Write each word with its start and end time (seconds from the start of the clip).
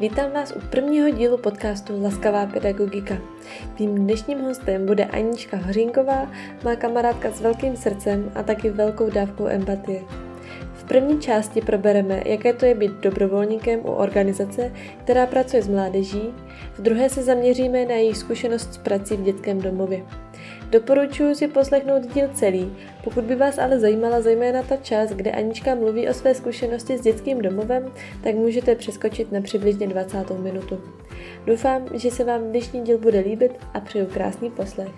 Vítám 0.00 0.32
vás 0.32 0.52
u 0.56 0.60
prvního 0.60 1.10
dílu 1.10 1.38
podcastu 1.38 2.02
Laskavá 2.02 2.46
pedagogika. 2.46 3.18
Mým 3.78 3.94
dnešním 3.94 4.40
hostem 4.40 4.86
bude 4.86 5.04
Anička 5.04 5.56
Hořínková, 5.56 6.30
má 6.64 6.76
kamarádka 6.76 7.30
s 7.30 7.40
velkým 7.40 7.76
srdcem 7.76 8.32
a 8.34 8.42
taky 8.42 8.70
velkou 8.70 9.10
dávkou 9.10 9.46
empatie. 9.46 10.02
V 10.74 10.84
první 10.84 11.20
části 11.20 11.60
probereme, 11.60 12.22
jaké 12.26 12.52
to 12.52 12.66
je 12.66 12.74
být 12.74 12.92
dobrovolníkem 12.92 13.80
u 13.80 13.90
organizace, 13.90 14.72
která 15.04 15.26
pracuje 15.26 15.62
s 15.62 15.68
mládeží, 15.68 16.34
v 16.74 16.82
druhé 16.82 17.10
se 17.10 17.22
zaměříme 17.22 17.86
na 17.86 17.94
její 17.94 18.14
zkušenost 18.14 18.74
s 18.74 18.78
prací 18.78 19.16
v 19.16 19.22
dětském 19.22 19.60
domově. 19.60 20.02
Doporučuji 20.70 21.34
si 21.34 21.48
poslechnout 21.48 22.06
díl 22.14 22.28
celý, 22.34 22.76
pokud 23.04 23.24
by 23.24 23.36
vás 23.36 23.58
ale 23.58 23.78
zajímala 23.78 24.20
zejména 24.20 24.62
ta 24.62 24.76
část, 24.76 25.10
kde 25.10 25.30
Anička 25.30 25.74
mluví 25.74 26.08
o 26.08 26.14
své 26.14 26.34
zkušenosti 26.34 26.98
s 26.98 27.00
dětským 27.00 27.42
domovem, 27.42 27.92
tak 28.22 28.34
můžete 28.34 28.74
přeskočit 28.74 29.32
na 29.32 29.40
přibližně 29.40 29.86
20. 29.86 30.30
minutu. 30.30 30.80
Doufám, 31.46 31.88
že 31.94 32.10
se 32.10 32.24
vám 32.24 32.42
dnešní 32.42 32.82
díl 32.82 32.98
bude 32.98 33.20
líbit 33.20 33.52
a 33.74 33.80
přeju 33.80 34.06
krásný 34.06 34.50
poslech. 34.50 34.88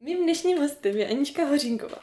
Mým 0.00 0.22
dnešním 0.22 0.58
hostem 0.58 0.96
je 0.96 1.06
Anička 1.06 1.44
Hořínková. 1.44 1.98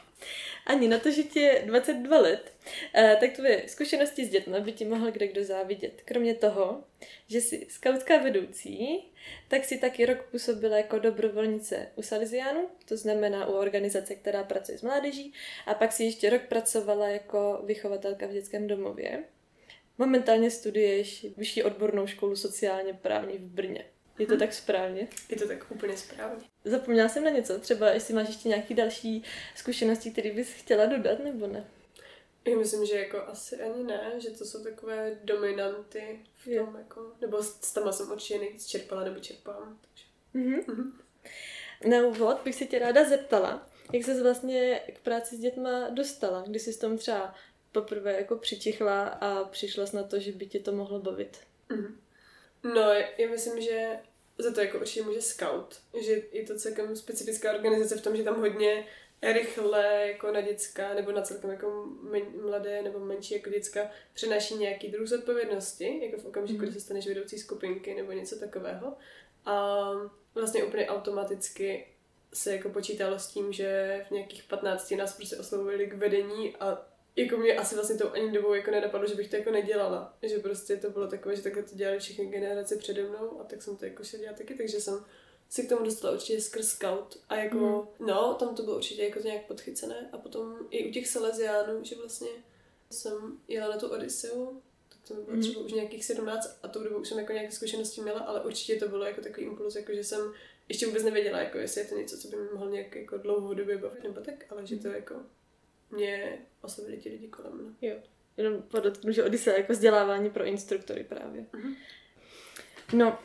Ani 0.70 0.88
na 0.88 0.98
to, 0.98 1.10
že 1.10 1.22
ti 1.22 1.40
je 1.40 1.62
22 1.66 2.18
let, 2.18 2.52
eh, 2.94 3.16
tak 3.20 3.32
tvoje 3.32 3.62
zkušenosti 3.66 4.26
s 4.26 4.30
dětmi 4.30 4.60
by 4.60 4.72
ti 4.72 4.84
mohl 4.84 5.10
kde 5.10 5.28
kdo 5.28 5.44
závidět. 5.44 6.02
Kromě 6.04 6.34
toho, 6.34 6.84
že 7.28 7.40
jsi 7.40 7.66
skautská 7.70 8.18
vedoucí, 8.18 9.04
tak 9.48 9.64
si 9.64 9.78
taky 9.78 10.06
rok 10.06 10.22
působila 10.30 10.76
jako 10.76 10.98
dobrovolnice 10.98 11.88
u 11.96 12.02
Salesiánu, 12.02 12.68
to 12.84 12.96
znamená 12.96 13.46
u 13.46 13.52
organizace, 13.52 14.14
která 14.14 14.44
pracuje 14.44 14.78
s 14.78 14.82
mládeží, 14.82 15.32
a 15.66 15.74
pak 15.74 15.92
si 15.92 16.04
ještě 16.04 16.30
rok 16.30 16.42
pracovala 16.42 17.08
jako 17.08 17.62
vychovatelka 17.64 18.26
v 18.26 18.32
dětském 18.32 18.66
domově. 18.66 19.24
Momentálně 19.98 20.50
studuješ 20.50 21.26
vyšší 21.36 21.62
odbornou 21.62 22.06
školu 22.06 22.36
sociálně 22.36 22.94
právní 22.94 23.38
v 23.38 23.46
Brně. 23.46 23.84
Je 24.18 24.26
to 24.26 24.32
hmm. 24.32 24.40
tak 24.40 24.52
správně? 24.52 25.08
Je 25.28 25.36
to 25.36 25.48
tak 25.48 25.70
úplně 25.70 25.96
správně. 25.96 26.49
Zapomněla 26.64 27.08
jsem 27.08 27.24
na 27.24 27.30
něco? 27.30 27.58
Třeba 27.58 27.90
jestli 27.90 28.14
máš 28.14 28.28
ještě 28.28 28.48
nějaké 28.48 28.74
další 28.74 29.24
zkušenosti, 29.56 30.10
které 30.10 30.32
bys 30.32 30.52
chtěla 30.52 30.86
dodat, 30.86 31.18
nebo 31.24 31.46
ne? 31.46 31.64
Já 32.44 32.56
myslím, 32.56 32.86
že 32.86 32.98
jako 32.98 33.18
asi 33.26 33.62
ani 33.62 33.84
ne, 33.84 34.12
že 34.18 34.30
to 34.30 34.44
jsou 34.44 34.64
takové 34.64 35.18
dominanty 35.24 36.20
v 36.36 36.44
tom, 36.44 36.74
je. 36.74 36.80
jako, 36.80 37.12
nebo 37.20 37.42
s 37.42 37.72
tam 37.72 37.92
jsem 37.92 38.10
určitě 38.10 38.38
nejvíc 38.38 38.66
čerpala 38.66 39.04
nebo 39.04 39.20
čerpám. 39.20 39.78
Takže. 39.80 40.04
Mm-hmm. 40.34 40.92
Na 41.90 42.06
úvod 42.06 42.40
bych 42.44 42.54
se 42.54 42.64
tě 42.64 42.78
ráda 42.78 43.08
zeptala, 43.08 43.68
jak 43.92 44.04
ses 44.04 44.22
vlastně 44.22 44.80
k 44.94 44.98
práci 44.98 45.36
s 45.36 45.40
dětma 45.40 45.88
dostala, 45.88 46.44
když 46.46 46.62
jsi 46.62 46.72
s 46.72 46.78
tom 46.78 46.98
třeba 46.98 47.34
poprvé 47.72 48.12
jako 48.12 48.36
přičichla 48.36 49.08
a 49.08 49.44
přišla 49.44 49.84
na 49.92 50.02
to, 50.02 50.18
že 50.18 50.32
by 50.32 50.46
tě 50.46 50.60
to 50.60 50.72
mohlo 50.72 51.00
bavit. 51.00 51.38
Mm-hmm. 51.70 51.94
No, 52.64 52.92
já 53.18 53.30
myslím, 53.30 53.60
že 53.60 53.98
za 54.42 54.54
to 54.54 54.60
jako 54.60 54.78
určitě 54.78 55.02
může 55.02 55.22
scout, 55.22 55.80
že 56.00 56.22
je 56.32 56.46
to 56.46 56.58
celkem 56.58 56.96
specifická 56.96 57.52
organizace 57.52 57.96
v 57.96 58.02
tom, 58.02 58.16
že 58.16 58.24
tam 58.24 58.40
hodně 58.40 58.86
rychle 59.22 60.06
jako 60.06 60.32
na 60.32 60.40
děcka 60.40 60.94
nebo 60.94 61.12
na 61.12 61.22
celkem 61.22 61.50
jako 61.50 61.86
men, 62.02 62.22
mladé 62.42 62.82
nebo 62.82 62.98
menší 62.98 63.34
jako 63.34 63.50
děcka 63.50 63.90
přenáší 64.12 64.54
nějaký 64.54 64.88
druh 64.88 65.08
zodpovědnosti, 65.08 66.00
jako 66.04 66.22
v 66.22 66.24
okamžiku, 66.24 66.58
mm. 66.58 66.64
kdy 66.64 66.72
se 66.72 66.80
staneš 66.80 67.06
vedoucí 67.06 67.38
skupinky 67.38 67.94
nebo 67.94 68.12
něco 68.12 68.38
takového. 68.38 68.96
A 69.46 69.90
vlastně 70.34 70.64
úplně 70.64 70.86
automaticky 70.86 71.86
se 72.34 72.56
jako 72.56 72.68
počítalo 72.68 73.18
s 73.18 73.26
tím, 73.26 73.52
že 73.52 74.00
v 74.08 74.10
nějakých 74.10 74.42
15 74.42 74.90
nás 74.90 75.16
prostě 75.16 75.36
oslovili 75.36 75.86
k 75.86 75.94
vedení 75.94 76.56
a 76.56 76.89
jako 77.16 77.36
mě 77.36 77.54
asi 77.54 77.74
vlastně 77.74 77.96
to 77.96 78.12
ani 78.12 78.32
dobou 78.32 78.54
jako 78.54 78.70
nenapadlo, 78.70 79.06
že 79.06 79.14
bych 79.14 79.30
to 79.30 79.36
jako 79.36 79.50
nedělala. 79.50 80.16
Že 80.22 80.38
prostě 80.38 80.76
to 80.76 80.90
bylo 80.90 81.06
takové, 81.06 81.36
že 81.36 81.42
takhle 81.42 81.62
to 81.62 81.74
dělali 81.74 81.98
všechny 81.98 82.26
generace 82.26 82.76
přede 82.76 83.02
mnou 83.02 83.40
a 83.40 83.44
tak 83.44 83.62
jsem 83.62 83.76
to 83.76 83.84
jako 83.84 84.04
šel 84.04 84.20
dělat 84.20 84.38
taky, 84.38 84.54
takže 84.54 84.80
jsem 84.80 85.04
si 85.48 85.62
k 85.62 85.68
tomu 85.68 85.84
dostala 85.84 86.14
určitě 86.14 86.40
skrz 86.40 86.68
scout 86.68 87.18
a 87.28 87.36
jako, 87.36 87.56
mm. 87.98 88.06
no, 88.06 88.34
tam 88.34 88.54
to 88.54 88.62
bylo 88.62 88.76
určitě 88.76 89.04
jako 89.04 89.18
nějak 89.18 89.46
podchycené 89.46 90.08
a 90.12 90.18
potom 90.18 90.58
i 90.70 90.88
u 90.88 90.92
těch 90.92 91.08
Salesiánů, 91.08 91.84
že 91.84 91.96
vlastně 91.96 92.28
jsem 92.90 93.38
jela 93.48 93.68
na 93.68 93.76
tu 93.76 93.88
Odysseu, 93.88 94.62
tak 94.88 94.98
to 95.08 95.14
bylo 95.14 95.36
mm. 95.36 95.42
třeba 95.42 95.60
už 95.60 95.72
nějakých 95.72 96.04
17 96.04 96.58
a 96.62 96.68
tou 96.68 96.82
dobu 96.82 96.96
už 96.96 97.08
jsem 97.08 97.18
jako 97.18 97.32
nějaké 97.32 97.52
zkušenosti 97.52 98.00
měla, 98.00 98.20
ale 98.20 98.44
určitě 98.44 98.76
to 98.76 98.88
bylo 98.88 99.04
jako 99.04 99.20
takový 99.20 99.46
impuls, 99.46 99.76
jako 99.76 99.94
že 99.94 100.04
jsem 100.04 100.32
ještě 100.68 100.86
vůbec 100.86 101.02
nevěděla, 101.02 101.38
jako 101.38 101.58
jestli 101.58 101.80
je 101.80 101.86
to 101.86 101.94
něco, 101.94 102.18
co 102.18 102.28
by 102.28 102.36
mi 102.36 102.48
mohlo 102.52 102.70
nějak 102.70 102.96
jako 102.96 103.18
dlouhodobě 103.18 103.78
bavit 103.78 104.02
nebo 104.02 104.20
tak, 104.20 104.44
ale 104.50 104.66
že 104.66 104.76
to 104.76 104.88
mm. 104.88 104.94
jako 104.94 105.14
mě 105.90 106.38
oslovili 106.62 106.96
ti 106.96 107.08
lidi 107.08 107.28
kolem 107.28 107.52
mne. 107.52 107.72
Jo. 107.82 107.96
Jenom 108.36 108.62
podotknu, 108.62 109.12
že 109.12 109.24
Odyssea 109.24 109.56
jako 109.56 109.72
vzdělávání 109.72 110.30
pro 110.30 110.44
instruktory 110.44 111.04
právě. 111.04 111.42
Mm-hmm. 111.42 111.74
No, 112.92 113.18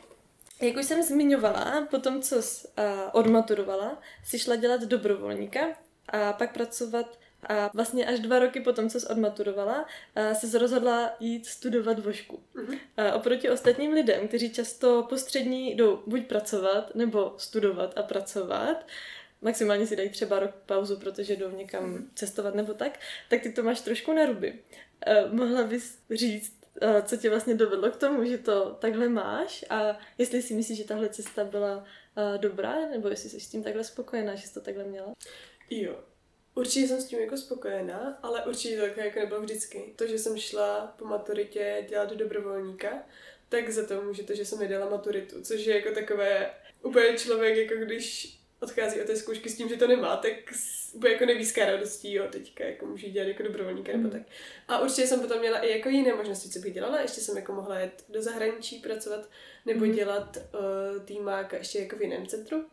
jak 0.62 0.76
už 0.76 0.84
jsem 0.84 1.02
zmiňovala, 1.02 1.86
po 1.90 1.98
tom, 1.98 2.22
co 2.22 2.42
jsi 2.42 2.68
uh, 2.68 2.84
odmaturovala, 3.12 4.02
jsi 4.24 4.38
šla 4.38 4.56
dělat 4.56 4.80
dobrovolníka 4.80 5.60
a 6.08 6.32
pak 6.32 6.52
pracovat 6.52 7.18
a 7.48 7.70
vlastně 7.74 8.06
až 8.06 8.20
dva 8.20 8.38
roky 8.38 8.60
po 8.60 8.72
tom, 8.72 8.88
co 8.88 9.00
jsi 9.00 9.06
odmaturovala, 9.06 9.86
se 10.32 10.58
rozhodla 10.58 11.10
jít 11.20 11.46
studovat 11.46 11.98
vošku. 11.98 12.42
Mm-hmm. 12.54 12.78
A 12.96 13.14
oproti 13.14 13.50
ostatním 13.50 13.92
lidem, 13.92 14.28
kteří 14.28 14.52
často 14.52 15.06
postřední 15.08 15.74
jdou 15.74 16.02
buď 16.06 16.26
pracovat, 16.26 16.94
nebo 16.94 17.34
studovat 17.38 17.98
a 17.98 18.02
pracovat, 18.02 18.86
maximálně 19.46 19.86
si 19.86 19.96
dají 19.96 20.10
třeba 20.10 20.38
rok 20.38 20.50
pauzu, 20.66 20.96
protože 20.96 21.36
jdou 21.36 21.50
někam 21.50 22.10
cestovat 22.14 22.54
nebo 22.54 22.74
tak, 22.74 23.00
tak 23.28 23.42
ty 23.42 23.52
to 23.52 23.62
máš 23.62 23.80
trošku 23.80 24.12
na 24.12 24.26
ruby. 24.26 24.58
Uh, 25.06 25.34
mohla 25.34 25.64
bys 25.64 25.98
říct, 26.10 26.60
uh, 26.82 27.00
co 27.00 27.16
tě 27.16 27.30
vlastně 27.30 27.54
dovedlo 27.54 27.90
k 27.90 27.96
tomu, 27.96 28.24
že 28.24 28.38
to 28.38 28.76
takhle 28.80 29.08
máš 29.08 29.64
a 29.70 29.98
jestli 30.18 30.42
si 30.42 30.54
myslíš, 30.54 30.78
že 30.78 30.84
tahle 30.84 31.08
cesta 31.08 31.44
byla 31.44 31.76
uh, 31.76 32.38
dobrá, 32.40 32.88
nebo 32.90 33.08
jestli 33.08 33.30
jsi 33.30 33.40
s 33.40 33.48
tím 33.48 33.62
takhle 33.62 33.84
spokojená, 33.84 34.34
že 34.34 34.46
jsi 34.46 34.54
to 34.54 34.60
takhle 34.60 34.84
měla? 34.84 35.12
Jo, 35.70 35.96
Určitě 36.54 36.88
jsem 36.88 37.00
s 37.00 37.04
tím 37.04 37.20
jako 37.20 37.36
spokojená, 37.36 38.18
ale 38.22 38.44
určitě 38.44 38.76
to 38.76 38.86
jako, 38.86 39.00
jako 39.00 39.18
nebylo 39.18 39.40
vždycky. 39.40 39.92
To, 39.96 40.06
že 40.06 40.18
jsem 40.18 40.38
šla 40.38 40.94
po 40.98 41.04
maturitě 41.04 41.86
dělat 41.88 42.12
dobrovolníka, 42.12 43.02
tak 43.48 43.70
za 43.70 43.86
to 43.86 44.02
může 44.02 44.22
to, 44.22 44.34
že 44.34 44.44
jsem 44.44 44.58
nedala 44.58 44.90
maturitu, 44.90 45.42
což 45.42 45.66
je 45.66 45.76
jako 45.76 45.94
takové 45.94 46.50
úplně 46.82 47.18
člověk, 47.18 47.56
jako 47.56 47.84
když 47.84 48.36
odchází 48.60 49.00
od 49.00 49.06
té 49.06 49.16
zkoušky 49.16 49.48
s 49.48 49.56
tím, 49.56 49.68
že 49.68 49.76
to 49.76 49.86
nemá, 49.86 50.16
tak 50.16 50.32
bude 50.94 51.12
jako 51.12 51.26
nevíská 51.26 51.64
radostí, 51.64 52.12
jo, 52.12 52.26
teďka 52.30 52.64
jako 52.64 52.86
můžu 52.86 53.08
dělat 53.08 53.28
jako 53.28 53.42
dobrovolníka 53.42 53.92
mm. 53.92 54.02
nebo 54.02 54.14
tak. 54.14 54.22
A 54.68 54.78
určitě 54.78 55.06
jsem 55.06 55.20
potom 55.20 55.38
měla 55.38 55.58
i 55.58 55.70
jako 55.70 55.88
jiné 55.88 56.14
možnosti, 56.14 56.50
co 56.50 56.58
bych 56.58 56.74
dělala. 56.74 57.00
Ještě 57.00 57.20
jsem 57.20 57.36
jako 57.36 57.52
mohla 57.52 57.78
jet 57.78 58.04
do 58.08 58.22
zahraničí 58.22 58.78
pracovat 58.78 59.28
nebo 59.66 59.84
mm. 59.84 59.92
dělat 59.92 60.36
uh, 60.36 61.04
týmák 61.04 61.52
ještě 61.52 61.78
jako 61.78 61.96
v 61.96 62.02
jiném 62.02 62.26
centru. 62.26 62.64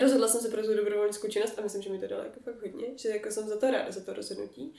Rozhodla 0.00 0.28
jsem 0.28 0.40
se 0.40 0.48
pro 0.48 0.62
tu 0.62 0.74
dobrovolnickou 0.74 1.28
činnost 1.28 1.58
a 1.58 1.62
myslím, 1.62 1.82
že 1.82 1.90
mi 1.90 1.98
to 1.98 2.06
dalo 2.06 2.22
jako 2.22 2.40
fakt 2.40 2.62
hodně, 2.62 2.86
že 2.96 3.08
jako 3.08 3.30
jsem 3.30 3.48
za 3.48 3.58
to 3.58 3.70
ráda, 3.70 3.90
za 3.90 4.04
to 4.04 4.12
rozhodnutí. 4.12 4.74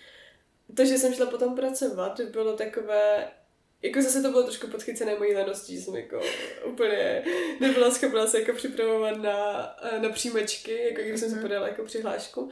To, 0.76 0.86
že 0.86 0.98
jsem 0.98 1.14
šla 1.14 1.26
potom 1.26 1.56
pracovat, 1.56 2.20
bylo 2.20 2.58
takové, 2.58 3.32
jako 3.82 4.02
zase 4.02 4.22
to 4.22 4.32
bylo 4.32 4.44
trošku 4.44 4.68
podchycené 4.68 5.16
mojí 5.16 5.36
leností, 5.36 5.76
že 5.76 5.82
jsem 5.82 5.96
jako 5.96 6.22
úplně 6.66 7.24
nebyla 7.60 7.92
schopná 7.92 8.28
se 8.28 8.40
jako 8.40 8.54
připravovat 8.54 9.18
na, 9.18 9.76
na 10.02 10.10
příjmečky, 10.10 10.84
jako 10.84 11.02
když 11.02 11.20
jsem 11.20 11.30
se 11.30 11.36
mhm. 11.36 11.44
podala 11.44 11.68
jako 11.68 11.84
přihlášku. 11.84 12.50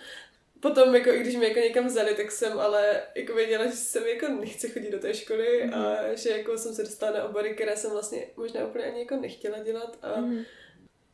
Potom, 0.60 0.96
jako, 0.96 1.10
i 1.10 1.20
když 1.20 1.36
mě 1.36 1.48
jako 1.48 1.60
někam 1.60 1.88
vzali, 1.88 2.16
tak 2.16 2.32
jsem 2.32 2.60
ale 2.60 3.04
jako 3.16 3.34
věděla, 3.34 3.66
že 3.66 3.72
jsem 3.72 4.08
jako 4.08 4.28
nechce 4.28 4.70
chodit 4.70 4.92
do 4.92 5.00
té 5.00 5.14
školy 5.14 5.64
mm. 5.66 5.74
a 5.74 6.14
že 6.16 6.30
jako 6.30 6.58
jsem 6.58 6.74
se 6.74 6.84
dostala 6.84 7.18
na 7.18 7.24
obory, 7.24 7.56
které 7.56 7.78
jsem 7.78 7.92
vlastně 7.92 8.28
možná 8.38 8.68
úplně 8.68 8.86
ani 8.86 9.00
jako 9.00 9.16
nechtěla 9.16 9.60
dělat 9.60 9.98
a 10.02 10.22
mm. 10.22 10.44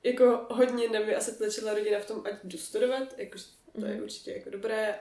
jako 0.04 0.46
hodně 0.50 0.90
na 0.90 1.00
mě 1.00 1.16
asi 1.16 1.38
tlačila 1.38 1.74
rodina 1.74 2.00
v 2.00 2.06
tom, 2.06 2.22
ať 2.26 2.34
jdu 2.44 2.58
studovat, 2.58 3.20
jako 3.20 3.40
to 3.80 3.86
je 3.86 3.94
mhm. 3.94 4.04
určitě 4.04 4.32
jako 4.32 4.50
dobré, 4.50 5.00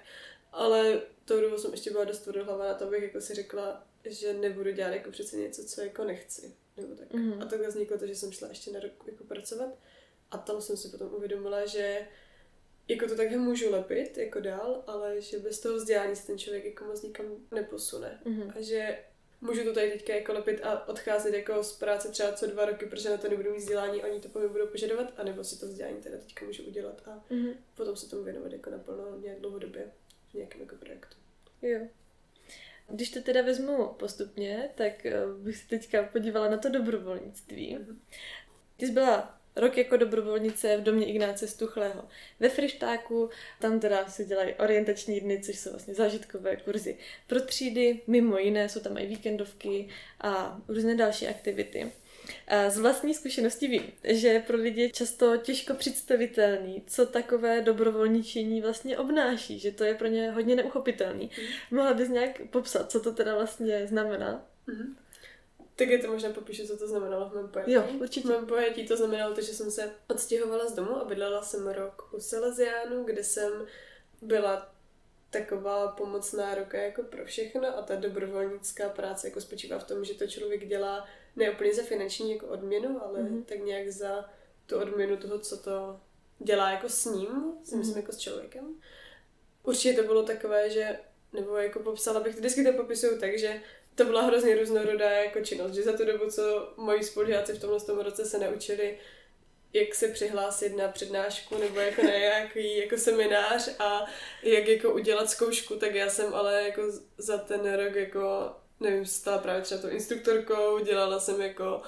ale 0.52 1.00
tou 1.24 1.40
dobu 1.40 1.58
jsem 1.58 1.70
ještě 1.70 1.90
byla 1.90 2.04
dost 2.04 2.18
tvrdohlava 2.18 2.68
na 2.68 2.74
to, 2.74 2.84
abych 2.84 3.02
jako 3.02 3.20
si 3.20 3.34
řekla, 3.34 3.84
že 4.04 4.34
nebudu 4.34 4.70
dělat 4.70 4.90
jako 4.90 5.10
přece 5.10 5.36
něco, 5.36 5.64
co 5.64 5.80
jako 5.80 6.04
nechci. 6.04 6.54
Nebo 6.76 6.94
tak. 6.94 7.10
Mm-hmm. 7.10 7.42
A 7.42 7.46
takhle 7.46 7.68
vzniklo 7.68 7.98
to, 7.98 8.06
že 8.06 8.14
jsem 8.14 8.32
šla 8.32 8.48
ještě 8.48 8.70
na 8.70 8.80
rok 8.80 8.92
jako 9.06 9.24
pracovat 9.24 9.78
a 10.30 10.38
tam 10.38 10.60
jsem 10.60 10.76
si 10.76 10.88
potom 10.88 11.14
uvědomila, 11.14 11.66
že 11.66 12.08
jako 12.88 13.08
to 13.08 13.16
takhle 13.16 13.38
můžu 13.38 13.70
lepit 13.70 14.18
jako 14.18 14.40
dál, 14.40 14.84
ale 14.86 15.20
že 15.20 15.38
bez 15.38 15.60
toho 15.60 15.76
vzdělání 15.76 16.16
se 16.16 16.26
ten 16.26 16.38
člověk 16.38 16.64
jako 16.64 16.84
moc 16.84 17.02
nikam 17.02 17.26
neposune. 17.50 18.20
Mm-hmm. 18.24 18.52
A 18.56 18.60
že 18.60 18.98
můžu 19.40 19.64
to 19.64 19.72
tady 19.72 19.90
teďka 19.90 20.14
jako 20.14 20.32
lepit 20.32 20.60
a 20.62 20.88
odcházet 20.88 21.34
jako 21.34 21.62
z 21.62 21.78
práce 21.78 22.08
třeba 22.08 22.32
co 22.32 22.46
dva 22.46 22.64
roky, 22.64 22.86
protože 22.86 23.10
na 23.10 23.16
to 23.16 23.28
nebudu 23.28 23.50
mít 23.50 23.58
vzdělání, 23.58 24.02
oni 24.02 24.20
to 24.20 24.28
po 24.28 24.38
mě 24.38 24.48
budou 24.48 24.66
požadovat, 24.66 25.12
anebo 25.16 25.44
si 25.44 25.60
to 25.60 25.66
vzdělání 25.66 26.02
teda 26.02 26.18
teďka 26.18 26.44
můžu 26.44 26.62
udělat 26.62 27.02
a 27.08 27.24
mm-hmm. 27.30 27.54
potom 27.74 27.96
se 27.96 28.10
tomu 28.10 28.22
věnovat 28.22 28.52
jako 28.52 28.70
naplno 28.70 29.18
nějak 29.20 29.40
dlouhodobě 29.40 29.92
v 30.30 30.34
nějakém 30.34 30.60
jako 30.60 30.76
projektu. 30.76 31.16
Jo. 31.62 31.80
Když 32.88 33.10
to 33.10 33.22
teda 33.22 33.42
vezmu 33.42 33.86
postupně, 33.86 34.68
tak 34.74 35.06
eh, 35.06 35.12
bych 35.42 35.56
se 35.56 35.68
teďka 35.68 36.02
podívala 36.02 36.48
na 36.48 36.56
to 36.56 36.68
dobrovolnictví. 36.68 37.78
Ty 38.76 38.86
jsi 38.86 38.92
byla 38.92 39.38
rok 39.56 39.78
jako 39.78 39.96
dobrovolnice 39.96 40.76
v 40.76 40.82
domě 40.82 41.06
Ignáce 41.06 41.48
Stuchlého. 41.48 42.08
Ve 42.40 42.48
Frištáku 42.48 43.30
tam 43.60 43.80
teda 43.80 44.08
se 44.08 44.24
dělají 44.24 44.54
orientační 44.54 45.20
dny, 45.20 45.40
což 45.40 45.58
jsou 45.58 45.70
vlastně 45.70 45.94
zážitkové 45.94 46.56
kurzy 46.56 46.96
pro 47.26 47.40
třídy, 47.40 48.00
mimo 48.06 48.38
jiné 48.38 48.68
jsou 48.68 48.80
tam 48.80 48.98
i 48.98 49.06
víkendovky 49.06 49.88
a 50.20 50.60
různé 50.68 50.94
další 50.96 51.28
aktivity. 51.28 51.92
Z 52.68 52.78
vlastní 52.78 53.14
zkušenosti 53.14 53.68
vím, 53.68 53.92
že 54.04 54.44
pro 54.46 54.56
lidi 54.56 54.82
je 54.82 54.90
často 54.90 55.36
těžko 55.36 55.74
představitelný, 55.74 56.82
co 56.86 57.06
takové 57.06 57.60
dobrovolničení 57.62 58.60
vlastně 58.60 58.98
obnáší, 58.98 59.58
že 59.58 59.72
to 59.72 59.84
je 59.84 59.94
pro 59.94 60.08
ně 60.08 60.30
hodně 60.30 60.56
neuchopitelný. 60.56 61.30
Mm. 61.38 61.76
Mohla 61.76 61.94
bys 61.94 62.08
nějak 62.08 62.40
popsat, 62.50 62.90
co 62.90 63.00
to 63.00 63.12
teda 63.12 63.34
vlastně 63.34 63.86
znamená? 63.86 64.46
Mm. 64.66 64.96
Tak 65.76 65.88
je 65.88 65.98
to 65.98 66.12
možná 66.12 66.30
popíšu, 66.30 66.66
co 66.66 66.76
to 66.76 66.88
znamenalo 66.88 67.28
v 67.28 67.34
mém 67.34 67.48
pojetí. 67.48 67.72
Jo, 67.72 67.88
určitě. 68.00 68.28
V 68.28 68.30
mém 68.30 68.46
pojetí 68.46 68.86
to 68.86 68.96
znamenalo 68.96 69.34
to, 69.34 69.40
že 69.40 69.54
jsem 69.54 69.70
se 69.70 69.90
odstěhovala 70.08 70.68
z 70.68 70.74
domu 70.74 70.96
a 70.96 71.04
bydlela 71.04 71.42
jsem 71.42 71.66
rok 71.66 72.08
u 72.12 72.20
Salesiánu, 72.20 73.04
kde 73.04 73.24
jsem 73.24 73.52
byla 74.22 74.72
taková 75.30 75.88
pomocná 75.88 76.54
roka 76.54 76.78
jako 76.78 77.02
pro 77.02 77.24
všechno 77.24 77.78
a 77.78 77.82
ta 77.82 77.96
dobrovolnická 77.96 78.88
práce 78.88 79.28
jako 79.28 79.40
spočívá 79.40 79.78
v 79.78 79.84
tom, 79.84 80.04
že 80.04 80.14
to 80.14 80.26
člověk 80.26 80.68
dělá 80.68 81.08
ne 81.36 81.50
úplně 81.50 81.74
za 81.74 81.82
finanční 81.82 82.32
jako 82.32 82.46
odměnu, 82.46 83.04
ale 83.04 83.18
mm-hmm. 83.18 83.44
tak 83.44 83.58
nějak 83.58 83.88
za 83.88 84.30
tu 84.66 84.80
odměnu 84.80 85.16
toho, 85.16 85.38
co 85.38 85.56
to 85.56 86.00
dělá 86.38 86.70
jako 86.70 86.88
s 86.88 87.04
ním, 87.04 87.28
si 87.64 87.76
myslím 87.76 87.94
mm-hmm. 87.94 88.00
jako 88.00 88.12
s 88.12 88.18
člověkem. 88.18 88.74
Určitě 89.62 89.92
to 89.92 90.02
bylo 90.02 90.22
takové, 90.22 90.70
že, 90.70 90.98
nebo 91.32 91.56
jako 91.56 91.80
popsala 91.80 92.20
bych, 92.20 92.34
vždycky 92.36 92.64
to 92.64 92.72
popisuju 92.72 93.18
tak, 93.18 93.38
že 93.38 93.60
to 93.94 94.04
byla 94.04 94.22
hrozně 94.22 94.56
různorodá 94.56 95.10
jako 95.10 95.40
činnost, 95.40 95.72
že 95.72 95.82
za 95.82 95.96
tu 95.96 96.04
dobu, 96.04 96.30
co 96.30 96.72
moji 96.76 97.02
spolužáci 97.02 97.52
v 97.52 97.60
tomhle 97.60 97.80
tom 97.80 98.00
roce 98.00 98.24
se 98.24 98.38
naučili, 98.38 98.98
jak 99.72 99.94
se 99.94 100.08
přihlásit 100.08 100.76
na 100.76 100.88
přednášku 100.88 101.58
nebo 101.58 101.80
jako 101.80 102.02
na 102.02 102.10
nějaký 102.10 102.78
jako 102.78 102.96
seminář 102.98 103.68
a 103.78 104.06
jak 104.42 104.68
jako 104.68 104.94
udělat 104.94 105.30
zkoušku, 105.30 105.76
tak 105.76 105.94
já 105.94 106.10
jsem 106.10 106.34
ale 106.34 106.62
jako 106.62 106.82
za 107.18 107.38
ten 107.38 107.74
rok 107.74 107.94
jako 107.94 108.52
nevím, 108.82 109.06
stala 109.06 109.38
právě 109.38 109.62
třeba 109.62 109.80
tou 109.82 109.88
instruktorkou, 109.88 110.78
dělala 110.78 111.20
jsem 111.20 111.40
jako 111.40 111.82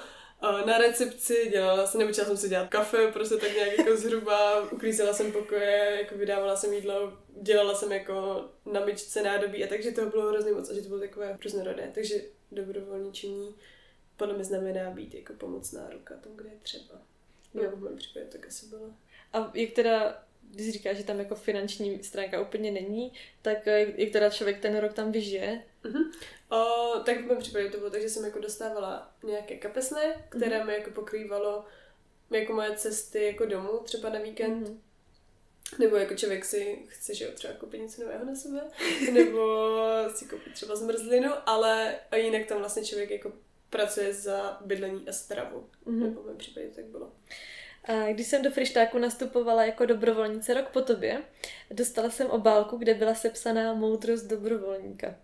na 0.67 0.79
recepci, 0.79 1.49
dělala 1.51 1.87
jsem, 1.87 2.01
naučila 2.01 2.27
jsem 2.27 2.37
se 2.37 2.49
dělat 2.49 2.69
kafe, 2.69 3.13
prostě 3.13 3.37
tak 3.37 3.55
nějak 3.55 3.79
jako 3.79 3.97
zhruba, 3.97 4.61
uklízela 4.71 5.13
jsem 5.13 5.33
pokoje, 5.33 5.99
jako 6.03 6.15
vydávala 6.15 6.57
jsem 6.57 6.73
jídlo, 6.73 7.19
dělala 7.43 7.75
jsem 7.75 7.93
jako 7.93 8.45
na 8.73 8.81
myčce 8.81 9.23
nádobí 9.23 9.65
a 9.65 9.67
takže 9.67 9.91
toho 9.93 10.11
bylo 10.11 10.29
hrozně 10.29 10.53
moc 10.53 10.71
a 10.71 10.75
že 10.75 10.83
to 10.83 10.89
bylo 10.89 11.01
takové 11.01 11.39
různorodé. 11.45 11.91
Takže 11.95 12.15
dobrovolničení 12.53 13.55
podle 14.17 14.35
mě 14.35 14.45
znamená 14.45 14.91
být 14.91 15.15
jako 15.15 15.33
pomocná 15.33 15.91
ruka 15.91 16.15
tomu, 16.15 16.35
kde 16.37 16.49
je 16.49 16.59
třeba. 16.63 16.95
Jo, 17.55 17.71
v 17.75 17.83
mém 17.83 17.97
případě 17.97 18.27
tak 18.27 18.47
asi 18.47 18.67
bylo. 18.67 18.91
A 19.33 19.51
jak 19.55 19.73
teda, 19.73 20.23
když 20.55 20.73
říkáš, 20.73 20.97
že 20.97 21.05
tam 21.05 21.19
jako 21.19 21.35
finanční 21.35 22.03
stránka 22.05 22.41
úplně 22.41 22.71
není, 22.71 23.13
tak 23.43 23.67
jak, 23.67 23.99
jak 23.99 24.11
teda 24.11 24.31
člověk 24.31 24.61
ten 24.61 24.79
rok 24.79 24.93
tam 24.93 25.13
vyžije? 25.13 25.63
Uh-huh. 25.85 26.13
O, 26.49 27.01
tak 27.05 27.21
v 27.21 27.27
mém 27.27 27.39
případě 27.39 27.71
to 27.71 27.79
bylo 27.79 27.91
tak, 27.91 28.03
že 28.03 28.09
jsem 28.09 28.25
jako 28.25 28.39
dostávala 28.39 29.15
nějaké 29.23 29.57
kapesné, 29.57 30.25
které 30.29 30.61
uh-huh. 30.61 30.67
mi 30.67 30.73
jako 30.75 30.91
pokrývalo 30.91 31.65
jako 32.31 32.53
moje 32.53 32.77
cesty 32.77 33.25
jako 33.25 33.47
domů, 33.47 33.81
třeba 33.85 34.09
na 34.09 34.19
víkend. 34.19 34.69
Uh-huh. 34.69 34.79
Nebo 35.79 35.97
jako 35.97 36.15
člověk 36.15 36.45
si 36.45 36.79
chce, 36.89 37.15
že 37.15 37.25
jo, 37.25 37.31
třeba 37.35 37.55
koupit 37.55 37.81
něco 37.81 38.03
nového 38.03 38.25
na 38.25 38.35
sebe, 38.35 38.61
nebo 39.13 39.69
si 40.15 40.25
koupit 40.25 40.53
třeba 40.53 40.77
zmrzlinu, 40.77 41.31
ale 41.47 41.99
a 42.11 42.17
jinak 42.17 42.47
tam 42.47 42.59
vlastně 42.59 42.85
člověk 42.85 43.11
jako 43.11 43.33
pracuje 43.71 44.15
za 44.15 44.59
bydlení 44.65 45.09
a 45.09 45.13
stravu. 45.13 45.69
Mm-hmm. 45.87 46.01
Nebo 46.01 46.23
v 46.23 46.27
mém 46.27 46.37
případě 46.37 46.67
tak 46.69 46.85
bylo. 46.85 47.13
Když 48.13 48.27
jsem 48.27 48.43
do 48.43 48.51
Frištáku 48.51 48.99
nastupovala 48.99 49.65
jako 49.65 49.87
dobrovolnice 49.87 50.55
rok 50.55 50.69
po 50.69 50.81
tobě, 50.83 51.23
dostala 51.71 52.11
jsem 52.11 52.31
obálku, 52.31 52.77
kde 52.77 52.95
byla 52.95 53.15
sepsaná 53.15 53.75
moudrost 53.75 54.27
dobrovolníka. 54.27 55.15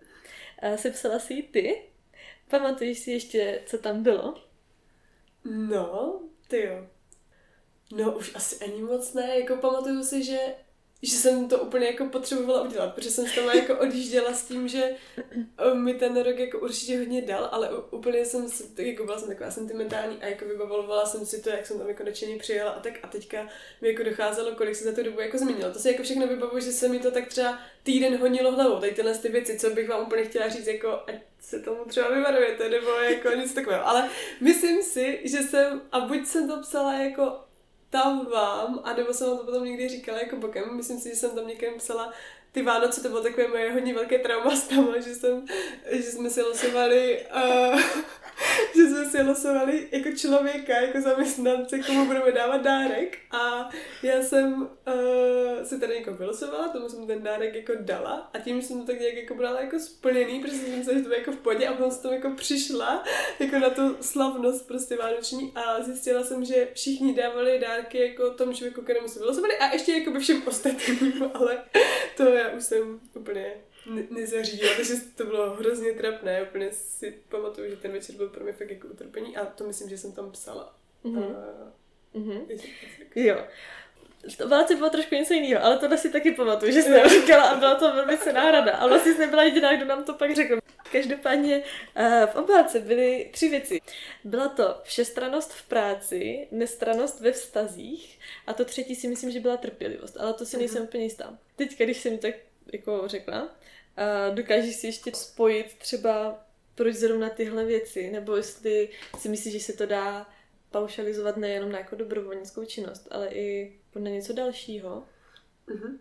Sepsala 0.76 1.18
si 1.18 1.34
ji 1.34 1.42
ty? 1.42 1.82
Pamatuješ 2.48 2.98
si 2.98 3.10
ještě, 3.10 3.62
co 3.66 3.78
tam 3.78 4.02
bylo? 4.02 4.34
No, 5.44 6.20
ty 6.48 6.62
jo. 6.62 6.86
No, 7.92 8.12
už 8.12 8.34
asi 8.34 8.64
ani 8.64 8.82
moc 8.82 9.14
ne. 9.14 9.38
Jako 9.38 9.56
pamatuju 9.56 10.04
si, 10.04 10.24
že 10.24 10.38
že 11.02 11.16
jsem 11.16 11.48
to 11.48 11.58
úplně 11.58 11.86
jako 11.86 12.04
potřebovala 12.06 12.62
udělat, 12.62 12.94
protože 12.94 13.10
jsem 13.10 13.26
s 13.26 13.34
tam 13.34 13.44
jako 13.44 13.78
odjížděla 13.78 14.32
s 14.32 14.44
tím, 14.44 14.68
že 14.68 14.90
eh, 15.58 15.74
mi 15.74 15.94
ten 15.94 16.16
rok 16.16 16.38
jako 16.38 16.58
určitě 16.58 16.98
hodně 16.98 17.22
dal, 17.22 17.48
ale 17.52 17.70
úplně 17.90 18.24
jsem, 18.24 18.46
tak 18.74 18.86
jako 18.86 19.04
byla 19.04 19.18
jsem 19.18 19.28
taková 19.28 19.50
sentimentální 19.50 20.16
a 20.22 20.26
jako 20.26 20.44
vybavovala 20.44 21.06
jsem 21.06 21.26
si 21.26 21.42
to, 21.42 21.50
jak 21.50 21.66
jsem 21.66 21.78
tam 21.78 21.88
jako 21.88 22.04
nadšeně 22.04 22.38
přijela 22.38 22.70
a 22.70 22.80
tak 22.80 22.92
a 23.02 23.06
teďka 23.06 23.48
mi 23.80 23.88
jako 23.88 24.02
docházelo, 24.02 24.54
kolik 24.54 24.76
se 24.76 24.84
za 24.84 24.92
tu 24.92 25.02
dobu 25.02 25.20
jako 25.20 25.38
změnilo. 25.38 25.72
To 25.72 25.78
se 25.78 25.90
jako 25.90 26.02
všechno 26.02 26.26
vybavuju, 26.26 26.60
že 26.60 26.72
se 26.72 26.88
mi 26.88 26.98
to 26.98 27.10
tak 27.10 27.28
třeba 27.28 27.58
týden 27.82 28.16
honilo 28.16 28.52
hlavou, 28.52 28.80
tady 28.80 28.92
tyhle 28.92 29.18
ty 29.18 29.28
věci, 29.28 29.58
co 29.58 29.70
bych 29.70 29.88
vám 29.88 30.06
úplně 30.06 30.24
chtěla 30.24 30.48
říct, 30.48 30.66
jako 30.66 31.00
ať 31.06 31.14
se 31.40 31.60
tomu 31.60 31.84
třeba 31.84 32.14
vyvarujete, 32.14 32.68
nebo 32.68 32.90
jako 32.90 33.30
nic 33.30 33.54
takového. 33.54 33.86
Ale 33.86 34.08
myslím 34.40 34.82
si, 34.82 35.20
že 35.24 35.38
jsem, 35.38 35.82
a 35.92 36.00
buď 36.00 36.26
jsem 36.26 36.48
to 36.48 36.60
psala 36.60 36.94
jako 36.94 37.49
tam 37.90 38.26
vám, 38.26 38.80
a 38.84 38.94
nebo 38.94 39.14
jsem 39.14 39.28
vám 39.28 39.38
to 39.38 39.44
potom 39.44 39.64
někdy 39.64 39.88
říkala 39.88 40.18
jako 40.18 40.36
bokem, 40.36 40.76
myslím 40.76 41.00
si, 41.00 41.08
že 41.08 41.16
jsem 41.16 41.30
tam 41.30 41.46
někým 41.46 41.74
psala 41.78 42.12
ty 42.52 42.62
Vánoce, 42.62 43.02
to 43.02 43.08
bylo 43.08 43.22
takové 43.22 43.48
moje 43.48 43.72
hodně 43.72 43.94
velké 43.94 44.18
trauma 44.18 44.56
s 44.56 44.68
tam, 44.68 44.94
že, 45.02 45.14
jsem, 45.14 45.46
že 45.90 46.02
jsme 46.02 46.30
si 46.30 46.42
losovali, 46.42 47.26
uh, 47.36 47.80
že 48.76 48.86
jsme 48.86 48.99
si 49.10 49.22
losovali 49.22 49.88
jako 49.92 50.10
člověka, 50.16 50.80
jako 50.80 51.00
zaměstnance, 51.00 51.78
komu 51.78 52.06
budeme 52.06 52.32
dávat 52.32 52.62
dárek. 52.62 53.18
A 53.30 53.70
já 54.02 54.22
jsem 54.22 54.62
uh, 54.62 55.64
si 55.64 55.80
tady 55.80 55.94
jako 55.94 56.12
vylosovala, 56.14 56.68
tomu 56.68 56.88
jsem 56.88 57.06
ten 57.06 57.22
dárek 57.22 57.54
jako 57.54 57.72
dala. 57.80 58.30
A 58.34 58.38
tím 58.38 58.62
jsem 58.62 58.80
to 58.80 58.86
tak 58.86 59.00
nějak 59.00 59.16
jako 59.16 59.34
brala 59.34 59.60
jako 59.60 59.78
splněný, 59.78 60.40
protože 60.40 60.56
jsem 60.56 60.84
se, 60.84 60.98
že 60.98 61.04
to 61.04 61.14
jako 61.14 61.32
v 61.32 61.36
podě 61.36 61.68
a 61.68 61.72
potom 61.72 61.90
jsem 61.90 62.12
jako 62.12 62.30
přišla 62.30 63.04
jako 63.40 63.58
na 63.58 63.70
tu 63.70 63.96
slavnost 64.00 64.68
prostě 64.68 64.96
vánoční. 64.96 65.52
A 65.54 65.82
zjistila 65.82 66.22
jsem, 66.22 66.44
že 66.44 66.68
všichni 66.74 67.14
dávali 67.14 67.58
dárky 67.58 67.98
jako 67.98 68.30
tomu 68.30 68.52
člověku, 68.52 68.82
kterému 68.82 69.08
se 69.08 69.18
vylosovali. 69.18 69.58
A 69.58 69.72
ještě 69.72 69.92
jako 69.92 70.10
by 70.10 70.18
všem 70.18 70.42
ostatním, 70.46 71.30
ale 71.34 71.62
to 72.16 72.22
já 72.22 72.48
už 72.48 72.64
jsem 72.64 73.00
úplně 73.14 73.54
ne- 73.86 74.06
nezařídila, 74.10 74.74
takže 74.76 74.94
to 75.16 75.24
bylo 75.24 75.50
hrozně 75.54 75.92
trapné. 75.92 76.42
Úplně 76.42 76.72
si 76.72 77.18
pamatuju, 77.28 77.70
že 77.70 77.76
ten 77.76 77.92
večer 77.92 78.14
byl 78.14 78.28
pro 78.28 78.44
mě 78.44 78.52
fakt 78.52 78.70
jako 78.70 78.88
utrpení 78.88 79.36
a 79.36 79.44
to 79.46 79.64
myslím, 79.64 79.88
že 79.88 79.98
jsem 79.98 80.12
tam 80.12 80.32
psala. 80.32 80.74
Mm-hmm. 81.04 81.36
A... 81.36 81.72
Mm-hmm. 82.14 82.60
Jo. 83.14 83.44
To 84.36 84.48
Vánoce 84.48 84.76
bylo 84.76 84.90
trošku 84.90 85.14
něco 85.14 85.34
jiného, 85.34 85.64
ale 85.64 85.78
tohle 85.78 85.98
si 85.98 86.10
taky 86.10 86.32
pamatuju, 86.32 86.72
že 86.72 86.82
jsem 86.82 87.08
říkala 87.08 87.50
a 87.50 87.58
byla 87.58 87.74
to 87.74 87.94
velmi 87.94 88.18
cená 88.18 88.50
rada. 88.50 88.72
A 88.72 88.86
vlastně 88.86 89.12
jsi 89.12 89.18
nebyla 89.18 89.42
jediná, 89.42 89.76
kdo 89.76 89.84
nám 89.84 90.04
to 90.04 90.14
pak 90.14 90.36
řekl. 90.36 90.58
Každopádně 90.92 91.62
eh, 91.94 92.26
v 92.32 92.36
obálce 92.36 92.78
byly 92.80 93.28
tři 93.32 93.48
věci. 93.48 93.80
Byla 94.24 94.48
to 94.48 94.80
všestranost 94.82 95.52
v 95.52 95.68
práci, 95.68 96.48
nestranost 96.50 97.20
ve 97.20 97.32
vztazích 97.32 98.18
a 98.46 98.52
to 98.52 98.64
třetí 98.64 98.94
si 98.94 99.08
myslím, 99.08 99.30
že 99.30 99.40
byla 99.40 99.56
trpělivost, 99.56 100.16
ale 100.20 100.34
to 100.34 100.46
si 100.46 100.56
nejsem 100.56 100.82
mm-hmm. 100.82 100.86
úplně 100.86 101.04
jistá. 101.04 101.38
Teď, 101.56 101.78
když 101.78 102.00
jsem 102.00 102.18
tak 102.18 102.34
jako 102.72 103.08
řekla, 103.08 103.56
a 103.96 104.30
dokážeš 104.30 104.76
si 104.76 104.86
ještě 104.86 105.12
spojit 105.14 105.78
třeba 105.78 106.44
proč 106.74 106.94
zrovna 106.94 107.30
tyhle 107.30 107.64
věci, 107.64 108.10
nebo 108.10 108.36
jestli 108.36 108.88
si 109.18 109.28
myslíš, 109.28 109.52
že 109.54 109.60
se 109.60 109.72
to 109.72 109.86
dá 109.86 110.30
paušalizovat 110.70 111.36
nejenom 111.36 111.72
na 111.72 111.78
jako 111.78 111.96
dobrovolnickou 111.96 112.64
činnost, 112.64 113.08
ale 113.10 113.28
i 113.28 113.78
na 113.98 114.10
něco 114.10 114.32
dalšího? 114.32 115.04
Mm-hmm. 115.68 115.98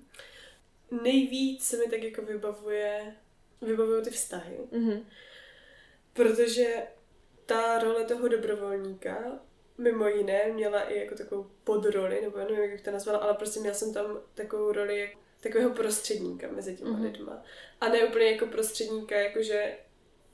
Nejvíc 1.04 1.66
se 1.66 1.78
mi 1.78 1.88
tak 1.88 2.04
jako 2.04 2.22
vybavuje, 2.22 3.16
vybavují 3.62 4.04
ty 4.04 4.10
vztahy. 4.10 4.58
Mm-hmm. 4.72 5.04
Protože 6.14 6.84
ta 7.46 7.80
role 7.80 8.06
toho 8.06 8.28
dobrovolníka 8.28 9.40
mimo 9.78 10.08
jiné 10.08 10.52
měla 10.54 10.82
i 10.82 11.00
jako 11.00 11.16
takovou 11.16 11.52
podroli, 11.64 12.22
nebo 12.22 12.38
nevím, 12.38 12.60
jak 12.60 12.72
bych 12.72 12.82
to 12.82 12.92
nazvala, 12.92 13.20
ale 13.20 13.34
prostě 13.34 13.60
měla 13.60 13.76
jsem 13.76 13.94
tam 13.94 14.20
takovou 14.34 14.72
roli 14.72 15.18
takového 15.40 15.70
prostředníka 15.70 16.48
mezi 16.48 16.76
těma 16.76 16.90
mm-hmm. 16.90 17.04
lidma. 17.04 17.44
A 17.82 17.90
ne 17.90 18.06
úplně 18.06 18.32
jako 18.32 18.46
prostředníka, 18.46 19.20
jakože 19.20 19.78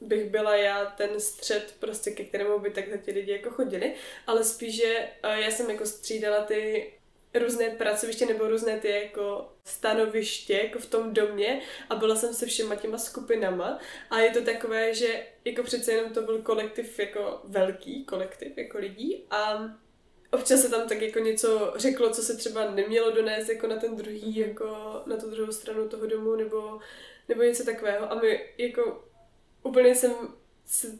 bych 0.01 0.29
byla 0.29 0.55
já 0.55 0.85
ten 0.85 1.19
střed 1.19 1.75
prostě, 1.79 2.11
ke 2.11 2.23
kterému 2.23 2.59
by 2.59 2.69
takhle 2.69 2.97
ti 2.97 3.11
lidi 3.11 3.31
jako 3.31 3.49
chodili, 3.49 3.93
ale 4.27 4.43
spíš, 4.43 4.75
že 4.75 5.07
já 5.23 5.51
jsem 5.51 5.69
jako 5.69 5.85
střídala 5.85 6.43
ty 6.43 6.91
různé 7.39 7.69
pracoviště 7.69 8.25
nebo 8.25 8.47
různé 8.47 8.79
ty 8.79 8.89
jako 8.89 9.49
stanoviště 9.63 10.53
jako 10.53 10.79
v 10.79 10.85
tom 10.85 11.13
domě 11.13 11.61
a 11.89 11.95
byla 11.95 12.15
jsem 12.15 12.33
se 12.33 12.45
všema 12.45 12.75
těma 12.75 12.97
skupinama 12.97 13.79
a 14.09 14.19
je 14.19 14.31
to 14.31 14.41
takové, 14.41 14.93
že 14.93 15.25
jako 15.45 15.63
přece 15.63 15.91
jenom 15.91 16.13
to 16.13 16.21
byl 16.21 16.41
kolektiv 16.41 16.99
jako 16.99 17.41
velký 17.43 18.05
kolektiv 18.05 18.57
jako 18.57 18.77
lidí 18.77 19.23
a 19.29 19.69
občas 20.35 20.61
se 20.61 20.69
tam 20.69 20.87
tak 20.89 21.01
jako 21.01 21.19
něco 21.19 21.73
řeklo, 21.75 22.09
co 22.09 22.21
se 22.21 22.37
třeba 22.37 22.71
nemělo 22.71 23.11
donést 23.11 23.49
jako 23.49 23.67
na 23.67 23.75
ten 23.75 23.95
druhý, 23.95 24.41
mhm. 24.41 24.49
jako 24.49 24.65
na 25.05 25.17
tu 25.17 25.29
druhou 25.29 25.51
stranu 25.51 25.89
toho 25.89 26.05
domu 26.05 26.35
nebo, 26.35 26.79
nebo 27.29 27.43
něco 27.43 27.65
takového 27.65 28.11
a 28.11 28.15
my 28.15 28.45
jako 28.57 29.05
úplně 29.63 29.95
jsem 29.95 30.13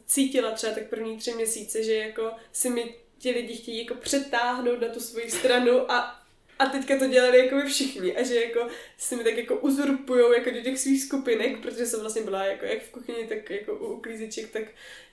cítila 0.06 0.50
třeba 0.50 0.74
tak 0.74 0.88
první 0.88 1.16
tři 1.16 1.32
měsíce, 1.34 1.82
že 1.82 1.94
jako 1.94 2.30
si 2.52 2.70
mi 2.70 2.94
ti 3.18 3.30
lidi 3.30 3.56
chtějí 3.56 3.78
jako 3.78 3.94
přetáhnout 3.94 4.80
na 4.80 4.88
tu 4.88 5.00
svoji 5.00 5.30
stranu 5.30 5.92
a 5.92 6.26
a 6.58 6.66
teďka 6.66 6.98
to 6.98 7.06
dělali 7.06 7.38
jako 7.38 7.56
by 7.56 7.62
všichni 7.62 8.16
a 8.16 8.22
že 8.22 8.44
jako 8.44 8.68
si 8.98 9.16
mi 9.16 9.24
tak 9.24 9.36
jako 9.36 9.56
uzurpujou 9.56 10.32
jako 10.32 10.50
do 10.50 10.60
těch 10.60 10.78
svých 10.78 11.02
skupinek, 11.02 11.62
protože 11.62 11.86
jsem 11.86 12.00
vlastně 12.00 12.22
byla 12.22 12.44
jako 12.44 12.64
jak 12.64 12.82
v 12.82 12.90
kuchyni, 12.90 13.26
tak 13.26 13.50
jako 13.50 13.74
u 13.74 13.86
uklízeček, 13.86 14.50
tak 14.50 14.62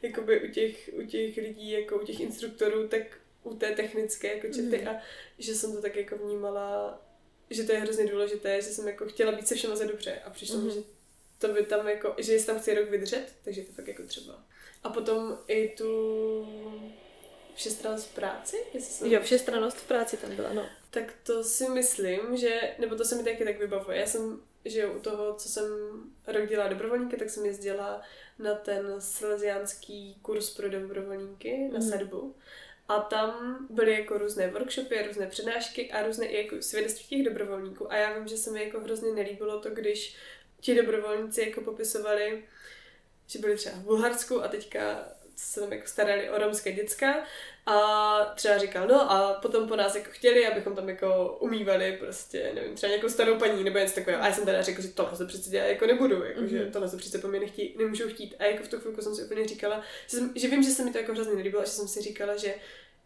jako 0.02 0.22
by 0.22 0.50
u 0.50 0.52
těch, 0.52 0.90
u 0.94 1.06
těch 1.06 1.38
lidí, 1.38 1.72
jako 1.72 1.96
u 2.00 2.06
těch 2.06 2.20
instruktorů, 2.20 2.88
tak 2.88 3.02
u 3.44 3.56
té 3.56 3.72
technické 3.72 4.36
jako 4.36 4.48
čety 4.48 4.82
mm. 4.82 4.88
a 4.88 5.02
že 5.40 5.56
jsem 5.56 5.74
to 5.74 5.82
tak 5.82 5.96
jako 5.96 6.18
vnímala, 6.18 7.02
že 7.50 7.64
to 7.64 7.72
je 7.72 7.80
hrozně 7.80 8.08
důležité, 8.08 8.62
že 8.62 8.68
jsem 8.68 8.88
jako 8.88 9.06
chtěla 9.06 9.32
být 9.32 9.48
se 9.48 9.56
všema 9.56 9.76
za 9.76 9.86
dobře 9.86 10.22
a 10.26 10.30
přišlo 10.30 10.58
mm. 10.58 10.66
mi, 10.66 10.72
že 10.74 10.80
to 11.38 11.48
by 11.48 11.66
tam 11.66 11.88
jako, 11.88 12.16
že 12.18 12.34
jestli 12.34 12.48
tam 12.48 12.60
chci 12.60 12.74
rok 12.74 12.90
vydržet, 12.90 13.26
takže 13.44 13.62
to 13.62 13.72
fakt 13.72 13.88
jako 13.88 14.04
třeba. 14.04 14.44
A 14.84 14.90
potom 14.90 15.40
i 15.48 15.70
tu 15.70 16.48
všestranost 17.56 18.08
v 18.08 18.16
práci? 18.16 18.58
Jestli 18.74 19.12
Jo, 19.12 19.22
všestranost 19.22 19.78
v 19.78 19.88
práci 19.88 20.18
tam 20.18 20.36
byla, 20.36 20.54
no. 20.54 20.66
Tak 20.90 21.14
to 21.24 21.44
si 21.44 21.70
myslím, 21.70 22.38
že, 22.38 22.76
nebo 22.80 22.96
to 22.96 23.06
se 23.06 23.16
mi 23.16 23.24
taky 23.24 23.46
tak 23.46 23.60
vybavuje. 23.60 23.98
Já 23.98 24.06
jsem, 24.06 24.42
že 24.66 24.88
u 24.88 25.00
toho, 25.00 25.36
co 25.36 25.50
jsem 25.50 25.66
rok 26.28 26.50
dělala 26.50 26.70
dobrovolníky, 26.70 27.18
tak 27.18 27.30
jsem 27.30 27.46
jezdila 27.46 28.02
na 28.40 28.56
ten 28.56 28.96
salesiánský 29.00 30.18
kurz 30.22 30.50
pro 30.50 30.70
dobrovolníky 30.70 31.70
na 31.74 31.80
mm. 31.80 31.90
sadbu. 31.90 32.36
A 32.88 33.00
tam 33.00 33.58
byly 33.70 33.94
jako 33.94 34.18
různé 34.18 34.48
workshopy, 34.48 35.08
různé 35.08 35.28
přednášky 35.28 35.92
a 35.92 36.08
různé 36.08 36.26
i 36.26 36.44
jako 36.44 36.62
svědectví 36.62 37.06
těch 37.08 37.26
dobrovolníků. 37.26 37.92
A 37.92 37.96
já 37.96 38.18
vím, 38.18 38.28
že 38.28 38.38
se 38.38 38.52
mi 38.52 38.64
jako 38.64 38.80
hrozně 38.80 39.12
nelíbilo 39.12 39.60
to, 39.60 39.70
když 39.70 40.16
ti 40.60 40.76
dobrovolníci 40.76 41.42
jako 41.42 41.62
popisovali, 41.62 42.44
že 43.28 43.40
byli 43.40 43.56
třeba 43.56 43.76
v 43.76 43.84
Bulharsku 43.84 44.44
a 44.44 44.48
teďka 44.48 45.10
se 45.36 45.60
tam 45.60 45.74
jako 45.74 45.88
starali 45.88 46.30
o 46.30 46.38
romské 46.38 46.72
děcka 46.72 47.26
a 47.66 48.34
třeba 48.36 48.58
říkal, 48.58 48.88
no 48.88 49.12
a 49.12 49.34
potom 49.34 49.68
po 49.68 49.76
nás 49.76 49.96
jako 49.96 50.08
chtěli, 50.12 50.48
abychom 50.48 50.76
tam 50.76 50.90
jako 50.90 51.38
umývali 51.40 51.98
prostě, 52.00 52.52
nevím, 52.56 52.76
třeba 52.76 52.90
nějakou 52.90 53.10
starou 53.10 53.40
paní 53.40 53.64
nebo 53.64 53.78
něco 53.80 53.96
takového. 53.96 54.24
A 54.24 54.28
já 54.28 54.34
jsem 54.34 54.46
teda 54.46 54.62
řekl, 54.62 54.82
že 54.82 54.88
tohle 54.88 55.18
se 55.18 55.26
přece 55.26 55.50
dělat 55.50 55.66
jako 55.66 55.86
nebudu, 55.86 56.24
jako, 56.24 56.42
mm-hmm. 56.42 56.46
že 56.46 56.64
mhm. 56.64 56.72
tohle 56.72 56.90
se 56.90 56.98
přece 56.98 57.18
po 57.18 57.28
mě 57.28 57.40
nechtí, 57.40 57.76
nemůžu 57.78 58.10
chtít. 58.10 58.36
A 58.40 58.44
jako 58.44 58.64
v 58.64 58.68
tu 58.68 58.80
chvilku 58.80 59.02
jsem 59.02 59.16
si 59.16 59.24
úplně 59.24 59.48
říkala, 59.48 59.84
že, 60.08 60.18
jsem, 60.18 60.34
že 60.36 60.48
vím, 60.48 60.64
že 60.64 60.70
se 60.70 60.86
mi 60.86 60.92
to 60.92 60.98
jako 60.98 61.12
hrozně 61.12 61.36
nelíbilo 61.36 61.62
a 61.62 61.66
že 61.66 61.72
jsem 61.72 61.88
si 61.88 62.02
říkala, 62.02 62.38
že 62.38 62.56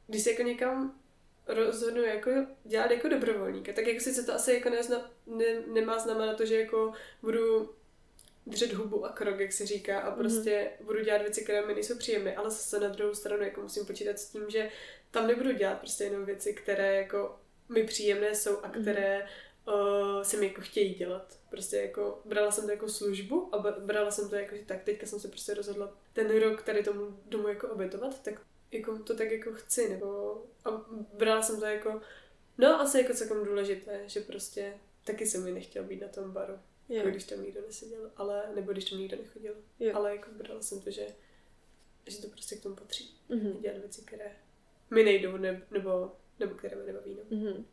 když 0.07 0.23
se 0.23 0.31
jako 0.31 0.43
někam 0.43 0.99
rozhodnu 1.47 2.01
jako 2.01 2.31
dělat 2.63 2.91
jako 2.91 3.07
dobrovolníka, 3.07 3.73
tak 3.73 3.87
jako 3.87 3.99
sice 3.99 4.23
to 4.23 4.33
asi 4.33 4.53
jako 4.53 4.69
nezna, 4.69 5.11
ne, 5.27 5.45
nemá 5.73 5.99
znamenat 5.99 6.37
to, 6.37 6.45
že 6.45 6.59
jako 6.59 6.93
budu 7.21 7.69
držet 8.47 8.73
hubu 8.73 9.05
a 9.05 9.09
krok, 9.09 9.39
jak 9.39 9.53
se 9.53 9.65
říká, 9.65 9.99
a 9.99 10.09
mhm. 10.09 10.19
prostě 10.19 10.71
mm-hmm. 10.81 10.85
budu 10.85 11.03
dělat 11.03 11.21
věci, 11.21 11.43
které 11.43 11.65
mi 11.65 11.73
nejsou 11.73 11.97
příjemné, 11.97 12.35
ale 12.35 12.49
zase 12.49 12.79
na 12.79 12.87
druhou 12.87 13.13
stranu 13.13 13.43
jako 13.43 13.61
musím 13.61 13.85
počítat 13.85 14.19
s 14.19 14.29
tím, 14.29 14.49
že 14.49 14.69
tam 15.11 15.27
nebudu 15.27 15.51
dělat 15.51 15.79
prostě 15.79 16.03
jenom 16.03 16.25
věci, 16.25 16.53
které 16.53 16.95
jako 16.95 17.39
mi 17.69 17.83
příjemné 17.83 18.35
jsou 18.35 18.57
a 18.63 18.67
mhm. 18.67 18.81
které 18.81 19.27
mm-hmm. 19.65 20.17
uh, 20.17 20.21
se 20.21 20.37
mi 20.37 20.47
jako 20.47 20.61
chtějí 20.61 20.93
dělat. 20.93 21.39
Prostě 21.49 21.77
jako 21.77 22.21
brala 22.25 22.51
jsem 22.51 22.65
to 22.65 22.71
jako 22.71 22.89
službu 22.89 23.55
a 23.55 23.71
brala 23.79 24.11
jsem 24.11 24.29
to 24.29 24.35
jako, 24.35 24.55
že 24.55 24.65
tak 24.65 24.83
teďka 24.83 25.05
jsem 25.05 25.19
se 25.19 25.27
prostě 25.27 25.53
rozhodla 25.53 25.97
ten 26.13 26.39
rok 26.39 26.61
tady 26.63 26.83
tomu 26.83 27.19
domu 27.25 27.47
jako 27.47 27.67
obětovat, 27.67 28.23
tak 28.23 28.41
jako 28.71 28.99
to 28.99 29.15
tak 29.15 29.31
jako 29.31 29.53
chci, 29.53 29.89
nebo 29.89 30.41
a 30.65 30.69
brala 31.13 31.41
jsem 31.41 31.59
to 31.59 31.65
jako, 31.65 32.01
no 32.57 32.81
asi 32.81 32.97
jako 32.97 33.13
celkem 33.13 33.43
důležité, 33.43 34.01
že 34.05 34.19
prostě 34.19 34.73
taky 35.03 35.25
jsem 35.25 35.43
mi 35.43 35.51
nechtěl 35.51 35.83
být 35.83 36.01
na 36.01 36.07
tom 36.07 36.31
baru. 36.31 36.53
Jo. 36.89 36.95
Jako 36.95 37.09
když 37.09 37.23
tam 37.23 37.43
nikdo 37.43 37.61
neseděl, 37.61 38.11
ale, 38.17 38.43
nebo 38.55 38.71
když 38.71 38.85
tam 38.85 38.99
nikdo 38.99 39.17
nechodil. 39.17 39.55
Jo. 39.79 39.95
Ale 39.95 40.11
jako 40.11 40.31
brala 40.31 40.61
jsem 40.61 40.81
to, 40.81 40.91
že, 40.91 41.07
že 42.07 42.21
to 42.21 42.27
prostě 42.27 42.55
k 42.55 42.63
tomu 42.63 42.75
patří. 42.75 43.15
Mm-hmm. 43.29 43.61
Dělat 43.61 43.77
věci, 43.77 44.01
které 44.01 44.35
mi 44.91 45.03
nejdou, 45.03 45.37
ne, 45.37 45.61
nebo, 45.71 46.11
nebo 46.39 46.55
které 46.55 46.75
mi 46.75 46.85
nebaví. 46.85 47.15
No. 47.15 47.37
Mm-hmm. 47.37 47.63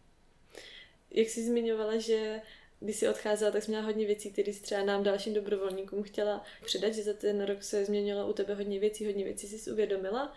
Jak 1.11 1.29
jsi 1.29 1.47
zmiňovala, 1.47 1.99
že 1.99 2.41
když 2.81 2.97
jsi 2.97 3.09
odcházela, 3.09 3.51
tak 3.51 3.63
jsi 3.63 3.71
měla 3.71 3.85
hodně 3.85 4.07
věcí, 4.07 4.33
které 4.33 4.53
jsi 4.53 4.63
třeba 4.63 4.85
nám 4.85 5.03
dalším 5.03 5.35
dobrovolníkům 5.35 6.03
chtěla 6.03 6.45
předat, 6.65 6.95
že 6.95 7.03
za 7.03 7.13
ten 7.13 7.45
rok 7.45 7.63
se 7.63 7.85
změnilo 7.85 8.29
u 8.29 8.33
tebe 8.33 8.55
hodně 8.55 8.81
věcí, 8.81 9.07
hodně 9.07 9.25
věcí 9.25 9.49
jsi 9.49 9.73
uvědomila, 9.73 10.35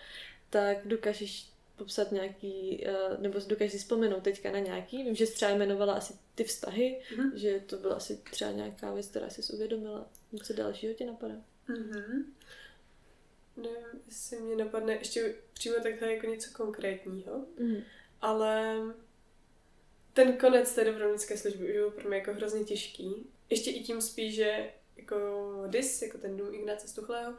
tak 0.50 0.88
dokážeš 0.88 1.50
popsat 1.78 2.12
nějaký, 2.12 2.86
uh, 2.88 3.22
nebo 3.22 3.40
dokážeš 3.48 3.72
si 3.72 3.78
vzpomenout 3.78 4.24
teďka 4.24 4.52
na 4.52 4.60
nějaký, 4.60 5.04
vím, 5.04 5.16
že 5.16 5.26
jsi 5.26 5.34
třeba 5.34 5.52
jmenovala 5.52 5.94
asi 5.94 6.14
ty 6.36 6.44
vztahy, 6.44 7.02
mm-hmm. 7.16 7.34
že 7.34 7.60
to 7.60 7.78
byla 7.78 7.96
asi 7.96 8.18
třeba 8.32 8.52
nějaká 8.52 8.94
věc, 8.94 9.08
která 9.08 9.30
jsi 9.30 9.54
uvědomila. 9.54 10.10
Něco 10.32 10.54
dalšího 10.54 10.94
tě 10.94 11.06
napadá? 11.06 11.36
Mm-hmm. 11.70 12.24
Nevím, 13.58 14.02
jestli 14.06 14.40
mě 14.40 14.56
napadne 14.56 14.94
ještě 14.94 15.36
přímo 15.54 15.76
takhle 15.84 16.14
jako 16.14 16.28
něco 16.28 16.50
konkrétního, 16.54 17.46
mm-hmm. 17.60 17.84
ale 18.22 18.78
ten 20.14 20.38
konec 20.38 20.76
té 20.76 20.86
dobrovolnické 20.86 21.38
služby 21.38 21.66
už 21.66 21.72
byl 21.72 21.92
pro 21.92 22.10
mě 22.10 22.18
jako 22.18 22.34
hrozně 22.34 22.64
těžký. 22.64 23.28
Ještě 23.50 23.72
i 23.72 23.84
tím 23.84 24.02
spíš, 24.02 24.36
že 24.36 24.70
jako 24.98 25.18
DIS, 25.68 26.02
jako 26.02 26.18
ten 26.18 26.38
dům 26.38 26.54
Ignáce 26.54 26.88
Stuchlého, 26.88 27.34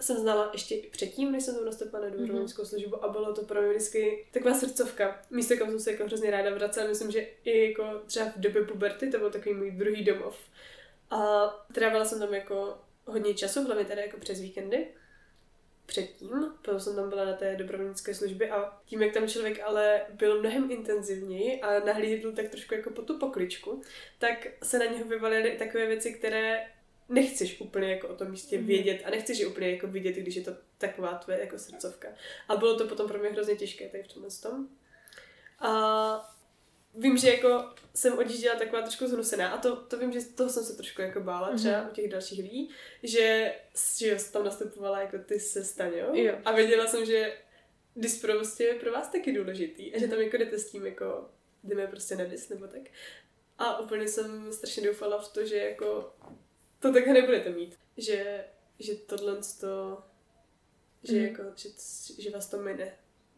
jsem 0.00 0.16
znala 0.16 0.50
ještě 0.52 0.76
předtím, 0.90 1.32
než 1.32 1.44
jsem 1.44 1.54
tam 1.54 1.64
nastoupila 1.64 2.02
na 2.02 2.08
dobrovolnickou 2.08 2.62
mm-hmm. 2.62 2.68
službu 2.68 3.04
a 3.04 3.08
bylo 3.08 3.34
to 3.34 3.42
pro 3.42 3.62
mě 3.62 3.70
vždycky 3.70 4.26
taková 4.30 4.54
srdcovka. 4.54 5.22
Místo, 5.30 5.56
kam 5.56 5.68
jsem 5.68 5.80
se 5.80 5.92
jako 5.92 6.04
hrozně 6.04 6.30
ráda 6.30 6.54
vracela. 6.54 6.88
Myslím, 6.88 7.10
že 7.10 7.26
i 7.44 7.68
jako 7.68 8.02
třeba 8.06 8.26
v 8.26 8.40
době 8.40 8.64
puberty 8.64 9.10
to 9.10 9.18
byl 9.18 9.30
takový 9.30 9.54
můj 9.54 9.70
druhý 9.70 10.04
domov. 10.04 10.38
A 11.10 11.46
trávila 11.72 12.04
jsem 12.04 12.18
tam 12.18 12.34
jako 12.34 12.78
hodně 13.04 13.34
času, 13.34 13.64
hlavně 13.64 13.84
tady 13.84 14.00
jako 14.00 14.16
přes 14.16 14.40
víkendy. 14.40 14.86
Předtím, 15.86 16.54
protože 16.62 16.80
jsem 16.80 16.96
tam 16.96 17.08
byla 17.08 17.24
na 17.24 17.32
té 17.32 17.56
dobrovolnické 17.56 18.14
službě 18.14 18.50
a 18.50 18.78
tím, 18.86 19.02
jak 19.02 19.14
tam 19.14 19.28
člověk 19.28 19.60
ale 19.64 20.02
byl 20.10 20.40
mnohem 20.40 20.70
intenzivněji 20.70 21.60
a 21.60 21.84
nahlídl 21.84 22.32
tak 22.32 22.48
trošku 22.48 22.74
jako 22.74 22.90
po 22.90 23.02
tu 23.02 23.18
pokličku, 23.18 23.82
tak 24.18 24.46
se 24.62 24.78
na 24.78 24.84
něho 24.84 25.04
vyvalily 25.04 25.56
takové 25.58 25.86
věci, 25.86 26.12
které 26.12 26.66
nechceš 27.08 27.60
úplně 27.60 27.90
jako 27.90 28.08
o 28.08 28.14
tom 28.14 28.30
místě 28.30 28.58
mm. 28.58 28.66
vědět 28.66 29.02
a 29.04 29.10
nechceš 29.10 29.38
je 29.38 29.46
úplně 29.46 29.70
jako 29.70 29.86
vidět, 29.86 30.12
když 30.12 30.36
je 30.36 30.42
to 30.42 30.50
taková 30.78 31.14
tvoje 31.14 31.40
jako 31.40 31.58
srdcovka. 31.58 32.08
A 32.48 32.56
bylo 32.56 32.78
to 32.78 32.88
potom 32.88 33.08
pro 33.08 33.18
mě 33.18 33.28
hrozně 33.28 33.56
těžké 33.56 33.88
tady 33.88 34.02
v 34.02 34.12
tomhle 34.12 34.30
tom. 34.42 34.68
A 35.58 36.34
vím, 36.94 37.16
že 37.16 37.30
jako 37.30 37.70
jsem 37.94 38.18
odjížděla 38.18 38.56
taková 38.56 38.82
trošku 38.82 39.06
zhnusená 39.06 39.48
a 39.48 39.58
to, 39.58 39.76
to 39.76 39.98
vím, 39.98 40.12
že 40.12 40.20
toho 40.20 40.50
jsem 40.50 40.64
se 40.64 40.76
trošku 40.76 41.02
jako 41.02 41.20
bála 41.20 41.52
mm-hmm. 41.52 41.58
třeba 41.58 41.88
u 41.88 41.92
těch 41.94 42.10
dalších 42.10 42.38
lidí, 42.38 42.70
že, 43.02 43.54
že 43.98 44.08
jo, 44.08 44.16
tam 44.32 44.44
nastupovala 44.44 45.00
jako 45.00 45.18
ty 45.18 45.40
se 45.40 45.64
Staňou 45.64 46.14
jo. 46.14 46.34
a 46.44 46.52
věděla 46.52 46.86
jsem, 46.86 47.04
že 47.04 47.38
dis 47.96 48.20
prostě 48.20 48.64
je 48.64 48.74
pro 48.74 48.92
vás 48.92 49.08
taky 49.08 49.32
důležitý 49.32 49.94
a 49.94 49.98
že 49.98 50.08
tam 50.08 50.20
jako 50.20 50.36
jdete 50.36 50.58
s 50.58 50.70
tím 50.70 50.86
jako 50.86 51.30
jdeme 51.64 51.86
prostě 51.86 52.16
na 52.16 52.24
dis 52.24 52.48
nebo 52.48 52.66
tak. 52.66 52.82
A 53.58 53.80
úplně 53.80 54.08
jsem 54.08 54.52
strašně 54.52 54.86
doufala 54.86 55.18
v 55.18 55.32
to, 55.32 55.46
že 55.46 55.56
jako 55.56 56.14
to 56.88 56.92
takhle 56.92 57.12
nebudete 57.14 57.50
mít. 57.50 57.78
Že, 57.96 58.44
že 58.78 58.94
tohle 58.94 59.36
to, 59.60 60.02
že, 61.02 61.12
mm. 61.12 61.24
jako, 61.24 61.42
že, 61.56 61.68
že 62.18 62.30
vás 62.30 62.46
to 62.46 62.58
mine. 62.58 62.92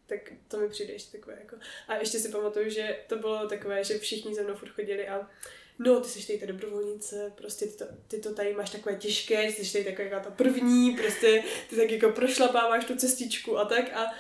Tak 0.07 0.33
to 0.49 0.57
mi 0.57 0.69
přijde 0.69 0.93
ještě 0.93 1.19
takové 1.19 1.37
jako... 1.41 1.57
A 1.89 1.97
ještě 1.97 2.19
si 2.19 2.29
pamatuju, 2.29 2.71
že 2.71 2.99
to 3.07 3.17
bylo 3.17 3.49
takové, 3.49 3.85
že 3.85 3.99
všichni 3.99 4.35
za 4.35 4.43
mnou 4.43 4.55
furt 4.55 4.69
chodili 4.69 5.09
a 5.09 5.31
no, 5.79 6.01
ty 6.01 6.09
jsi 6.09 6.27
tady 6.27 6.39
ta 6.39 6.47
dobrovolnice, 6.47 7.33
prostě 7.37 7.67
ty 7.67 7.77
to, 7.77 7.85
ty 8.09 8.19
to 8.19 8.35
tady 8.35 8.55
máš 8.55 8.71
takové 8.71 8.97
těžké, 8.97 9.53
ty 9.53 9.65
jsi 9.65 9.73
tady 9.73 9.97
taková 9.97 10.21
ta 10.21 10.31
první, 10.31 10.97
prostě 10.97 11.45
ty 11.71 11.77
tak 11.77 11.91
jako 11.91 12.11
prošlapáváš 12.11 12.85
tu 12.85 12.97
cestičku 12.97 13.59
a 13.59 13.65
tak 13.65 13.93
a, 13.93 14.15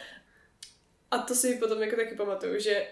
a 1.10 1.18
to 1.18 1.34
si 1.34 1.54
potom 1.54 1.82
jako 1.82 1.96
taky 1.96 2.14
pamatuju, 2.14 2.60
že 2.60 2.86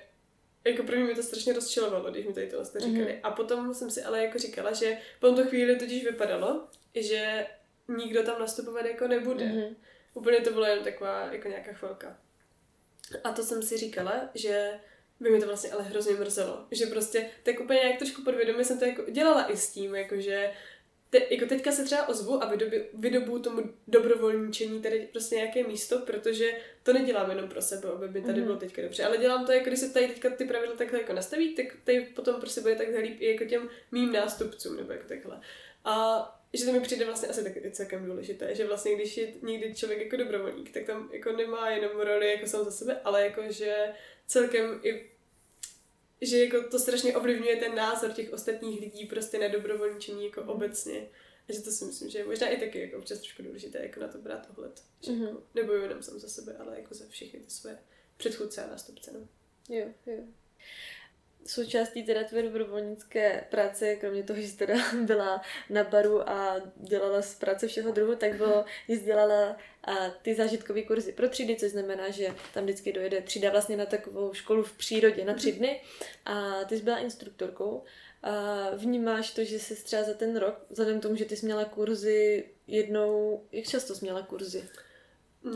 jako 0.64 0.83
první 0.83 1.04
mi 1.04 1.14
to 1.14 1.23
strašně 1.23 1.52
rozčilovalo, 1.52 2.11
když 2.11 2.26
mi 2.26 2.33
tady 2.33 2.47
tohle 2.47 2.64
jste 2.66 2.80
říkali. 2.80 3.06
Mm-hmm. 3.06 3.21
A 3.23 3.30
potom 3.30 3.75
jsem 3.75 3.90
si 3.90 4.02
ale 4.02 4.25
jako 4.25 4.38
říkala, 4.38 4.73
že 4.73 4.99
po 5.21 5.26
tomto 5.26 5.44
chvíli 5.44 5.76
totiž 5.76 6.04
vypadalo, 6.04 6.68
že 6.94 7.47
nikdo 7.88 8.23
tam 8.23 8.40
nastupovat 8.40 8.87
jako 8.87 9.09
nebude. 9.09 9.44
Mm-hmm. 9.44 9.75
Úplně 10.14 10.40
to 10.40 10.52
bylo 10.52 10.66
jen 10.66 10.85
taková 10.85 11.28
jako 11.33 11.49
nějaká 11.49 11.73
chvilka. 11.73 12.18
A 13.25 13.33
to 13.33 13.42
jsem 13.42 13.62
si 13.62 13.76
říkala, 13.76 14.30
že 14.35 14.71
by 15.21 15.30
mi 15.30 15.40
to 15.40 15.47
vlastně 15.47 15.71
ale 15.71 15.83
hrozně 15.83 16.14
mrzelo. 16.14 16.66
Že 16.71 16.87
prostě 16.87 17.30
tak 17.42 17.61
úplně 17.61 17.80
nějak 17.80 17.99
trošku 17.99 18.23
podvědomě 18.23 18.64
jsem 18.64 18.78
to 18.78 18.85
jako 18.85 19.11
dělala 19.11 19.52
i 19.52 19.56
s 19.56 19.71
tím, 19.71 19.94
jakože 19.94 20.50
te, 21.14 21.35
jako 21.35 21.47
teďka 21.47 21.73
se 21.73 21.85
třeba 21.85 22.09
ozvu 22.09 22.42
a 22.42 22.47
vydobu, 22.47 22.76
vydobu 22.94 23.38
tomu 23.38 23.62
dobrovolničení 23.88 24.83
tady 24.83 25.09
prostě 25.12 25.35
nějaké 25.37 25.62
místo, 25.62 25.99
protože 25.99 26.52
to 26.83 26.92
nedělám 26.92 27.30
jenom 27.30 27.49
pro 27.49 27.62
sebe, 27.62 27.88
aby 27.88 28.09
mi 28.09 28.23
tady 28.23 28.40
mm. 28.40 28.47
bylo 28.47 28.59
teďka 28.59 28.83
dobře, 28.83 29.04
ale 29.04 29.18
dělám 29.18 29.47
to, 29.47 29.52
jako 29.52 29.66
když 29.66 29.80
se 29.80 29.92
tady 29.92 30.09
teďka 30.09 30.30
ty 30.30 30.44
pravidla 30.44 30.76
takhle 30.76 31.00
jako 31.00 31.12
nastaví, 31.12 31.54
tak 31.54 31.66
tady 31.85 32.00
potom 32.00 32.40
prostě 32.40 32.61
bude 32.61 32.76
takhle 32.76 33.00
líp 33.00 33.16
i 33.21 33.33
jako 33.33 33.44
těm 33.44 33.68
mým 33.92 34.12
nástupcům, 34.12 34.76
nebo 34.76 34.92
jako 34.92 35.09
takhle. 35.09 35.40
A 35.85 36.25
že 36.52 36.64
to 36.64 36.73
mi 36.73 36.80
přijde 36.80 37.04
vlastně 37.04 37.28
asi 37.28 37.44
taky 37.44 37.71
celkem 37.71 38.06
důležité, 38.06 38.54
že 38.54 38.66
vlastně 38.66 38.94
když 38.94 39.16
je 39.16 39.33
někdy 39.42 39.75
člověk 39.75 40.00
jako 40.00 40.16
dobrovolník, 40.16 40.73
tak 40.73 40.85
tam 40.85 41.11
jako 41.12 41.33
nemá 41.33 41.71
jenom 41.71 42.00
roli 42.00 42.30
jako 42.30 42.47
sám 42.47 42.64
za 42.64 42.71
sebe, 42.71 43.00
ale 43.04 43.25
jako 43.25 43.42
že 43.49 43.76
celkem 44.26 44.80
i 44.83 45.13
že 46.21 46.44
jako 46.44 46.68
to 46.68 46.78
strašně 46.78 47.16
ovlivňuje 47.16 47.56
ten 47.56 47.75
názor 47.75 48.12
těch 48.12 48.33
ostatních 48.33 48.80
lidí 48.80 49.06
prostě 49.06 49.38
na 49.38 49.49
dobrovolničení 49.49 50.25
jako 50.25 50.42
mm. 50.42 50.49
obecně. 50.49 51.06
A 51.49 51.52
že 51.52 51.62
to 51.62 51.71
si 51.71 51.85
myslím, 51.85 52.11
že 52.11 52.18
je 52.18 52.26
možná 52.26 52.49
i 52.49 52.61
taky 52.61 52.80
jako 52.80 52.99
občas 52.99 53.18
trošku 53.18 53.42
důležité 53.42 53.78
jako 53.83 54.00
na 54.00 54.09
to 54.09 54.18
brát 54.18 54.47
ohled. 54.50 54.83
Že 55.00 55.12
mm-hmm. 55.12 55.26
jako 55.26 55.42
nebojuji 55.54 55.83
jenom 55.83 56.02
sám 56.02 56.18
za 56.18 56.28
sebe, 56.28 56.56
ale 56.59 56.80
jako 56.80 56.94
za 56.94 57.04
všechny 57.09 57.40
ty 57.40 57.50
své 57.50 57.78
předchůdce 58.16 58.64
a 58.64 58.71
nástupce. 58.71 59.11
No. 59.12 59.28
Jo, 59.76 59.87
jo. 60.06 60.23
Součástí 61.47 62.02
teda 62.02 62.25
tvé 62.25 62.42
dobrovolnické 62.42 63.47
práce, 63.50 63.97
kromě 63.97 64.23
toho, 64.23 64.40
že 64.40 64.49
jsi 64.49 64.56
teda 64.56 64.75
byla 65.06 65.42
na 65.71 65.85
baru 65.85 66.28
a 66.28 66.61
dělala 66.76 67.23
z 67.23 67.35
práce 67.35 67.68
všeho 67.68 67.92
druhu, 67.92 68.14
tak 68.14 68.37
bylo, 68.37 68.64
že 68.88 68.94
jsi 68.94 69.04
dělala 69.04 69.56
a 69.85 70.11
ty 70.23 70.35
zážitkové 70.35 70.83
kurzy 70.83 71.12
pro 71.12 71.29
třídy, 71.29 71.57
což 71.57 71.71
znamená, 71.71 72.11
že 72.11 72.35
tam 72.55 72.64
vždycky 72.64 72.93
dojede 72.93 73.21
třída 73.21 73.50
vlastně 73.50 73.76
na 73.76 73.87
takovou 73.87 74.35
školu 74.35 74.62
v 74.62 74.73
přírodě 74.73 75.25
na 75.25 75.35
tři 75.35 75.53
dny 75.53 75.81
a 76.25 76.64
ty 76.64 76.76
jsi 76.76 76.83
byla 76.83 76.99
instruktorkou. 76.99 77.83
A 78.23 78.71
vnímáš 78.76 79.33
to, 79.33 79.45
že 79.45 79.59
jsi 79.59 79.85
třeba 79.85 80.03
za 80.03 80.14
ten 80.14 80.37
rok, 80.37 80.67
vzhledem 80.71 80.99
k 81.00 81.03
tomu, 81.03 81.17
že 81.17 81.25
ty 81.25 81.37
jsi 81.37 81.47
měla 81.47 81.64
kurzy 81.64 82.45
jednou, 82.67 83.43
jak 83.53 83.67
často 83.67 83.95
jsi 83.95 84.05
měla 84.05 84.23
kurzy? 84.23 84.64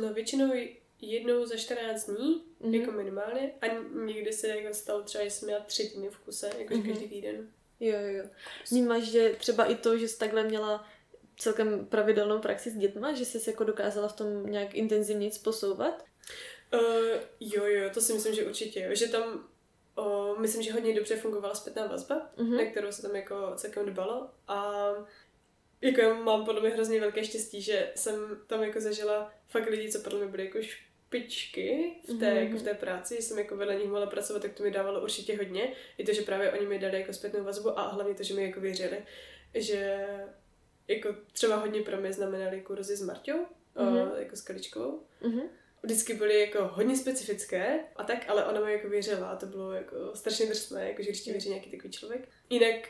No 0.01 0.15
většinou 0.15 0.53
jednou 1.01 1.47
za 1.47 1.57
14 1.57 2.11
dní, 2.11 2.45
mm-hmm. 2.61 2.81
jako 2.81 2.93
minimálně. 2.93 3.53
A 3.61 3.67
někdy 4.05 4.33
se 4.33 4.49
jako 4.49 4.75
stalo 4.75 5.03
třeba, 5.03 5.25
že 5.25 5.31
jsem 5.31 5.47
měla 5.47 5.65
tři 5.65 5.93
dny 5.97 6.09
v 6.09 6.19
kuse, 6.19 6.51
jakože 6.59 6.81
mm-hmm. 6.81 6.89
každý 6.89 7.09
týden. 7.09 7.49
Jo, 7.81 7.99
jo, 8.01 8.09
jo. 8.09 8.25
Vnímáš, 8.71 9.03
že 9.03 9.37
třeba 9.39 9.65
i 9.65 9.75
to, 9.75 9.99
že 9.99 10.09
jsi 10.09 10.19
takhle 10.19 10.45
měla 10.45 10.89
celkem 11.38 11.87
pravidelnou 11.87 12.38
praxi 12.38 12.71
s 12.71 12.76
dětma, 12.76 13.14
že 13.14 13.25
jsi 13.25 13.40
se 13.40 13.50
jako 13.50 13.64
dokázala 13.64 14.09
v 14.09 14.16
tom 14.16 14.47
nějak 14.47 14.75
intenzivně 14.75 15.30
posouvat? 15.45 16.04
Uh, 16.75 16.80
jo, 17.40 17.64
jo, 17.64 17.90
to 17.95 18.00
si 18.00 18.12
myslím, 18.12 18.35
že 18.35 18.45
určitě, 18.45 18.80
jo. 18.80 18.95
Že 18.95 19.09
tam 19.09 19.49
uh, 19.99 20.38
myslím, 20.38 20.62
že 20.62 20.73
hodně 20.73 20.95
dobře 20.95 21.16
fungovala 21.16 21.54
zpětná 21.54 21.87
vazba, 21.87 22.30
mm-hmm. 22.37 22.57
na 22.57 22.71
kterou 22.71 22.92
se 22.92 23.02
tam 23.02 23.16
jako 23.16 23.52
celkem 23.57 23.87
dbalo 23.87 24.30
a 24.49 24.88
jako 25.80 26.00
já 26.00 26.14
mám 26.14 26.45
podle 26.45 26.61
mě 26.61 26.71
hrozně 26.71 27.00
velké 27.00 27.25
štěstí, 27.25 27.62
že 27.62 27.92
jsem 27.95 28.40
tam 28.47 28.62
jako 28.62 28.80
zažila 28.80 29.33
fakt 29.49 29.68
lidi, 29.68 29.92
co 29.92 30.00
podle 30.00 30.18
mě 30.18 30.28
byly 30.28 30.45
jako 30.45 30.59
špičky 30.62 31.92
v 32.04 32.18
té, 32.18 32.26
mm-hmm. 32.26 32.45
jako 32.45 32.59
v 32.59 32.62
té 32.62 32.75
práci, 32.75 33.16
že 33.16 33.23
jsem 33.23 33.38
jako 33.38 33.57
vedle 33.57 33.75
nich 33.75 33.88
mohla 33.88 34.07
pracovat, 34.07 34.42
tak 34.42 34.52
to 34.52 34.62
mi 34.62 34.71
dávalo 34.71 35.02
určitě 35.02 35.37
hodně. 35.37 35.73
I 35.99 36.04
to, 36.04 36.12
že 36.12 36.23
právě 36.23 36.52
oni 36.52 36.66
mi 36.66 36.78
dali 36.78 37.00
jako 37.00 37.12
zpětnou 37.12 37.45
vazbu 37.45 37.78
a 37.78 37.88
hlavně 37.88 38.14
to, 38.14 38.23
že 38.23 38.35
mi 38.35 38.42
jako 38.42 38.61
věřili, 38.61 39.02
že 39.54 40.07
jako 40.88 41.16
třeba 41.33 41.57
hodně 41.57 41.83
pro 41.83 41.97
mě 41.97 42.12
znamenaly 42.12 42.61
kurzy 42.61 42.97
s 42.97 43.02
Marťou, 43.02 43.47
mm-hmm. 43.76 44.12
o, 44.12 44.16
jako 44.16 44.37
s 44.37 44.42
Kaličkovou. 44.42 45.02
Mm-hmm. 45.23 45.42
Vždycky 45.83 46.14
byly 46.14 46.40
jako 46.40 46.64
hodně 46.64 46.97
specifické 46.97 47.80
a 47.97 48.04
tak, 48.04 48.25
ale 48.28 48.45
ona 48.45 48.61
mi 48.61 48.73
jako 48.73 48.88
věřila 48.88 49.28
a 49.28 49.37
to 49.37 49.47
bylo 49.47 49.73
jako 49.73 49.97
strašně 50.14 50.47
drsné, 50.47 50.88
jako 50.88 51.02
že 51.02 51.09
když 51.09 51.23
ti 51.23 51.30
věří 51.30 51.49
nějaký 51.49 51.71
takový 51.71 51.92
člověk. 51.92 52.28
Jinak 52.50 52.88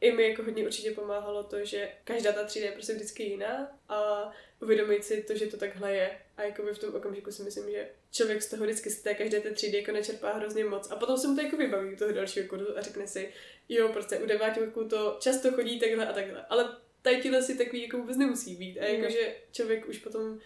i 0.00 0.12
mi 0.12 0.28
jako 0.28 0.42
hodně 0.42 0.64
určitě 0.64 0.90
pomáhalo 0.90 1.44
to, 1.44 1.64
že 1.64 1.92
každá 2.04 2.32
ta 2.32 2.44
třída 2.44 2.66
je 2.66 2.72
prostě 2.72 2.92
vždycky 2.92 3.22
jiná 3.22 3.78
a 3.88 4.30
uvědomit 4.62 5.04
si 5.04 5.22
to, 5.22 5.36
že 5.36 5.46
to 5.46 5.56
takhle 5.56 5.94
je. 5.94 6.18
A 6.36 6.42
jako 6.42 6.62
v 6.62 6.78
tom 6.78 6.94
okamžiku 6.94 7.32
si 7.32 7.42
myslím, 7.42 7.70
že 7.70 7.88
člověk 8.10 8.42
z 8.42 8.50
toho 8.50 8.64
vždycky 8.64 8.90
z 8.90 9.02
té 9.02 9.14
každé 9.14 9.40
té 9.40 9.50
třídy 9.50 9.78
jako 9.78 9.92
nečerpá 9.92 10.32
hrozně 10.32 10.64
moc. 10.64 10.90
A 10.90 10.96
potom 10.96 11.18
se 11.18 11.28
mu 11.28 11.34
to 11.34 11.42
jako 11.42 11.56
vybaví 11.56 11.96
toho 11.96 12.12
dalšího 12.12 12.48
kurzu 12.48 12.78
a 12.78 12.80
řekne 12.80 13.06
si, 13.06 13.32
jo, 13.68 13.88
prostě 13.88 14.18
u 14.18 14.26
deváťáků 14.26 14.84
to 14.84 15.16
často 15.20 15.52
chodí 15.52 15.80
takhle 15.80 16.06
a 16.06 16.12
takhle. 16.12 16.46
Ale 16.48 16.76
tady 17.02 17.22
tíhle 17.22 17.42
si 17.42 17.58
takový 17.58 17.82
jako 17.82 17.98
vůbec 17.98 18.16
nemusí 18.16 18.56
být. 18.56 18.78
A 18.78 18.84
jakože 18.84 19.34
člověk 19.52 19.88
už 19.88 19.98
potom 19.98 20.40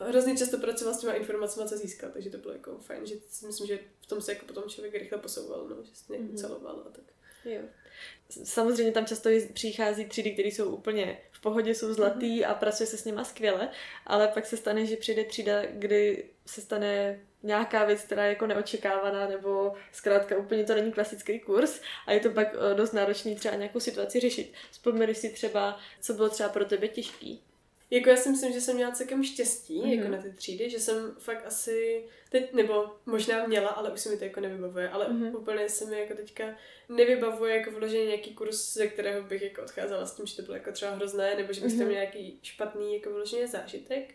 hrozně 0.00 0.36
často 0.36 0.58
pracoval 0.58 0.94
s 0.94 0.98
těma 0.98 1.12
informacemi, 1.12 1.68
co 1.68 1.76
získat, 1.76 2.12
takže 2.12 2.30
to 2.30 2.38
bylo 2.38 2.52
jako 2.52 2.78
fajn, 2.78 3.06
že 3.06 3.14
si 3.28 3.46
myslím, 3.46 3.66
že 3.66 3.78
v 4.00 4.06
tom 4.06 4.22
se 4.22 4.32
jako 4.32 4.46
potom 4.46 4.64
člověk 4.64 4.94
rychle 4.94 5.18
posouval, 5.18 5.68
no, 5.68 5.76
že 5.82 5.94
se 5.94 6.12
nějak 6.12 6.30
mm-hmm. 6.30 6.36
celoval 6.36 6.82
a 6.86 6.90
tak. 6.90 7.04
Jo. 7.44 7.60
Samozřejmě 8.44 8.92
tam 8.92 9.06
často 9.06 9.30
přichází 9.52 10.04
třídy, 10.04 10.32
které 10.32 10.48
jsou 10.48 10.76
úplně 10.76 11.20
v 11.32 11.40
pohodě, 11.40 11.74
jsou 11.74 11.94
zlatý 11.94 12.40
mm-hmm. 12.40 12.50
a 12.50 12.54
pracuje 12.54 12.86
se 12.86 12.96
s 12.96 13.04
nima 13.04 13.24
skvěle, 13.24 13.68
ale 14.06 14.28
pak 14.28 14.46
se 14.46 14.56
stane, 14.56 14.86
že 14.86 14.96
přijde 14.96 15.24
třída, 15.24 15.66
kdy 15.66 16.30
se 16.46 16.60
stane 16.60 17.20
nějaká 17.46 17.84
věc, 17.84 18.02
která 18.02 18.24
je 18.24 18.28
jako 18.28 18.46
neočekávaná, 18.46 19.28
nebo 19.28 19.72
zkrátka 19.92 20.36
úplně 20.36 20.64
to 20.64 20.74
není 20.74 20.92
klasický 20.92 21.40
kurz 21.40 21.80
a 22.06 22.12
je 22.12 22.20
to 22.20 22.30
pak 22.30 22.48
eh, 22.54 22.74
dost 22.74 22.92
náročný 22.92 23.36
třeba 23.36 23.54
nějakou 23.54 23.80
situaci 23.80 24.20
řešit. 24.20 24.52
Vzpomeneš 24.70 25.18
si 25.18 25.28
třeba, 25.28 25.78
co 26.00 26.14
bylo 26.14 26.28
třeba 26.28 26.48
pro 26.48 26.64
tebe 26.64 26.88
těžký? 26.88 27.42
Jako 27.90 28.10
já 28.10 28.16
si 28.16 28.28
myslím, 28.30 28.52
že 28.52 28.60
jsem 28.60 28.76
měla 28.76 28.90
celkem 28.90 29.24
štěstí 29.24 29.82
mm-hmm. 29.82 29.98
jako 29.98 30.08
na 30.08 30.22
ty 30.22 30.30
třídy, 30.32 30.70
že 30.70 30.80
jsem 30.80 31.14
fakt 31.18 31.46
asi 31.46 32.04
teď, 32.30 32.52
nebo 32.52 32.86
možná 33.06 33.46
měla, 33.46 33.68
ale 33.68 33.90
už 33.90 34.00
se 34.00 34.10
mi 34.10 34.16
to 34.16 34.24
jako 34.24 34.40
nevybavuje, 34.40 34.88
ale 34.88 35.08
mm-hmm. 35.08 35.36
úplně 35.36 35.68
se 35.68 35.84
mi 35.84 36.00
jako 36.00 36.14
teďka 36.14 36.44
nevybavuje 36.88 37.56
jako 37.56 37.70
vloženě 37.70 38.04
nějaký 38.04 38.34
kurz, 38.34 38.74
ze 38.74 38.86
kterého 38.86 39.22
bych 39.22 39.42
jako 39.42 39.62
odcházela 39.62 40.06
s 40.06 40.14
tím, 40.14 40.26
že 40.26 40.36
to 40.36 40.42
bylo 40.42 40.54
jako 40.54 40.72
třeba 40.72 40.90
hrozné, 40.90 41.34
nebo 41.34 41.52
že 41.52 41.60
bych 41.60 41.72
mm-hmm. 41.72 41.78
tam 41.78 41.86
měla 41.86 42.02
nějaký 42.02 42.38
špatný 42.42 42.94
jako 42.94 43.10
vloženě 43.10 43.46
zážitek. 43.46 44.14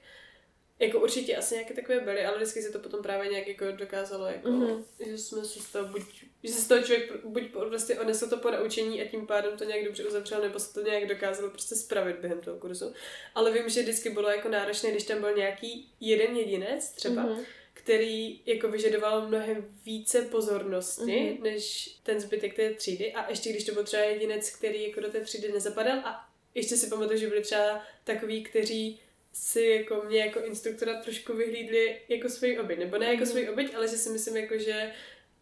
Jako 0.82 1.00
určitě 1.00 1.36
asi 1.36 1.56
nějaké 1.56 1.74
takové 1.74 2.00
byly, 2.00 2.26
ale 2.26 2.38
vždycky 2.38 2.62
se 2.62 2.72
to 2.72 2.80
potom 2.80 3.04
právě 3.04 3.30
nějak 3.30 3.48
jako 3.48 3.72
dokázalo, 3.72 4.26
jako, 4.26 4.50
mm-hmm. 4.50 4.84
že 5.00 5.18
jsme 5.18 5.46
se 5.46 5.60
z 5.60 5.72
toho 5.72 5.88
buď, 5.88 6.02
že 6.44 6.54
se 6.54 6.62
z 6.62 6.68
toho 6.68 6.82
člověk 6.82 7.26
buď 7.26 7.44
prostě 7.52 8.00
odnesl 8.00 8.30
to 8.30 8.38
po 8.38 8.52
naučení 8.52 9.02
a 9.02 9.08
tím 9.08 9.28
pádem 9.28 9.58
to 9.58 9.64
nějak 9.64 9.86
dobře 9.86 10.06
uzavřel, 10.06 10.42
nebo 10.42 10.60
se 10.60 10.74
to 10.74 10.82
nějak 10.82 11.08
dokázalo 11.08 11.50
prostě 11.50 11.76
spravit 11.76 12.16
během 12.16 12.42
toho 12.42 12.58
kurzu. 12.58 12.94
Ale 13.36 13.52
vím, 13.52 13.70
že 13.70 13.82
vždycky 13.82 14.10
bylo 14.10 14.30
jako 14.30 14.50
náročné, 14.50 14.92
když 14.92 15.04
tam 15.04 15.20
byl 15.20 15.36
nějaký 15.36 15.92
jeden 16.00 16.38
jedinec 16.38 16.90
třeba, 16.90 17.26
mm-hmm 17.26 17.46
který 17.74 18.42
jako 18.46 18.68
vyžadoval 18.68 19.28
mnohem 19.28 19.80
více 19.86 20.22
pozornosti 20.22 21.02
mm-hmm. 21.02 21.42
než 21.42 21.96
ten 22.04 22.20
zbytek 22.20 22.56
té 22.56 22.74
třídy 22.74 23.14
a 23.14 23.30
ještě 23.30 23.50
když 23.50 23.64
to 23.64 23.74
byl 23.74 23.84
třeba 23.84 24.04
jedinec, 24.04 24.50
který 24.50 24.88
jako 24.88 25.02
do 25.02 25.10
té 25.10 25.22
třídy 25.22 25.52
nezapadal 25.52 26.00
a 26.00 26.30
ještě 26.56 26.78
si 26.78 26.88
pamatuju, 26.88 27.20
že 27.20 27.28
byli 27.28 27.42
třeba 27.42 27.82
takový, 28.04 28.44
kteří 28.44 29.00
si 29.34 29.62
jako 29.62 30.04
mě 30.08 30.20
jako 30.20 30.40
instruktora 30.40 31.02
trošku 31.02 31.34
vyhlídli 31.34 32.02
jako 32.08 32.30
svoji 32.30 32.60
oběť, 32.60 32.80
nebo 32.80 32.98
ne 32.98 33.06
jako 33.06 33.24
mm. 33.24 33.26
svoji 33.26 33.50
oběť, 33.50 33.76
ale 33.76 33.88
že 33.88 33.98
si 33.98 34.10
myslím 34.10 34.38
jako, 34.38 34.58
že 34.58 34.92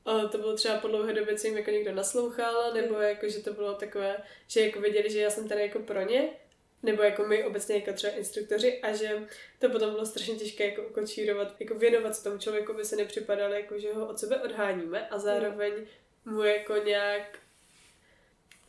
o, 0.04 0.28
to 0.28 0.38
bylo 0.38 0.56
třeba 0.56 0.78
po 0.78 0.88
dlouhé 0.88 1.14
době, 1.14 1.36
co 1.36 1.48
jim 1.48 1.58
jako 1.58 1.72
někdo 1.72 1.92
naslouchal, 1.92 2.74
nebo 2.74 2.96
mm. 2.96 3.02
jako, 3.02 3.30
že 3.30 3.40
to 3.40 3.54
bylo 3.54 3.74
takové, 3.74 4.18
že 4.48 4.62
jako 4.62 4.82
věděli, 4.82 5.10
že 5.10 5.22
já 5.22 5.30
jsem 5.30 5.48
tady 5.48 5.62
jako 5.62 5.80
pro 5.80 6.02
ně, 6.02 6.30
nebo 6.84 7.04
jako 7.04 7.24
my 7.24 7.44
obecně 7.44 7.76
jako 7.76 7.94
třeba 7.94 8.14
instruktoři 8.14 8.80
a 8.82 8.94
že 8.94 9.28
to 9.60 9.70
potom 9.70 9.92
bylo 9.92 10.06
strašně 10.06 10.36
těžké 10.36 10.66
jako 10.66 10.82
ukočírovat, 10.82 11.56
jako 11.60 11.76
věnovat 11.76 12.16
se 12.16 12.24
tomu 12.24 12.38
člověku, 12.38 12.74
by 12.74 12.86
se 12.86 12.96
nepřipadalo, 12.96 13.54
jako 13.54 13.80
že 13.80 13.94
ho 13.94 14.08
od 14.08 14.20
sebe 14.20 14.42
odháníme 14.42 15.10
a 15.10 15.20
zároveň 15.20 15.74
mu 16.26 16.44
jako 16.44 16.76
nějak 16.78 17.40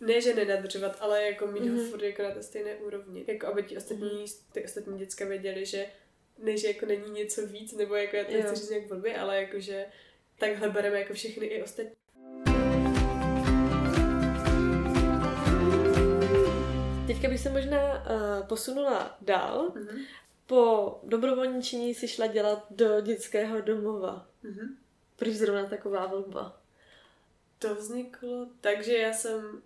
ne, 0.00 0.20
že 0.20 0.34
nenadržovat, 0.34 0.96
ale 1.00 1.22
jako 1.22 1.46
mít 1.46 1.62
mm-hmm. 1.62 1.76
ho 1.76 1.82
mhm. 1.82 1.90
furt 1.90 2.02
jako 2.02 2.22
na 2.22 2.30
té 2.30 2.42
stejné 2.42 2.76
úrovni. 2.76 3.24
Jako 3.26 3.46
aby 3.46 3.62
ti 3.62 3.76
ostatní, 3.76 4.24
mm-hmm. 4.24 4.52
ty 4.52 4.64
ostatní 4.64 4.98
děcka 4.98 5.24
věděli, 5.24 5.66
že 5.66 5.86
ne, 6.38 6.56
že 6.56 6.68
jako 6.68 6.86
není 6.86 7.10
něco 7.10 7.46
víc, 7.46 7.72
nebo 7.72 7.94
jako 7.94 8.16
já 8.16 8.24
to 8.24 8.32
nechci 8.32 8.54
říct 8.54 8.70
nějak 8.70 8.86
blbě, 8.86 9.16
ale 9.18 9.42
jako 9.42 9.60
že 9.60 9.86
takhle 10.38 10.68
bereme 10.68 10.98
jako 10.98 11.14
všechny 11.14 11.46
i 11.46 11.62
ostatní. 11.62 11.92
Teďka 17.06 17.28
bych 17.28 17.40
se 17.40 17.50
možná 17.50 17.94
uh, 17.94 18.46
posunula 18.46 19.18
dál. 19.20 19.68
Mm-hmm. 19.68 20.04
Po 20.46 21.00
dobrovolničení 21.02 21.94
si 21.94 22.08
šla 22.08 22.26
dělat 22.26 22.66
do 22.70 23.00
dětského 23.00 23.60
domova. 23.60 24.26
Mm-hmm. 24.44 24.68
Proč 25.16 25.32
zrovna 25.32 25.66
taková 25.66 26.06
volba? 26.06 26.60
To 27.58 27.74
vzniklo 27.74 28.48
tak, 28.60 28.84
že 28.84 28.96
já 28.96 29.12
jsem 29.12 29.62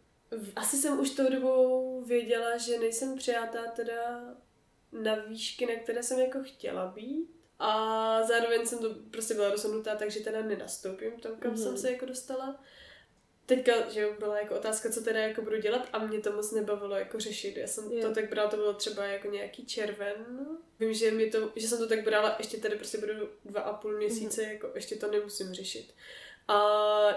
asi 0.57 0.77
jsem 0.77 1.01
už 1.01 1.11
tou 1.11 1.31
dobou 1.31 2.03
věděla, 2.05 2.57
že 2.57 2.79
nejsem 2.79 3.17
přijatá 3.17 3.63
teda 3.77 4.35
na 4.93 5.15
výšky, 5.15 5.67
na 5.67 5.75
které 5.83 6.03
jsem 6.03 6.21
jako 6.21 6.39
chtěla 6.43 6.87
být. 6.87 7.31
A 7.59 8.23
zároveň 8.23 8.67
jsem 8.67 8.79
to 8.79 8.95
prostě 9.11 9.35
byla 9.35 9.51
rozhodnutá, 9.51 9.97
takže 9.97 10.21
teda 10.21 10.43
nenastoupím 10.43 11.13
tam, 11.13 11.37
kam 11.37 11.55
mm-hmm. 11.55 11.63
jsem 11.63 11.79
se 11.79 11.93
jako 11.93 12.07
dostala. 12.07 12.61
Teďka, 13.47 13.91
že 13.91 14.09
byla 14.19 14.39
jako 14.39 14.55
otázka, 14.55 14.91
co 14.91 15.03
teda 15.03 15.21
jako 15.21 15.43
budu 15.43 15.61
dělat 15.61 15.89
a 15.93 15.99
mě 15.99 16.21
to 16.21 16.33
moc 16.33 16.53
nebavilo 16.53 16.97
jako 16.97 17.21
řešit. 17.21 17.57
Já 17.57 17.67
jsem 17.67 17.93
yeah. 17.93 18.09
to 18.09 18.15
tak 18.15 18.31
brala, 18.31 18.51
to 18.51 18.57
bylo 18.57 18.75
třeba 18.75 19.05
jako 19.05 19.29
nějaký 19.29 19.67
červen. 19.67 20.47
Vím, 20.81 20.95
že, 20.95 21.11
mě 21.11 21.27
to, 21.27 21.53
že 21.57 21.69
jsem 21.69 21.79
to 21.79 21.89
tak 21.89 22.05
brala, 22.05 22.35
ještě 22.39 22.57
tady 22.57 22.77
prostě 22.77 22.99
budu 22.99 23.13
dva 23.45 23.61
a 23.61 23.73
půl 23.73 23.97
měsíce, 23.97 24.43
mm-hmm. 24.43 24.53
jako 24.53 24.71
ještě 24.75 24.97
to 24.97 25.11
nemusím 25.11 25.53
řešit. 25.53 25.95
A 26.49 26.59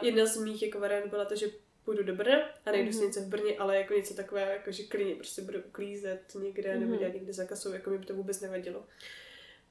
jedna 0.02 0.26
z 0.26 0.38
mých 0.38 0.64
jako 0.64 0.80
variant 0.80 1.10
byla 1.10 1.26
to, 1.26 1.36
že 1.36 1.48
půjdu 1.88 2.04
do 2.04 2.16
Brna 2.16 2.38
a 2.66 2.72
najdu 2.72 2.90
mm-hmm. 2.90 2.94
si 2.94 2.98
mhm. 2.98 3.08
něco 3.08 3.22
v 3.22 3.28
Brně, 3.28 3.58
ale 3.58 3.78
jako 3.78 3.94
něco 3.94 4.14
takové, 4.14 4.42
jako 4.42 4.72
že 4.72 4.84
klidně 4.84 5.16
prostě 5.16 5.42
budu 5.42 5.60
uklízet 5.60 6.22
někde 6.40 6.74
mm-hmm. 6.74 6.80
nebo 6.80 6.96
dělat 6.96 7.14
někde 7.14 7.34
za 7.34 7.46
kasou, 7.46 7.74
jako 7.74 7.90
mi 7.90 7.98
by 7.98 8.06
to 8.06 8.14
vůbec 8.14 8.42
nevadilo. 8.42 8.84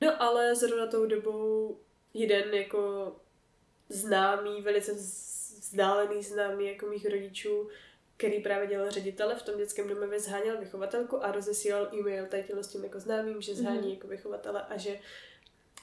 No 0.00 0.22
ale 0.22 0.54
zrovna 0.54 0.86
tou 0.86 1.06
dobou 1.06 1.78
jeden 2.14 2.54
jako 2.54 3.12
známý, 3.88 4.62
velice 4.62 4.92
vzdálený 4.92 6.22
známý 6.22 6.66
jako 6.66 6.86
mých 6.86 7.06
rodičů, 7.06 7.68
který 8.16 8.42
právě 8.42 8.66
dělal 8.66 8.90
ředitele 8.90 9.34
v 9.36 9.42
tom 9.42 9.58
dětském 9.58 9.88
domově, 9.88 10.20
zháněl 10.20 10.58
vychovatelku 10.58 11.24
a 11.24 11.32
rozesílal 11.32 11.88
e-mail 11.94 12.26
tady 12.26 12.44
s 12.60 12.68
tím 12.68 12.84
jako 12.84 13.00
známým, 13.00 13.40
že 13.42 13.54
zhání 13.54 13.80
mm-hmm. 13.80 13.94
jako 13.94 14.08
vychovatele 14.08 14.62
a 14.62 14.76
že 14.76 15.00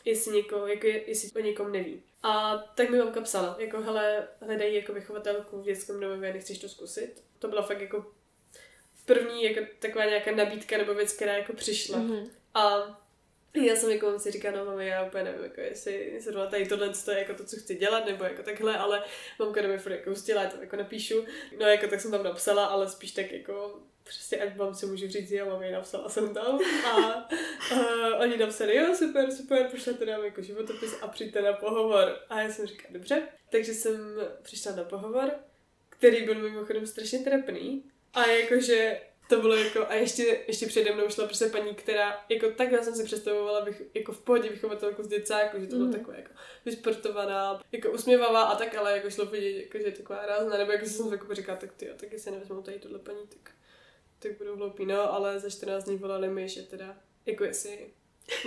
jestli, 0.06 0.36
někoho, 0.36 0.68
jako 0.68 0.88
jestli 0.88 1.42
o 1.42 1.46
někom 1.46 1.72
neví. 1.72 2.04
A 2.24 2.58
tak 2.76 2.90
mi 2.90 2.98
mamka 2.98 3.22
psala, 3.22 3.56
jako 3.60 3.82
hele, 3.82 4.28
hledají 4.42 4.76
jako 4.76 4.94
vychovatelku 4.94 5.62
v 5.62 5.64
dětském 5.64 6.00
domově, 6.00 6.34
nechceš 6.34 6.60
to 6.60 6.70
zkusit? 6.70 7.24
To 7.40 7.48
byla 7.48 7.62
fakt 7.62 7.82
jako 7.82 8.14
první 9.06 9.44
jako 9.44 9.60
taková 9.80 10.06
nějaká 10.06 10.32
nabídka 10.32 10.78
nebo 10.78 10.94
věc, 10.94 11.14
která 11.14 11.38
jako 11.38 11.54
přišla. 11.54 11.98
Mm-hmm. 11.98 12.30
A 12.54 13.00
já 13.54 13.76
jsem 13.76 13.90
jako 13.90 14.20
si 14.20 14.32
říkala, 14.32 14.58
no 14.58 14.66
mami, 14.66 14.88
já 14.88 15.06
úplně 15.06 15.24
nevím, 15.24 15.44
jako 15.44 15.62
jestli 15.62 16.22
zrovna 16.22 16.48
tady 16.48 16.66
tohle 16.66 16.92
je 17.12 17.20
jako 17.20 17.34
to, 17.34 17.46
co 17.46 17.58
chci 17.58 17.76
dělat, 17.76 18.06
nebo 18.06 18.24
jako 18.24 18.44
takhle, 18.44 18.78
ale 18.78 19.04
mamka 19.40 19.62
mi 19.62 19.78
furt 19.78 19.92
jako 19.92 20.12
ustila, 20.12 20.44
já 20.44 20.50
to 20.50 20.62
jako 20.62 20.76
napíšu. 20.76 21.26
No 21.60 21.66
jako 21.66 21.88
tak 21.88 22.02
jsem 22.02 22.12
tam 22.12 22.24
napsala, 22.24 22.66
ale 22.66 22.90
spíš 22.90 23.12
tak 23.12 23.32
jako 23.32 23.80
přesně 24.04 24.38
ať 24.38 24.58
vám 24.58 24.76
si 24.76 24.86
můžu 24.86 25.08
říct, 25.08 25.32
jo, 25.32 25.46
mami, 25.46 25.72
napsala 25.72 26.10
jsem 26.10 26.34
tam 26.34 26.60
a, 26.86 26.98
a 26.98 28.18
oni 28.20 28.38
napsali, 28.38 28.76
jo, 28.76 28.96
super, 28.96 29.32
super, 29.32 29.68
pošlete 29.72 30.06
nám 30.06 30.24
jako 30.24 30.42
životopis 30.42 30.96
a 31.02 31.08
přijďte 31.08 31.42
na 31.42 31.54
pohovor. 31.54 32.20
A 32.30 32.42
já 32.42 32.52
jsem 32.52 32.66
říkala, 32.66 32.94
dobře, 32.94 33.22
takže 33.50 33.74
jsem 33.74 34.16
přišla 34.42 34.76
na 34.76 34.84
pohovor, 34.84 35.32
který 35.90 36.26
byl 36.26 36.36
mimochodem 36.36 36.88
strašně 36.88 37.20
trapný 37.20 37.84
a 38.14 38.26
jakože 38.26 39.00
to 39.30 39.42
bylo 39.42 39.56
jako, 39.56 39.88
a 39.88 39.94
ještě, 39.94 40.40
ještě 40.48 40.66
přede 40.66 40.96
mnou 40.96 41.10
šla 41.10 41.26
prostě 41.26 41.46
paní, 41.46 41.76
která, 41.76 42.26
jako 42.30 42.52
takhle 42.52 42.84
jsem 42.84 42.96
si 42.96 43.04
představovala, 43.04 43.66
bych, 43.66 43.82
jako 43.94 44.12
v 44.12 44.22
pohodě 44.22 44.50
vychovatelku 44.50 45.04
z 45.04 45.08
děcáku, 45.08 45.60
že 45.60 45.68
to 45.68 45.76
bylo 45.76 45.88
mm. 45.88 45.94
takové 45.94 46.18
jako 46.18 46.32
vysportovaná, 46.66 47.62
jako 47.72 47.92
usměvavá 47.92 48.44
a 48.44 48.56
tak, 48.56 48.76
ale 48.76 48.98
jako 48.98 49.10
šlo 49.10 49.26
vidět, 49.26 49.62
jako, 49.62 49.78
že 49.78 49.84
je 49.84 49.92
taková 49.92 50.26
rázná, 50.26 50.58
nebo 50.58 50.72
jako 50.72 50.86
jsem 50.86 51.12
jako 51.12 51.36
říkala, 51.36 51.58
tak 51.58 51.74
ty, 51.74 51.90
tak 51.98 52.12
jestli 52.12 52.32
nevezmou 52.32 52.62
tady 52.62 52.80
tohle 52.80 53.00
paní, 53.00 53.28
tak, 53.30 53.54
tak 54.24 54.38
budou 54.38 54.56
hloupí, 54.56 54.86
no, 54.86 55.14
ale 55.14 55.40
za 55.40 55.50
14 55.50 55.84
dní 55.84 55.98
volali 55.98 56.30
mi, 56.30 56.50
že 56.50 56.62
teda, 56.62 56.98
jako 57.26 57.44
jestli 57.44 57.90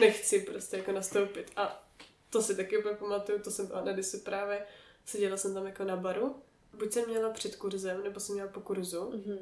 nechci 0.00 0.40
prostě 0.40 0.76
jako 0.76 0.92
nastoupit. 0.92 1.52
A 1.56 1.88
to 2.30 2.42
si 2.42 2.56
taky 2.56 2.78
úplně 2.78 2.94
pamatuju, 2.94 3.38
to 3.38 3.50
jsem 3.50 3.66
byla 3.66 3.84
na 3.84 4.02
se 4.02 4.18
právě, 4.18 4.66
seděla 5.04 5.36
jsem 5.36 5.54
tam 5.54 5.66
jako 5.66 5.84
na 5.84 5.96
baru, 5.96 6.42
buď 6.72 6.92
jsem 6.92 7.08
měla 7.08 7.30
před 7.30 7.56
kurzem, 7.56 8.02
nebo 8.04 8.20
jsem 8.20 8.34
měla 8.34 8.50
po 8.50 8.60
kurzu, 8.60 9.10
mm-hmm 9.10 9.38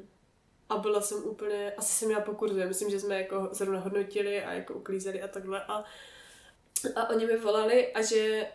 a 0.69 0.77
byla 0.77 1.01
jsem 1.01 1.23
úplně, 1.23 1.73
asi 1.77 1.93
jsem 1.93 2.07
měla 2.07 2.23
po 2.23 2.35
kurzu, 2.35 2.67
myslím, 2.67 2.89
že 2.89 2.99
jsme 2.99 3.21
jako 3.21 3.49
zrovna 3.51 3.79
hodnotili 3.79 4.43
a 4.43 4.53
jako 4.53 4.73
uklízeli 4.73 5.21
a 5.21 5.27
takhle 5.27 5.65
a, 5.65 5.83
a 6.95 7.09
oni 7.09 7.25
mi 7.25 7.37
volali 7.37 7.93
a 7.93 8.01
že 8.01 8.47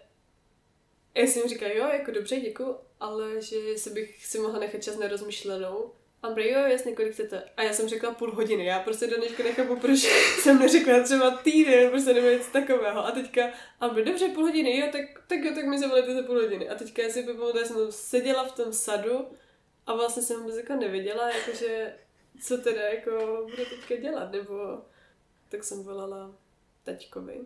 já 1.14 1.22
jsem 1.22 1.42
jim 1.42 1.48
říkala, 1.48 1.72
jo, 1.72 1.88
jako 1.88 2.10
dobře, 2.10 2.40
děkuji, 2.40 2.76
ale 3.00 3.42
že 3.42 3.78
se 3.78 3.90
bych 3.90 4.26
si 4.26 4.38
mohla 4.38 4.58
nechat 4.58 4.82
čas 4.82 4.96
nerozmyšlenou. 4.96 5.92
A 6.22 6.28
on 6.28 6.38
jo, 6.38 6.60
jasně, 6.60 6.94
kolik 6.94 7.12
chcete. 7.12 7.42
A 7.56 7.62
já 7.62 7.72
jsem 7.72 7.88
řekla 7.88 8.14
půl 8.14 8.34
hodiny. 8.34 8.64
Já 8.64 8.80
prostě 8.80 9.06
do 9.06 9.16
dneška 9.16 9.42
nechápu, 9.42 9.76
proč 9.76 9.98
jsem 10.42 10.58
neřekla 10.58 11.02
třeba 11.02 11.30
týden, 11.30 11.90
prostě 11.90 12.14
nebo 12.14 12.28
něco 12.28 12.50
takového. 12.50 13.06
A 13.06 13.10
teďka, 13.10 13.50
a 13.80 13.88
dobře, 13.88 14.28
půl 14.28 14.44
hodiny, 14.44 14.78
jo, 14.78 14.86
tak, 14.92 15.04
tak 15.26 15.38
jo, 15.38 15.54
tak 15.54 15.64
mi 15.64 15.78
zavolejte 15.78 16.14
za 16.14 16.22
půl 16.22 16.40
hodiny. 16.40 16.68
A 16.68 16.74
teďka 16.74 17.02
já 17.02 17.08
si 17.08 17.22
pamatuju, 17.22 17.64
jsem 17.64 17.92
seděla 17.92 18.44
v 18.44 18.52
tom 18.52 18.72
sadu 18.72 19.26
a 19.86 19.94
vlastně 19.94 20.22
jsem 20.22 20.40
vůbec 20.40 20.56
jako 20.56 20.74
nevěděla, 20.74 21.30
jakože 21.30 21.94
co 22.42 22.58
teda 22.58 22.82
jako 22.82 23.46
bude 23.50 23.64
teďka 23.64 23.96
dělat, 23.96 24.32
nebo 24.32 24.82
tak 25.48 25.64
jsem 25.64 25.82
volala 25.82 26.34
taťkovi. 26.84 27.40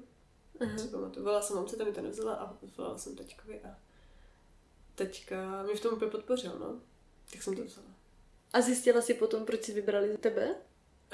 Uh-huh. 0.58 0.90
Pamatuju. 0.90 1.24
Volala 1.24 1.42
jsem 1.42 1.56
mamce, 1.56 1.76
tam 1.76 1.86
mi 1.86 1.92
to 1.92 2.02
nevzala 2.02 2.34
a 2.34 2.56
volala 2.76 2.98
jsem 2.98 3.16
taťkovi 3.16 3.60
a 3.60 3.78
teďka 4.94 5.62
mi 5.62 5.74
v 5.74 5.80
tom 5.80 5.94
úplně 5.94 6.10
podpořil, 6.10 6.58
no. 6.58 6.80
Tak 7.32 7.42
jsem 7.42 7.56
to 7.56 7.64
vzala. 7.64 7.88
A 8.54 8.60
zjistila 8.60 9.02
si 9.02 9.14
potom, 9.14 9.44
proč 9.44 9.62
si 9.62 9.72
vybrali 9.72 10.18
tebe? 10.18 10.54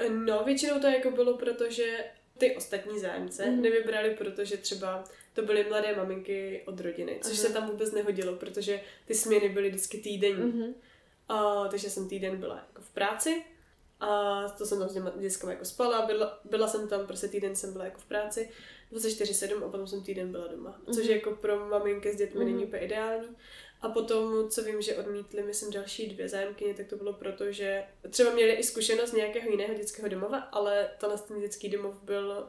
No, 0.09 0.45
většinou 0.45 0.81
to 0.81 0.87
jako 0.87 1.11
bylo, 1.11 1.39
protože 1.39 2.05
ty 2.39 2.57
ostatní 2.57 3.01
zájemce 3.01 3.47
mm. 3.47 3.63
nevybrali, 3.63 4.11
protože 4.11 4.57
třeba 4.57 5.05
to 5.33 5.43
byly 5.43 5.65
mladé 5.69 5.97
maminky 5.97 6.63
od 6.67 6.81
rodiny, 6.81 7.19
což 7.23 7.33
uh-huh. 7.33 7.47
se 7.47 7.53
tam 7.53 7.71
vůbec 7.71 7.93
nehodilo, 7.93 8.37
protože 8.37 8.81
ty 9.07 9.15
směny 9.15 9.49
byly 9.49 9.69
vždycky 9.69 9.99
týdenní. 9.99 10.53
Uh-huh. 10.53 10.75
A, 11.29 11.69
takže 11.69 11.91
jsem 11.91 12.09
týden 12.09 12.37
byla 12.37 12.57
jako 12.57 12.83
v 12.83 12.91
práci 12.91 13.45
a 14.01 14.43
to 14.59 14.67
jsem 14.67 14.79
tam 14.79 14.89
s 14.89 14.93
těma 14.95 15.13
dětskama 15.17 15.53
jako 15.53 15.65
spala, 15.65 16.07
byla, 16.07 16.41
byla 16.45 16.69
jsem 16.69 16.89
tam, 16.89 17.07
prostě 17.07 17.29
týden 17.29 17.57
jsem 17.57 17.73
byla 17.73 17.85
jako 17.85 18.01
v 18.01 18.05
práci, 18.05 18.51
24-7 18.93 19.65
a 19.65 19.69
potom 19.69 19.87
jsem 19.87 20.03
týden 20.03 20.33
byla 20.33 20.47
doma. 20.47 20.81
Což 20.95 21.07
mm-hmm. 21.07 21.11
jako 21.11 21.31
pro 21.31 21.69
maminky 21.69 22.13
s 22.13 22.17
dětmi 22.17 22.41
mm-hmm. 22.41 22.45
není 22.45 22.59
mhm. 22.59 22.67
úplně 22.67 22.83
ideální. 22.83 23.29
A 23.83 23.89
potom, 23.89 24.49
co 24.51 24.63
vím, 24.63 24.83
že 24.83 24.97
odmítli, 24.97 25.43
myslím, 25.43 25.73
další 25.73 26.09
dvě 26.09 26.29
zájemkyně, 26.29 26.75
tak 26.75 26.87
to 26.87 26.97
bylo 26.97 27.13
proto, 27.13 27.53
že 27.53 27.85
třeba 28.11 28.35
měli 28.35 28.53
i 28.53 28.63
zkušenost 28.63 29.13
nějakého 29.13 29.51
jiného 29.51 29.75
dětského 29.75 30.09
domova, 30.09 30.39
ale 30.39 30.91
tenhle 30.99 31.19
ten 31.19 31.41
dětský 31.41 31.69
domov 31.69 32.03
byl 32.03 32.49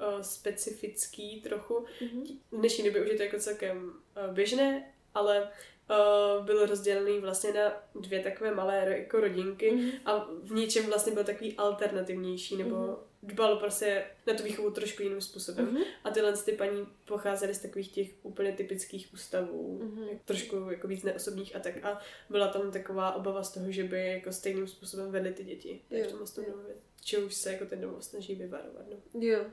uh, 0.00 0.22
specifický 0.22 1.40
trochu. 1.40 1.84
Mm-hmm. 2.00 2.38
V 2.52 2.56
dnešní 2.56 2.84
době 2.84 3.02
už 3.02 3.08
je 3.08 3.16
to 3.16 3.22
jako 3.22 3.38
celkem 3.38 3.92
uh, 4.28 4.34
běžné, 4.34 4.92
ale 5.14 5.42
uh, 5.42 6.44
byl 6.44 6.66
rozdělený 6.66 7.18
vlastně 7.18 7.52
na 7.52 7.82
dvě 7.94 8.20
takové 8.20 8.54
malé 8.54 8.96
jako 8.98 9.20
rodinky 9.20 9.72
mm-hmm. 9.72 9.92
a 10.04 10.28
v 10.42 10.50
něčem 10.50 10.86
vlastně 10.86 11.12
byl 11.12 11.24
takový 11.24 11.56
alternativnější, 11.56 12.56
nebo 12.56 12.76
mm-hmm. 12.76 12.96
Dbal 13.24 13.56
prostě 13.56 14.04
na 14.26 14.34
tu 14.34 14.42
výchovu 14.42 14.70
trošku 14.70 15.02
jiným 15.02 15.20
způsobem. 15.20 15.66
Mm-hmm. 15.66 15.84
A 16.04 16.10
tyhle 16.10 16.36
ty 16.36 16.52
paní 16.52 16.86
pocházely 17.04 17.54
z 17.54 17.58
takových 17.58 17.88
těch 17.88 18.08
úplně 18.22 18.52
typických 18.52 19.08
ústavů, 19.14 19.80
mm-hmm. 19.82 20.18
trošku 20.24 20.56
jako 20.70 20.88
víc 20.88 21.02
neosobních 21.02 21.56
a 21.56 21.58
tak. 21.58 21.84
A 21.84 22.00
byla 22.30 22.48
tam 22.48 22.70
taková 22.70 23.14
obava 23.14 23.42
z 23.42 23.52
toho, 23.52 23.72
že 23.72 23.84
by 23.84 24.06
jako 24.06 24.32
stejným 24.32 24.66
způsobem 24.66 25.10
vedly 25.10 25.32
ty 25.32 25.44
děti 25.44 25.80
jo. 25.90 26.06
domově. 26.10 26.74
Či 27.04 27.18
už 27.18 27.34
se 27.34 27.52
jako 27.52 27.64
ten 27.64 27.80
domov 27.80 28.04
snaží 28.04 28.34
vyvarovat. 28.34 28.86
No. 28.90 29.20
Jo. 29.20 29.44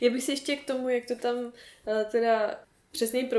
Já 0.00 0.10
bych 0.10 0.22
se 0.22 0.32
ještě 0.32 0.56
k 0.56 0.66
tomu, 0.66 0.88
jak 0.88 1.06
to 1.06 1.16
tam 1.16 1.36
uh, 1.36 1.52
teda 2.10 2.64
přesněji 2.94 3.30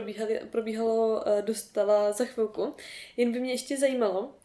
probíhalo, 0.51 1.27
eh, 1.27 1.41
dostala 1.41 2.11
za 2.11 2.25
chvilku. 2.25 2.75
Jen 3.17 3.31
by 3.31 3.39
mě 3.39 3.51
ještě 3.51 3.77
zajímalo, 3.77 4.35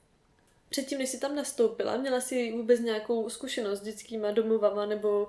předtím, 0.70 0.98
než 0.98 1.08
jsi 1.08 1.20
tam 1.20 1.34
nastoupila, 1.34 1.96
měla 1.96 2.20
jsi 2.20 2.52
vůbec 2.52 2.80
nějakou 2.80 3.28
zkušenost 3.30 3.78
s 3.78 3.82
dětskýma 3.82 4.30
domovama 4.30 4.86
nebo 4.86 5.28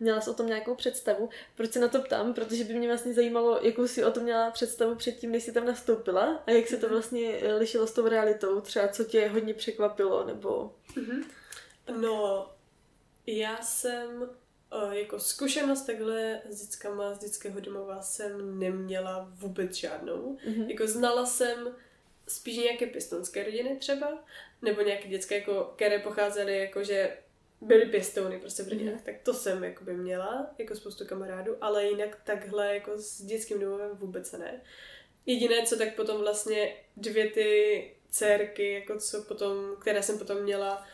měla 0.00 0.20
jsi 0.20 0.30
o 0.30 0.34
tom 0.34 0.46
nějakou 0.46 0.74
představu? 0.74 1.28
Proč 1.54 1.72
se 1.72 1.80
na 1.80 1.88
to 1.88 2.02
ptám? 2.02 2.34
Protože 2.34 2.64
by 2.64 2.74
mě 2.74 2.88
vlastně 2.88 3.14
zajímalo, 3.14 3.58
jakou 3.62 3.86
si 3.86 4.04
o 4.04 4.10
tom 4.10 4.22
měla 4.22 4.50
představu 4.50 4.94
předtím, 4.94 5.32
než 5.32 5.42
jsi 5.42 5.52
tam 5.52 5.66
nastoupila 5.66 6.42
a 6.46 6.50
jak 6.50 6.68
se 6.68 6.76
to 6.76 6.86
mhm. 6.86 6.94
vlastně 6.94 7.38
eh, 7.40 7.54
lišilo 7.54 7.86
s 7.86 7.92
tou 7.92 8.08
realitou, 8.08 8.60
třeba 8.60 8.88
co 8.88 9.04
tě 9.04 9.28
hodně 9.28 9.54
překvapilo, 9.54 10.26
nebo... 10.26 10.74
Mm-hmm. 10.94 11.24
No, 12.00 12.50
já 13.26 13.62
jsem 13.62 14.30
jako 14.90 15.20
zkušenost 15.20 15.82
takhle 15.82 16.40
s 16.50 16.60
dětskama 16.60 17.14
z 17.14 17.18
dětského 17.18 17.60
domova 17.60 18.02
jsem 18.02 18.58
neměla 18.58 19.30
vůbec 19.34 19.74
žádnou. 19.74 20.36
Mm-hmm. 20.46 20.68
Jako 20.68 20.86
znala 20.86 21.26
jsem 21.26 21.74
spíš 22.32 22.56
nějaké 22.56 22.86
pěstonské 22.86 23.44
rodiny 23.44 23.76
třeba, 23.76 24.24
nebo 24.62 24.80
nějaké 24.82 25.08
dětské, 25.08 25.34
jako, 25.38 25.72
které 25.76 25.98
pocházely 25.98 26.58
jako, 26.58 26.84
že 26.84 27.16
byly 27.60 27.86
pěstouny 27.86 28.38
prostě 28.38 28.62
v 28.62 28.68
rodinách, 28.68 28.94
mm-hmm. 28.94 29.04
tak 29.04 29.14
to 29.22 29.34
jsem 29.34 29.64
jako 29.64 29.84
by 29.84 29.94
měla, 29.94 30.50
jako 30.58 30.74
spoustu 30.74 31.06
kamarádů, 31.06 31.56
ale 31.60 31.84
jinak 31.84 32.18
takhle 32.24 32.74
jako 32.74 32.96
s 32.96 33.22
dětským 33.22 33.60
domovem 33.60 33.90
vůbec 33.96 34.32
ne. 34.32 34.60
Jediné, 35.26 35.66
co 35.66 35.78
tak 35.78 35.94
potom 35.94 36.20
vlastně 36.20 36.76
dvě 36.96 37.30
ty 37.30 37.90
dcerky, 38.10 38.72
jako 38.72 38.98
co 38.98 39.22
potom, 39.22 39.76
které 39.80 40.02
jsem 40.02 40.18
potom 40.18 40.42
měla 40.42 40.86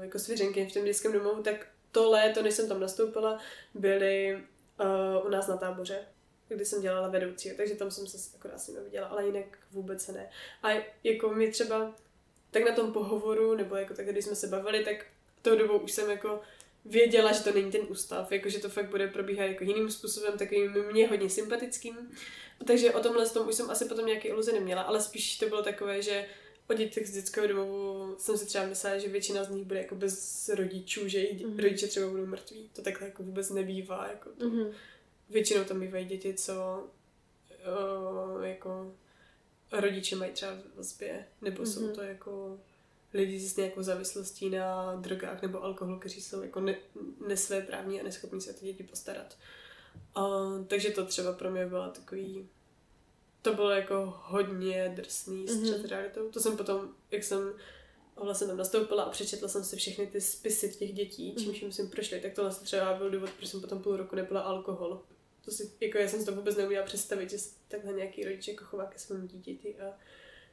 jako 0.00 0.18
svěřenky 0.18 0.66
v 0.66 0.72
tom 0.72 0.84
dětském 0.84 1.12
domovu, 1.12 1.42
tak 1.42 1.66
to 1.92 2.10
léto, 2.10 2.42
než 2.42 2.54
jsem 2.54 2.68
tam 2.68 2.80
nastoupila, 2.80 3.40
byly 3.74 4.44
uh, 4.80 5.26
u 5.26 5.28
nás 5.28 5.46
na 5.46 5.56
táboře, 5.56 6.06
kdy 6.48 6.64
jsem 6.64 6.82
dělala 6.82 7.08
vedoucí, 7.08 7.50
takže 7.56 7.74
tam 7.74 7.90
jsem 7.90 8.06
se 8.06 8.30
akorát 8.38 8.58
s 8.58 8.68
nimi 8.68 8.80
viděla, 8.84 9.06
ale 9.06 9.26
jinak 9.26 9.58
vůbec 9.72 10.08
ne. 10.08 10.30
A 10.62 10.68
jako 11.04 11.28
mi 11.28 11.50
třeba 11.50 11.94
tak 12.50 12.64
na 12.64 12.72
tom 12.72 12.92
pohovoru, 12.92 13.54
nebo 13.54 13.76
jako 13.76 13.94
tak, 13.94 14.06
když 14.06 14.24
jsme 14.24 14.34
se 14.34 14.46
bavili, 14.46 14.84
tak 14.84 15.06
tou 15.42 15.56
dobou 15.56 15.78
už 15.78 15.92
jsem 15.92 16.10
jako 16.10 16.40
věděla, 16.84 17.32
že 17.32 17.44
to 17.44 17.52
není 17.52 17.72
ten 17.72 17.80
ústav, 17.88 18.32
jako 18.32 18.48
že 18.48 18.58
to 18.58 18.68
fakt 18.68 18.90
bude 18.90 19.08
probíhat 19.08 19.44
jako 19.44 19.64
jiným 19.64 19.90
způsobem, 19.90 20.38
takovým 20.38 20.72
mě 20.92 21.08
hodně 21.08 21.30
sympatickým. 21.30 22.10
Takže 22.66 22.94
o 22.94 23.00
tomhle 23.00 23.28
tom 23.28 23.48
už 23.48 23.54
jsem 23.54 23.70
asi 23.70 23.84
potom 23.84 24.06
nějaké 24.06 24.28
iluze 24.28 24.52
neměla, 24.52 24.82
ale 24.82 25.02
spíš 25.02 25.38
to 25.38 25.48
bylo 25.48 25.62
takové, 25.62 26.02
že 26.02 26.26
o 26.70 26.74
dětech 26.74 27.08
z 27.08 27.12
dětského 27.12 27.46
domovu 27.46 28.14
jsem 28.18 28.38
si 28.38 28.46
třeba 28.46 28.66
myslela, 28.66 28.98
že 28.98 29.08
většina 29.08 29.44
z 29.44 29.50
nich 29.50 29.64
bude 29.64 29.78
jako 29.78 29.94
bez 29.94 30.48
rodičů, 30.48 31.08
že 31.08 31.18
jejich 31.18 31.46
mm-hmm. 31.46 31.62
rodiče 31.62 31.86
třeba 31.86 32.08
budou 32.08 32.26
mrtví. 32.26 32.70
To 32.72 32.82
takhle 32.82 33.06
jako 33.06 33.22
vůbec 33.22 33.50
nebývá. 33.50 34.08
Jako 34.08 34.30
to. 34.30 34.44
Mm-hmm. 34.44 34.72
Většinou 35.30 35.64
tam 35.64 35.80
bývají 35.80 36.06
děti, 36.06 36.34
co 36.34 36.84
uh, 38.36 38.44
jako 38.44 38.94
rodiče 39.72 40.16
mají 40.16 40.32
třeba 40.32 40.52
v 40.52 40.76
vazbě, 40.76 41.26
nebo 41.42 41.62
mm-hmm. 41.62 41.74
jsou 41.74 41.80
mhm. 41.80 41.94
to 41.94 42.02
jako 42.02 42.60
lidi 43.14 43.40
s 43.40 43.56
nějakou 43.56 43.82
závislostí 43.82 44.50
na 44.50 44.94
drogách 44.94 45.42
nebo 45.42 45.62
alkoholu, 45.62 45.98
kteří 45.98 46.20
jsou 46.20 46.42
jako 46.42 46.60
ne, 46.60 46.76
nesvéprávní 47.26 48.00
a 48.00 48.04
neschopní 48.04 48.40
se 48.40 48.50
o 48.50 48.54
ty 48.54 48.66
děti 48.66 48.82
postarat. 48.82 49.36
Uh, 50.16 50.64
takže 50.66 50.90
to 50.90 51.06
třeba 51.06 51.32
pro 51.32 51.50
mě 51.50 51.66
bylo 51.66 51.90
takový 51.90 52.48
to 53.42 53.54
bylo 53.54 53.70
jako 53.70 54.14
hodně 54.22 54.92
drsný 54.96 55.48
střed 55.48 55.82
mm-hmm. 55.82 55.88
realitou. 55.88 56.30
To 56.30 56.40
jsem 56.40 56.56
potom, 56.56 56.88
jak 57.10 57.24
jsem 57.24 57.52
vlastně 58.16 58.46
tam 58.46 58.56
nastoupila 58.56 59.02
a 59.02 59.10
přečetla 59.10 59.48
jsem 59.48 59.64
si 59.64 59.76
všechny 59.76 60.06
ty 60.06 60.20
spisy 60.20 60.74
těch 60.74 60.92
dětí, 60.92 61.34
čím 61.38 61.52
mm-hmm. 61.52 61.68
jsem 61.68 61.90
prošli, 61.90 62.20
tak 62.20 62.34
to 62.34 62.42
vlastně 62.42 62.64
třeba 62.64 62.94
byl 62.94 63.10
důvod, 63.10 63.30
proč 63.30 63.48
jsem 63.48 63.60
potom 63.60 63.82
půl 63.82 63.96
roku 63.96 64.16
nepila 64.16 64.40
alkohol. 64.40 65.02
To 65.46 65.52
si, 65.52 65.72
jako 65.80 65.98
já 65.98 66.08
jsem 66.08 66.20
si 66.20 66.26
to 66.26 66.32
vůbec 66.32 66.56
neuměla 66.56 66.84
představit, 66.84 67.30
že 67.30 67.36
takhle 67.68 67.92
nějaký 67.92 68.24
rodič 68.24 68.48
jako 68.48 68.64
chová 68.64 68.86
ke 68.86 68.98
svému 68.98 69.26
dítěti 69.26 69.78
a 69.78 69.98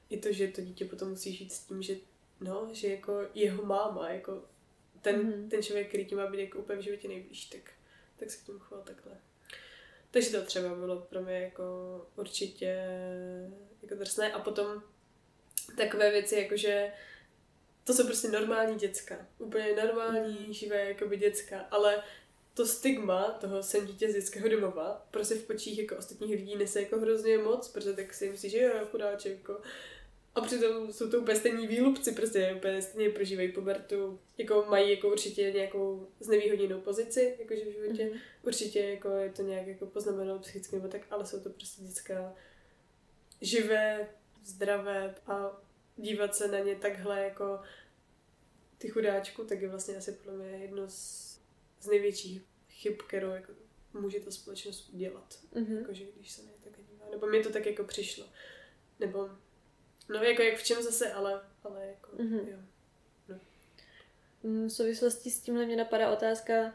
i 0.10 0.18
to, 0.18 0.32
že 0.32 0.48
to 0.48 0.62
dítě 0.62 0.86
potom 0.86 1.10
musí 1.10 1.36
žít 1.36 1.54
s 1.54 1.60
tím, 1.60 1.82
že 1.82 1.96
no, 2.42 2.70
že 2.72 2.88
jako 2.88 3.28
jeho 3.34 3.66
máma, 3.66 4.10
jako 4.10 4.44
ten, 5.02 5.22
mm-hmm. 5.22 5.50
ten 5.50 5.64
člověk, 5.64 5.88
který 5.88 6.06
ti 6.06 6.16
má 6.16 6.28
být 6.28 6.42
jako 6.42 6.60
úplně 6.60 6.80
v 6.80 6.84
životě 6.84 7.08
nejblíž, 7.08 7.46
tak, 7.46 7.72
tak 8.18 8.32
se 8.32 8.38
k 8.38 8.46
tomu 8.46 8.60
choval 8.60 8.84
takhle. 8.84 9.18
Takže 10.12 10.30
to 10.30 10.46
třeba 10.46 10.76
bylo 10.76 11.02
pro 11.02 11.22
mě 11.22 11.40
jako 11.40 11.64
určitě 12.16 12.86
jako 13.82 13.96
drsné. 13.96 14.34
A 14.34 14.40
potom 14.40 14.84
takové 15.78 16.12
věci, 16.12 16.36
jako 16.36 16.58
že 16.58 16.92
to 17.84 17.94
jsou 17.94 18.06
prostě 18.06 18.28
normální 18.28 18.76
děcka. 18.76 19.28
Úplně 19.38 19.76
normální, 19.76 20.46
mm. 20.48 20.54
živé 20.54 20.86
jakoby 20.86 21.18
děcka. 21.18 21.60
Ale 21.72 22.04
to 22.54 22.66
stigma 22.66 23.24
toho 23.24 23.64
jsem 23.64 23.86
dítě 23.86 24.12
z 24.12 24.14
dětského 24.14 24.50
domova 24.50 25.08
prostě 25.12 25.36
v 25.36 25.48
počích 25.48 25.80
jako 25.80 25.96
ostatních 25.96 26.32
lidí 26.32 26.56
nese 26.56 26.82
jako 26.82 27.00
hrozně 27.00 27.38
moc, 27.38 27.68
protože 27.68 27.94
tak 27.94 28.14
si 28.14 28.30
myslí, 28.30 28.50
že 28.50 28.62
jo, 28.62 28.88
chudáček, 28.92 29.32
jako. 29.32 29.62
A 30.36 30.42
přitom 30.42 30.94
jsou 30.94 31.10
to 31.10 31.20
úplně 31.20 31.40
stejní 31.40 31.68
výlupci, 31.68 32.12
prostě 32.12 32.54
úplně 32.58 32.82
stejně 32.82 33.10
prožívají 33.10 33.52
pubertu, 33.52 34.20
jako 34.38 34.66
mají 34.70 34.92
jako 34.92 35.08
určitě 35.12 35.52
nějakou 35.52 36.08
znevýhodněnou 36.20 36.82
pozici, 36.82 37.36
jakože 37.40 37.66
v 37.66 37.74
životě, 37.74 38.06
mm-hmm. 38.06 38.20
určitě 38.44 38.80
jako 38.80 39.10
je 39.10 39.30
to 39.30 39.42
nějak 39.42 39.68
jako 39.68 39.86
poznamenalo 39.86 40.40
psychicky 40.40 40.76
nebo 40.76 40.88
tak, 40.88 41.02
ale 41.10 41.26
jsou 41.26 41.40
to 41.40 41.50
prostě 41.50 41.82
dětská 41.82 42.36
živé, 43.42 44.08
zdravé 44.44 45.16
a 45.28 45.62
dívat 45.98 46.36
se 46.36 46.48
na 46.48 46.60
ně 46.60 46.76
takhle 46.76 47.24
jako 47.24 47.60
ty 48.78 48.90
chudáčku, 48.90 49.44
tak 49.44 49.62
je 49.62 49.70
vlastně 49.70 49.98
asi 49.98 50.12
pro 50.12 50.32
mě 50.32 50.50
jedno 50.50 50.84
z, 50.88 51.33
z 51.84 51.88
největších 51.88 52.42
chyb, 52.70 52.94
kterou 53.08 53.30
jako 53.30 53.52
může 53.94 54.20
ta 54.20 54.32
společnost 54.32 54.90
udělat. 54.94 55.40
Mm-hmm. 55.54 55.78
Jakože 55.78 56.06
když 56.16 56.32
se 56.32 56.44
na 56.44 56.52
tak 56.64 56.74
dívá. 56.92 57.06
Nebo 57.12 57.28
mi 57.28 57.44
to 57.44 57.50
tak 57.52 57.66
jako 57.66 57.84
přišlo. 57.84 58.26
Nebo 59.00 59.30
No 60.10 60.24
jako 60.24 60.42
jak 60.42 60.58
v 60.58 60.64
čem 60.64 60.84
zase, 60.84 61.14
ale, 61.14 61.42
ale 61.64 61.88
jako, 61.88 62.12
mm-hmm. 62.16 62.48
jo. 62.48 62.58
No. 63.30 63.40
Mm, 64.44 64.68
v 64.68 64.72
souvislosti 64.72 65.32
s 65.32 65.40
tímhle 65.40 65.66
mě 65.66 65.76
napadá 65.76 66.12
otázka, 66.12 66.74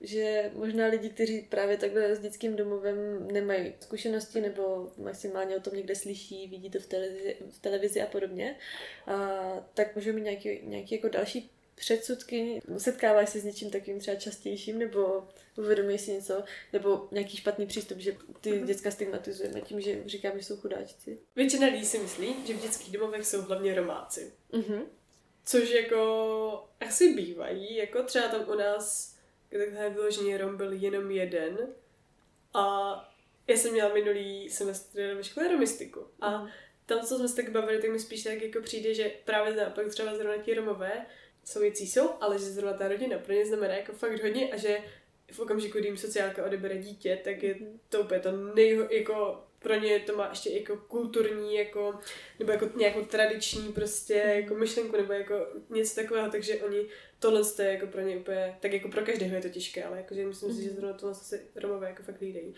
že 0.00 0.50
možná 0.54 0.86
lidi, 0.86 1.10
kteří 1.10 1.40
právě 1.40 1.76
takhle 1.76 2.16
s 2.16 2.18
dětským 2.18 2.56
domovem 2.56 3.28
nemají 3.32 3.74
zkušenosti 3.80 4.40
nebo 4.40 4.92
maximálně 4.96 5.56
o 5.56 5.60
tom 5.60 5.74
někde 5.74 5.94
slyší, 5.94 6.48
vidí 6.48 6.70
to 6.70 6.78
v 6.78 6.86
televizi, 6.86 7.36
v 7.50 7.58
televizi 7.58 8.02
a 8.02 8.06
podobně, 8.06 8.56
a, 9.06 9.38
tak 9.74 9.96
můžou 9.96 10.12
mít 10.12 10.22
nějaký, 10.22 10.60
nějaký 10.62 10.94
jako 10.94 11.08
další 11.08 11.50
předsudky, 11.78 12.60
setkáváš 12.78 13.28
se 13.28 13.40
s 13.40 13.44
něčím 13.44 13.70
takovým 13.70 14.00
třeba 14.00 14.16
častějším, 14.16 14.78
nebo 14.78 15.28
uvědomuješ 15.56 16.00
si 16.00 16.12
něco, 16.12 16.42
nebo 16.72 17.08
nějaký 17.10 17.36
špatný 17.36 17.66
přístup, 17.66 17.98
že 17.98 18.16
ty 18.40 18.52
mm-hmm. 18.52 18.64
děcka 18.64 18.90
stigmatizujeme 18.90 19.60
tím, 19.60 19.80
že 19.80 20.02
říkáme, 20.06 20.38
že 20.38 20.44
jsou 20.44 20.56
chudáčci? 20.56 21.18
Většina 21.36 21.66
lidí 21.66 21.84
si 21.84 21.98
myslí, 21.98 22.46
že 22.46 22.54
v 22.54 22.62
dětských 22.62 22.92
domovech 22.92 23.26
jsou 23.26 23.42
hlavně 23.42 23.74
romáci. 23.74 24.32
Mm-hmm. 24.52 24.82
Což 25.44 25.70
jako 25.70 26.68
asi 26.80 27.14
bývají, 27.14 27.76
jako 27.76 28.02
třeba 28.02 28.28
tam 28.28 28.48
u 28.48 28.54
nás, 28.54 29.16
takhle 29.50 29.90
vyloženě 29.90 30.38
Rom 30.38 30.56
byl 30.56 30.72
jenom 30.72 31.10
jeden 31.10 31.58
a 32.54 32.94
já 33.46 33.56
jsem 33.56 33.72
měla 33.72 33.94
minulý 33.94 34.50
semestr 34.50 35.14
ve 35.14 35.24
škole 35.24 35.48
romistiku 35.48 36.06
a 36.20 36.30
mhm. 36.30 36.50
tam, 36.86 37.00
co 37.00 37.16
jsme 37.16 37.28
se 37.28 37.36
tak 37.36 37.50
bavili, 37.50 37.82
tak 37.82 37.90
mi 37.90 37.98
spíš 37.98 38.22
tak 38.22 38.42
jako 38.42 38.60
přijde, 38.60 38.94
že 38.94 39.12
právě 39.24 39.54
naopak 39.54 39.88
třeba 39.88 40.14
zrovna 40.14 40.42
ti 40.42 40.54
Romové 40.54 41.06
jsou 41.48 41.60
věcí 41.60 41.86
jsou, 41.86 42.10
ale 42.20 42.38
že 42.38 42.44
zrovna 42.44 42.72
ta 42.72 42.88
rodina 42.88 43.18
pro 43.18 43.34
ně 43.34 43.46
znamená 43.46 43.74
jako 43.74 43.92
fakt 43.92 44.22
hodně 44.22 44.52
a 44.52 44.56
že 44.56 44.78
v 45.32 45.40
okamžiku, 45.40 45.78
kdy 45.78 45.88
jim 45.88 45.96
sociálka 45.96 46.44
odebere 46.44 46.78
dítě, 46.78 47.20
tak 47.24 47.42
je 47.42 47.56
to 47.88 48.00
úplně 48.00 48.20
to 48.20 48.32
nejho, 48.32 48.88
jako 48.90 49.44
pro 49.58 49.74
ně 49.74 50.00
to 50.00 50.16
má 50.16 50.28
ještě 50.28 50.50
jako 50.50 50.76
kulturní, 50.76 51.54
jako, 51.54 51.98
nebo 52.38 52.52
jako 52.52 52.68
nějakou 52.76 53.04
tradiční 53.04 53.72
prostě 53.72 54.14
jako 54.14 54.54
myšlenku, 54.54 54.96
nebo 54.96 55.12
jako 55.12 55.46
něco 55.70 55.94
takového, 55.94 56.30
takže 56.30 56.60
oni 56.60 56.86
tohle 57.18 57.42
je 57.58 57.72
jako 57.72 57.86
pro 57.86 58.00
ně 58.00 58.16
úplně, 58.16 58.56
tak 58.60 58.72
jako 58.72 58.88
pro 58.88 59.04
každého 59.04 59.36
je 59.36 59.42
to 59.42 59.48
těžké, 59.48 59.84
ale 59.84 59.96
jakože 59.96 60.26
myslím 60.26 60.54
si, 60.54 60.62
že 60.62 60.70
zrovna 60.70 60.98
tohle 60.98 61.14
se 61.14 61.40
Romové 61.54 61.88
jako 61.88 62.02
fakt 62.02 62.20
lídají. 62.20 62.54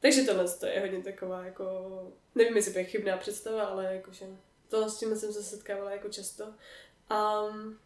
Takže 0.00 0.22
tohle 0.22 0.46
je 0.66 0.80
hodně 0.80 1.02
taková 1.02 1.44
jako, 1.44 1.64
nevím, 2.34 2.56
jestli 2.56 2.78
je 2.78 2.84
chybná 2.84 3.16
představa, 3.16 3.62
ale 3.62 3.94
jakože 3.94 4.26
tohle 4.68 4.90
s 4.90 4.98
tím 4.98 5.16
jsem 5.16 5.32
se 5.32 5.42
setkávala 5.42 5.90
jako 5.90 6.08
často. 6.08 6.44
Um, 7.10 7.78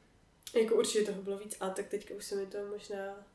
jako 0.55 0.75
určitě 0.75 1.05
toho 1.05 1.23
bylo 1.23 1.39
víc, 1.39 1.57
a 1.61 1.71
tak 1.71 1.89
teďka 1.89 2.15
už 2.15 2.25
se 2.25 2.35
mi 2.35 2.47
to 2.47 2.59
možná 2.71 3.27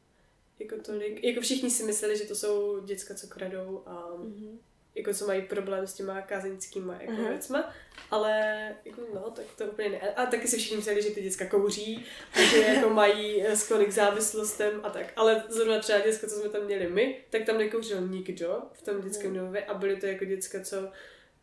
jako 0.59 0.75
tolik, 0.85 1.23
jako 1.23 1.41
všichni 1.41 1.69
si 1.71 1.83
mysleli, 1.83 2.17
že 2.17 2.23
to 2.23 2.35
jsou 2.35 2.79
děcka, 2.85 3.15
co 3.15 3.27
kradou 3.27 3.83
a 3.85 4.11
mm-hmm. 4.17 4.57
jako 4.95 5.13
co 5.13 5.27
mají 5.27 5.41
problém 5.41 5.87
s 5.87 5.93
těma 5.93 6.21
kázeňskýma 6.21 6.93
jako 7.01 7.13
uh-huh. 7.13 7.29
věcma, 7.29 7.73
ale 8.11 8.41
jako 8.85 9.01
no, 9.13 9.31
tak 9.31 9.45
to 9.57 9.65
úplně 9.65 9.89
ne. 9.89 9.99
A 9.99 10.25
taky 10.25 10.47
si 10.47 10.57
všichni 10.57 10.77
mysleli, 10.77 11.01
že 11.01 11.09
ty 11.09 11.21
děcka 11.21 11.45
kouří 11.45 12.05
a 12.33 12.41
že 12.41 12.57
jako 12.57 12.89
mají 12.89 13.43
eh, 13.43 13.57
sklony 13.57 13.85
k 13.85 13.91
závislostem 13.91 14.79
a 14.83 14.89
tak. 14.89 15.13
Ale 15.15 15.43
zrovna 15.49 15.79
třeba 15.79 15.99
děcka, 15.99 16.27
co 16.27 16.35
jsme 16.35 16.49
tam 16.49 16.65
měli 16.65 16.89
my, 16.89 17.23
tak 17.29 17.45
tam 17.45 17.57
nekouřil 17.57 18.07
nikdo 18.07 18.61
v 18.73 18.81
tom 18.81 19.01
dětském 19.01 19.31
uh-huh. 19.31 19.37
domově 19.37 19.65
a 19.65 19.73
byly 19.73 19.95
to 19.95 20.05
jako 20.05 20.25
děcka, 20.25 20.61
co 20.61 20.77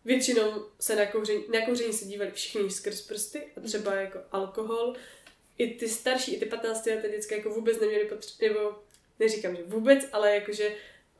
většinou 0.05 0.67
se 0.81 0.97
na 0.97 1.07
kouření, 1.07 1.45
na 1.53 1.67
kouření 1.67 1.93
se 1.93 2.05
dívali 2.05 2.31
všichni 2.31 2.71
skrz 2.71 3.07
prsty 3.07 3.43
a 3.57 3.61
třeba 3.61 3.95
jako 3.95 4.19
alkohol 4.33 4.97
i 5.61 5.75
ty 5.75 5.89
starší, 5.89 6.35
i 6.35 6.39
ty 6.39 6.47
15 6.47 6.87
leté 6.87 7.09
děcka 7.09 7.37
jako 7.37 7.51
vůbec 7.51 7.81
neměly 7.81 8.05
potřebu, 8.05 8.55
nebo 8.55 8.79
neříkám, 9.19 9.57
že 9.57 9.63
vůbec, 9.63 10.09
ale 10.13 10.35
jakože 10.35 10.69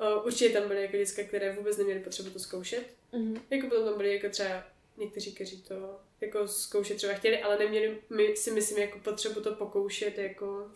uh, 0.01 0.27
určitě 0.27 0.51
tam 0.51 0.69
byly 0.69 0.83
jako 0.83 0.97
děcka, 0.97 1.23
které 1.23 1.53
vůbec 1.53 1.77
neměly 1.77 2.01
potřebu 2.01 2.31
to 2.31 2.39
zkoušet. 2.39 2.85
Mm-hmm. 3.13 3.41
Jako 3.51 3.67
potom 3.67 3.85
tam 3.85 3.97
byly 3.97 4.15
jako 4.15 4.29
třeba 4.29 4.65
někteří, 4.97 5.35
kteří 5.35 5.63
to 5.63 6.01
jako 6.21 6.49
zkoušet 6.49 6.97
třeba 6.97 7.13
chtěli, 7.15 7.43
ale 7.43 7.59
neměli 7.59 7.99
my 8.11 8.37
si 8.37 8.51
myslím 8.51 8.79
jako 8.79 8.99
potřebu 8.99 9.41
to 9.41 9.55
pokoušet, 9.55 10.19
jako, 10.19 10.71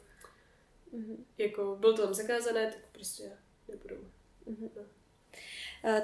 mm-hmm. 0.95 1.17
jako 1.39 1.77
bylo 1.81 1.93
to 1.93 2.03
tam 2.03 2.15
zakázané, 2.15 2.67
tak 2.67 2.83
prostě 2.93 3.33
nebudou. 3.69 3.97
Mm-hmm. 4.47 4.71
No. 4.77 4.83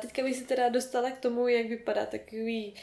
Teďka 0.01 0.23
bych 0.23 0.37
se 0.37 0.45
teda 0.45 0.69
dostala 0.69 1.11
k 1.11 1.19
tomu, 1.19 1.49
jak 1.49 1.67
vypadá 1.67 2.07
takový 2.07 2.75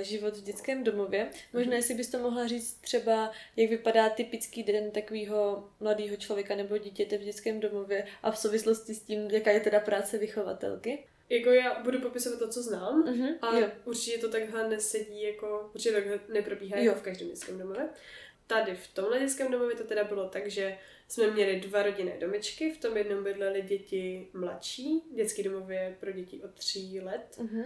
život 0.00 0.36
v 0.36 0.42
dětském 0.42 0.84
domově. 0.84 1.30
Možná, 1.52 1.70
mhm. 1.70 1.76
jestli 1.76 1.94
bys 1.94 2.08
to 2.08 2.18
mohla 2.18 2.46
říct 2.46 2.74
třeba, 2.74 3.32
jak 3.56 3.70
vypadá 3.70 4.10
typický 4.10 4.62
den 4.62 4.90
takového 4.90 5.68
mladého 5.80 6.16
člověka 6.16 6.56
nebo 6.56 6.78
dítěte 6.78 7.18
v 7.18 7.22
dětském 7.22 7.60
domově 7.60 8.06
a 8.22 8.30
v 8.30 8.38
souvislosti 8.38 8.94
s 8.94 9.00
tím, 9.00 9.30
jaká 9.30 9.50
je 9.50 9.60
teda 9.60 9.80
práce 9.80 10.18
vychovatelky. 10.18 11.04
Jako 11.28 11.50
já 11.50 11.82
budu 11.82 12.00
popisovat 12.00 12.38
to, 12.38 12.48
co 12.48 12.62
znám, 12.62 13.04
uh-huh, 13.04 13.34
a 13.42 13.58
jo. 13.58 13.68
určitě 13.84 14.18
to 14.18 14.28
takhle 14.28 14.68
nesedí, 14.68 15.22
jako 15.22 15.70
určitě 15.74 15.92
takhle 15.92 16.20
neprobíhá 16.28 16.78
jo. 16.78 16.84
jako 16.84 16.98
v 16.98 17.02
každém 17.02 17.28
dětském 17.28 17.58
domově. 17.58 17.88
Tady 18.46 18.76
v 18.76 18.88
tomhle 18.88 19.20
dětském 19.20 19.52
domově 19.52 19.76
to 19.76 19.84
teda 19.84 20.04
bylo 20.04 20.28
tak, 20.28 20.50
že 20.50 20.78
jsme 21.08 21.30
měli 21.30 21.60
dva 21.60 21.82
rodinné 21.82 22.18
domečky, 22.18 22.72
v 22.72 22.78
tom 22.78 22.96
jednom 22.96 23.24
bydleli 23.24 23.62
děti 23.62 24.28
mladší, 24.32 25.02
dětský 25.14 25.42
domov 25.42 25.70
je 25.70 25.96
pro 26.00 26.12
děti 26.12 26.42
od 26.42 26.54
tří 26.54 27.00
let. 27.00 27.38
Uh-huh. 27.38 27.64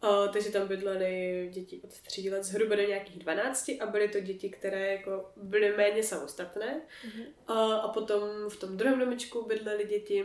A, 0.00 0.28
takže 0.28 0.50
tam 0.50 0.68
bydleli 0.68 1.48
děti 1.52 1.80
od 1.84 2.00
tří 2.00 2.30
let, 2.30 2.44
zhruba 2.44 2.76
do 2.76 2.82
nějakých 2.82 3.18
12 3.18 3.70
a 3.80 3.86
byly 3.86 4.08
to 4.08 4.20
děti, 4.20 4.50
které 4.50 4.92
jako 4.92 5.32
byly 5.36 5.76
méně 5.76 6.02
samostatné. 6.02 6.80
Uh-huh. 7.06 7.24
A, 7.46 7.74
a 7.74 7.88
potom 7.88 8.28
v 8.48 8.56
tom 8.56 8.76
druhém 8.76 8.98
domečku 8.98 9.44
bydleli 9.46 9.84
děti, 9.84 10.24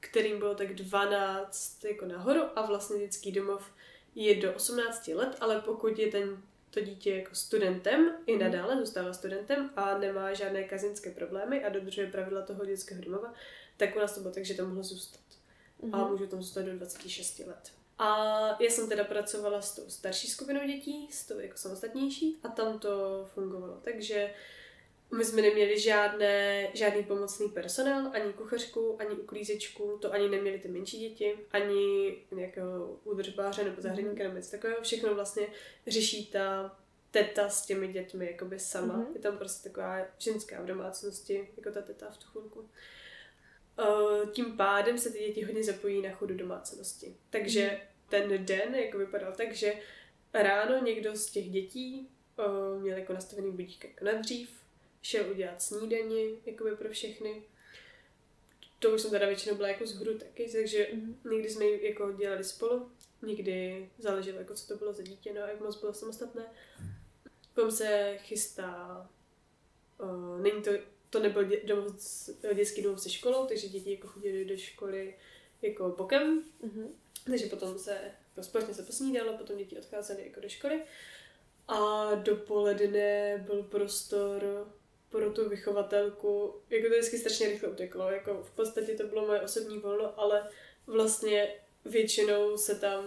kterým 0.00 0.38
bylo 0.38 0.54
tak 0.54 0.74
12 0.74 1.84
jako 1.84 2.06
nahoru 2.06 2.42
a 2.54 2.66
vlastně 2.66 2.98
dětský 3.00 3.32
domov 3.32 3.72
je 4.14 4.34
do 4.34 4.54
18 4.54 5.08
let, 5.08 5.36
ale 5.40 5.60
pokud 5.60 5.98
je 5.98 6.10
ten 6.10 6.42
to 6.70 6.80
dítě 6.80 7.16
jako 7.16 7.34
studentem 7.34 8.16
i 8.26 8.36
mhm. 8.36 8.44
nadále 8.44 8.76
zůstává 8.76 9.12
studentem 9.12 9.70
a 9.76 9.98
nemá 9.98 10.34
žádné 10.34 10.64
kazinské 10.64 11.10
problémy 11.10 11.64
a 11.64 11.68
dodržuje 11.68 12.06
pravidla 12.06 12.42
toho 12.42 12.64
dětského 12.64 13.02
domova, 13.02 13.34
tak 13.76 13.96
u 13.96 13.98
nás 13.98 14.14
to 14.14 14.20
bylo 14.20 14.34
tak, 14.34 14.44
že 14.44 14.54
tam 14.54 14.66
mohlo 14.66 14.82
zůstat. 14.82 15.20
Mm-hmm. 15.82 15.90
A 15.92 15.98
mhm. 15.98 16.10
můžu 16.10 16.26
tam 16.26 16.42
zůstat 16.42 16.62
do 16.62 16.72
26 16.72 17.38
let. 17.38 17.72
A 17.98 18.46
já 18.62 18.70
jsem 18.70 18.88
teda 18.88 19.04
pracovala 19.04 19.62
s 19.62 19.74
tou 19.74 19.82
starší 19.88 20.28
skupinou 20.28 20.66
dětí, 20.66 21.08
s 21.12 21.26
tou 21.26 21.38
jako 21.38 21.56
samostatnější 21.56 22.38
a 22.42 22.48
tam 22.48 22.78
to 22.78 23.24
fungovalo. 23.34 23.80
Takže 23.82 24.30
my 25.16 25.24
jsme 25.24 25.42
neměli 25.42 25.80
žádné, 25.80 26.68
žádný 26.74 27.04
pomocný 27.04 27.48
personál, 27.48 28.10
ani 28.12 28.32
kuchařku, 28.32 28.96
ani 29.00 29.10
uklízečku, 29.10 29.98
to 30.00 30.12
ani 30.12 30.28
neměli 30.28 30.58
ty 30.58 30.68
menší 30.68 30.98
děti, 30.98 31.38
ani 31.50 32.16
nějakého 32.30 33.00
údržbáře 33.04 33.64
nebo 33.64 33.82
zahradníka 33.82 34.22
nebo 34.22 34.36
něco 34.36 34.50
takového. 34.50 34.82
Všechno 34.82 35.14
vlastně 35.14 35.46
řeší 35.86 36.26
ta 36.26 36.76
teta 37.10 37.48
s 37.48 37.66
těmi 37.66 37.88
dětmi 37.88 38.26
jakoby 38.26 38.58
sama. 38.58 38.94
Mm-hmm. 38.94 39.14
Je 39.14 39.20
tam 39.20 39.38
prostě 39.38 39.68
taková 39.68 40.06
ženská 40.18 40.62
v 40.62 40.66
domácnosti, 40.66 41.48
jako 41.56 41.70
ta 41.70 41.82
teta 41.82 42.10
v 42.10 42.16
tu 42.16 42.26
chvilku. 42.26 42.60
Uh, 43.78 44.30
tím 44.30 44.56
pádem 44.56 44.98
se 44.98 45.10
ty 45.10 45.18
děti 45.18 45.44
hodně 45.44 45.64
zapojí 45.64 46.02
na 46.02 46.10
chodu 46.10 46.34
domácnosti. 46.34 47.16
Takže 47.30 47.68
mm-hmm. 47.70 48.08
ten 48.08 48.46
den 48.46 48.74
jako 48.74 48.98
vypadal 48.98 49.32
tak, 49.32 49.52
že 49.52 49.74
ráno 50.34 50.84
někdo 50.84 51.16
z 51.16 51.30
těch 51.30 51.50
dětí 51.50 52.08
uh, 52.38 52.82
měl 52.82 52.98
jako 52.98 53.12
nastavený 53.12 53.52
budík 53.52 53.84
jako 53.84 54.04
na 54.04 54.12
dřív, 54.12 54.58
šel 55.02 55.30
udělat 55.30 55.62
snídani, 55.62 56.38
jakoby 56.46 56.76
pro 56.76 56.90
všechny. 56.90 57.42
To 58.78 58.90
už 58.90 59.00
jsem 59.00 59.10
teda 59.10 59.26
většinou 59.26 59.54
byla 59.54 59.68
jako 59.68 59.86
z 59.86 59.94
hru 59.94 60.18
taky, 60.18 60.50
takže 60.52 60.88
mm-hmm. 60.92 61.30
někdy 61.30 61.50
jsme 61.50 61.64
jako 61.64 62.12
dělali 62.12 62.44
spolu, 62.44 62.90
někdy 63.22 63.88
záleželo, 63.98 64.38
jako 64.38 64.54
co 64.54 64.66
to 64.66 64.76
bylo 64.76 64.92
za 64.92 65.02
dítě, 65.02 65.32
no 65.34 65.42
a 65.42 65.48
jak 65.48 65.60
moc 65.60 65.80
bylo 65.80 65.94
samostatné. 65.94 66.46
Potom 67.54 67.70
se 67.70 68.18
chystá, 68.18 69.10
uh, 70.00 70.40
není 70.40 70.62
to, 70.62 70.70
to 71.10 71.20
nebyl 71.20 71.44
dě, 71.44 71.60
domov, 71.64 71.94
dětský 72.54 72.82
domov 72.82 73.00
se 73.00 73.10
školou, 73.10 73.46
takže 73.46 73.68
děti 73.68 73.92
jako 73.92 74.08
chodili 74.08 74.44
do 74.44 74.56
školy 74.56 75.14
jako 75.62 75.94
bokem. 75.98 76.44
Mhm. 76.62 76.88
Takže 77.24 77.46
potom 77.46 77.78
se 77.78 78.00
jako 78.28 78.42
společně 78.42 78.74
se 78.74 78.82
posnídalo, 78.82 79.38
potom 79.38 79.56
děti 79.56 79.78
odcházely 79.78 80.24
jako 80.26 80.40
do 80.40 80.48
školy. 80.48 80.82
A 81.68 82.14
dopoledne 82.14 83.38
byl 83.46 83.62
prostor 83.62 84.68
pro 85.10 85.30
tu 85.30 85.48
vychovatelku, 85.48 86.54
jako 86.70 86.88
to 86.88 86.94
vždycky 86.94 87.18
strašně 87.18 87.48
rychle 87.48 87.68
uteklo, 87.68 88.10
jako 88.10 88.42
v 88.42 88.50
podstatě 88.50 88.94
to 88.94 89.06
bylo 89.06 89.26
moje 89.26 89.40
osobní 89.40 89.78
volno, 89.78 90.20
ale 90.20 90.48
vlastně 90.86 91.48
většinou 91.84 92.56
se 92.56 92.74
tam, 92.74 93.04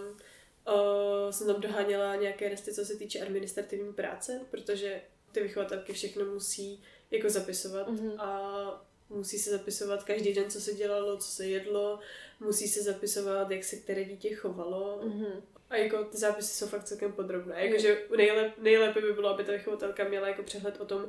uh, 0.68 1.30
jsem 1.30 1.46
tam 1.46 1.60
doháněla 1.60 2.16
nějaké 2.16 2.48
resty, 2.48 2.74
co 2.74 2.84
se 2.84 2.96
týče 2.96 3.20
administrativní 3.20 3.92
práce, 3.92 4.40
protože 4.50 5.00
ty 5.32 5.40
vychovatelky 5.42 5.92
všechno 5.92 6.24
musí 6.24 6.82
jako 7.10 7.30
zapisovat 7.30 7.88
Mhm. 7.88 8.20
a 8.20 8.84
musí 9.08 9.38
se 9.38 9.50
zapisovat 9.50 10.04
každý 10.04 10.34
den, 10.34 10.50
co 10.50 10.60
se 10.60 10.74
dělalo, 10.74 11.16
co 11.16 11.28
se 11.28 11.46
jedlo, 11.46 11.98
musí 12.40 12.68
se 12.68 12.82
zapisovat, 12.82 13.50
jak 13.50 13.64
se 13.64 13.76
které 13.76 14.04
dítě 14.04 14.34
chovalo, 14.34 15.00
Mhm. 15.04 15.42
a 15.70 15.76
jako 15.76 16.04
ty 16.04 16.16
zápisy 16.18 16.54
jsou 16.54 16.66
fakt 16.66 16.84
celkem 16.84 17.12
podrobné. 17.12 17.66
Jakože 17.66 18.02
nejlep, 18.16 18.52
nejlépe 18.58 19.00
by 19.00 19.12
bylo, 19.12 19.28
aby 19.28 19.44
ta 19.44 19.52
vychovatelka 19.52 20.04
měla 20.04 20.28
jako 20.28 20.42
přehled 20.42 20.80
o 20.80 20.84
tom, 20.84 21.08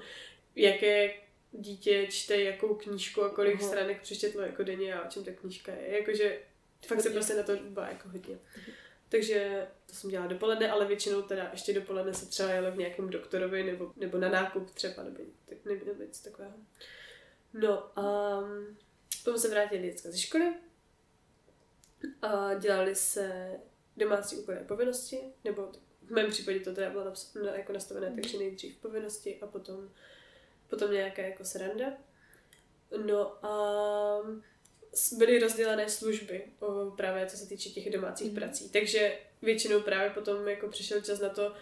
jaké 0.55 1.13
dítě 1.51 2.07
čte 2.07 2.41
jakou 2.41 2.75
knížku 2.75 3.21
a 3.23 3.29
kolik 3.29 3.59
Aha. 3.59 3.67
stránek 3.67 4.01
přečetlo 4.01 4.41
jako 4.41 4.63
denně 4.63 4.93
a 4.95 5.05
o 5.07 5.09
čem 5.11 5.23
ta 5.23 5.31
knížka 5.31 5.71
je. 5.71 5.97
Jakože 5.99 6.39
fakt 6.87 7.01
se 7.01 7.09
Hodně. 7.09 7.11
prostě 7.19 7.35
na 7.35 7.43
to 7.43 7.55
dbá 7.55 7.87
jako 7.87 8.09
hodně. 8.09 8.39
Takže 9.09 9.67
to 9.85 9.95
jsem 9.95 10.09
dělala 10.09 10.29
dopoledne, 10.29 10.71
ale 10.71 10.85
většinou 10.85 11.21
teda 11.21 11.49
ještě 11.51 11.73
dopoledne 11.73 12.13
se 12.13 12.25
třeba 12.25 12.49
jela 12.49 12.69
v 12.69 12.77
nějakém 12.77 13.09
doktorovi 13.09 13.63
nebo, 13.63 13.93
nebo 13.95 14.17
na 14.17 14.29
nákup 14.29 14.71
třeba, 14.71 15.03
nebo, 15.03 15.17
nebo, 15.65 15.85
nebo 15.85 16.03
něco 16.03 16.23
takového. 16.23 16.53
No 17.53 17.99
a 17.99 18.39
potom 19.23 19.39
se 19.39 19.49
vrátili 19.49 19.81
děcka 19.81 20.11
ze 20.11 20.17
školy 20.17 20.53
a 22.21 22.53
dělali 22.53 22.95
se 22.95 23.51
domácí 23.97 24.35
úkoly 24.35 24.57
a 24.57 24.63
povinnosti, 24.63 25.19
nebo 25.43 25.71
v 26.01 26.11
mém 26.11 26.29
případě 26.29 26.59
to 26.59 26.73
teda 26.73 26.89
bylo 26.89 27.11
naps- 27.11 27.55
jako 27.55 27.73
nastavené, 27.73 28.11
takže 28.21 28.37
nejdřív 28.37 28.77
povinnosti 28.77 29.39
a 29.41 29.47
potom, 29.47 29.89
potom 30.73 30.91
nějaká 30.93 31.21
jako 31.21 31.45
sranda. 31.45 31.85
No 33.05 33.45
a 33.45 33.51
byly 35.17 35.39
rozdělené 35.39 35.89
služby, 35.89 36.43
právě 36.97 37.25
co 37.25 37.37
se 37.37 37.49
týče 37.49 37.69
těch 37.69 37.89
domácích 37.89 38.27
Mhm. 38.31 38.35
prací. 38.35 38.69
Takže 38.69 39.17
většinou 39.41 39.81
právě 39.81 40.09
potom 40.09 40.47
jako 40.47 40.67
přišel 40.67 41.01
čas 41.01 41.19
na 41.19 41.29
to, 41.29 41.53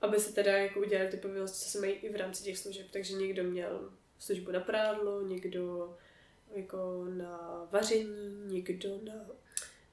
aby 0.00 0.18
se 0.20 0.32
teda 0.34 0.52
jako 0.52 0.80
udělali 0.80 1.08
ty 1.10 1.16
povinnosti, 1.16 1.64
co 1.64 1.70
se 1.70 1.80
mají 1.80 1.92
i 1.92 2.12
v 2.12 2.16
rámci 2.16 2.42
těch 2.44 2.58
služeb. 2.58 2.86
Takže 2.90 3.14
někdo 3.14 3.44
měl 3.44 3.92
službu 4.18 4.50
na 4.50 4.60
prádlo, 4.60 5.22
někdo 5.22 5.96
jako 6.54 7.04
na 7.08 7.68
vaření, 7.72 8.44
někdo 8.46 8.88
na, 9.02 9.12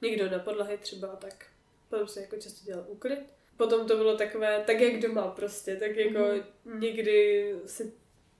někdo 0.01 0.29
na 0.29 0.39
podlahy 0.39 0.77
třeba 0.77 1.07
tak. 1.15 1.45
Potom 1.89 2.07
se 2.07 2.21
jako 2.21 2.35
často 2.37 2.65
dělal 2.65 2.85
úklid. 2.87 3.19
Potom 3.57 3.87
to 3.87 3.97
bylo 3.97 4.17
takové, 4.17 4.63
tak 4.67 4.79
jak 4.79 5.01
doma 5.01 5.27
prostě, 5.27 5.75
tak 5.75 5.95
jako 5.95 6.19
Mhm. 6.65 6.79
někdy 6.79 7.51
si, 7.65 7.93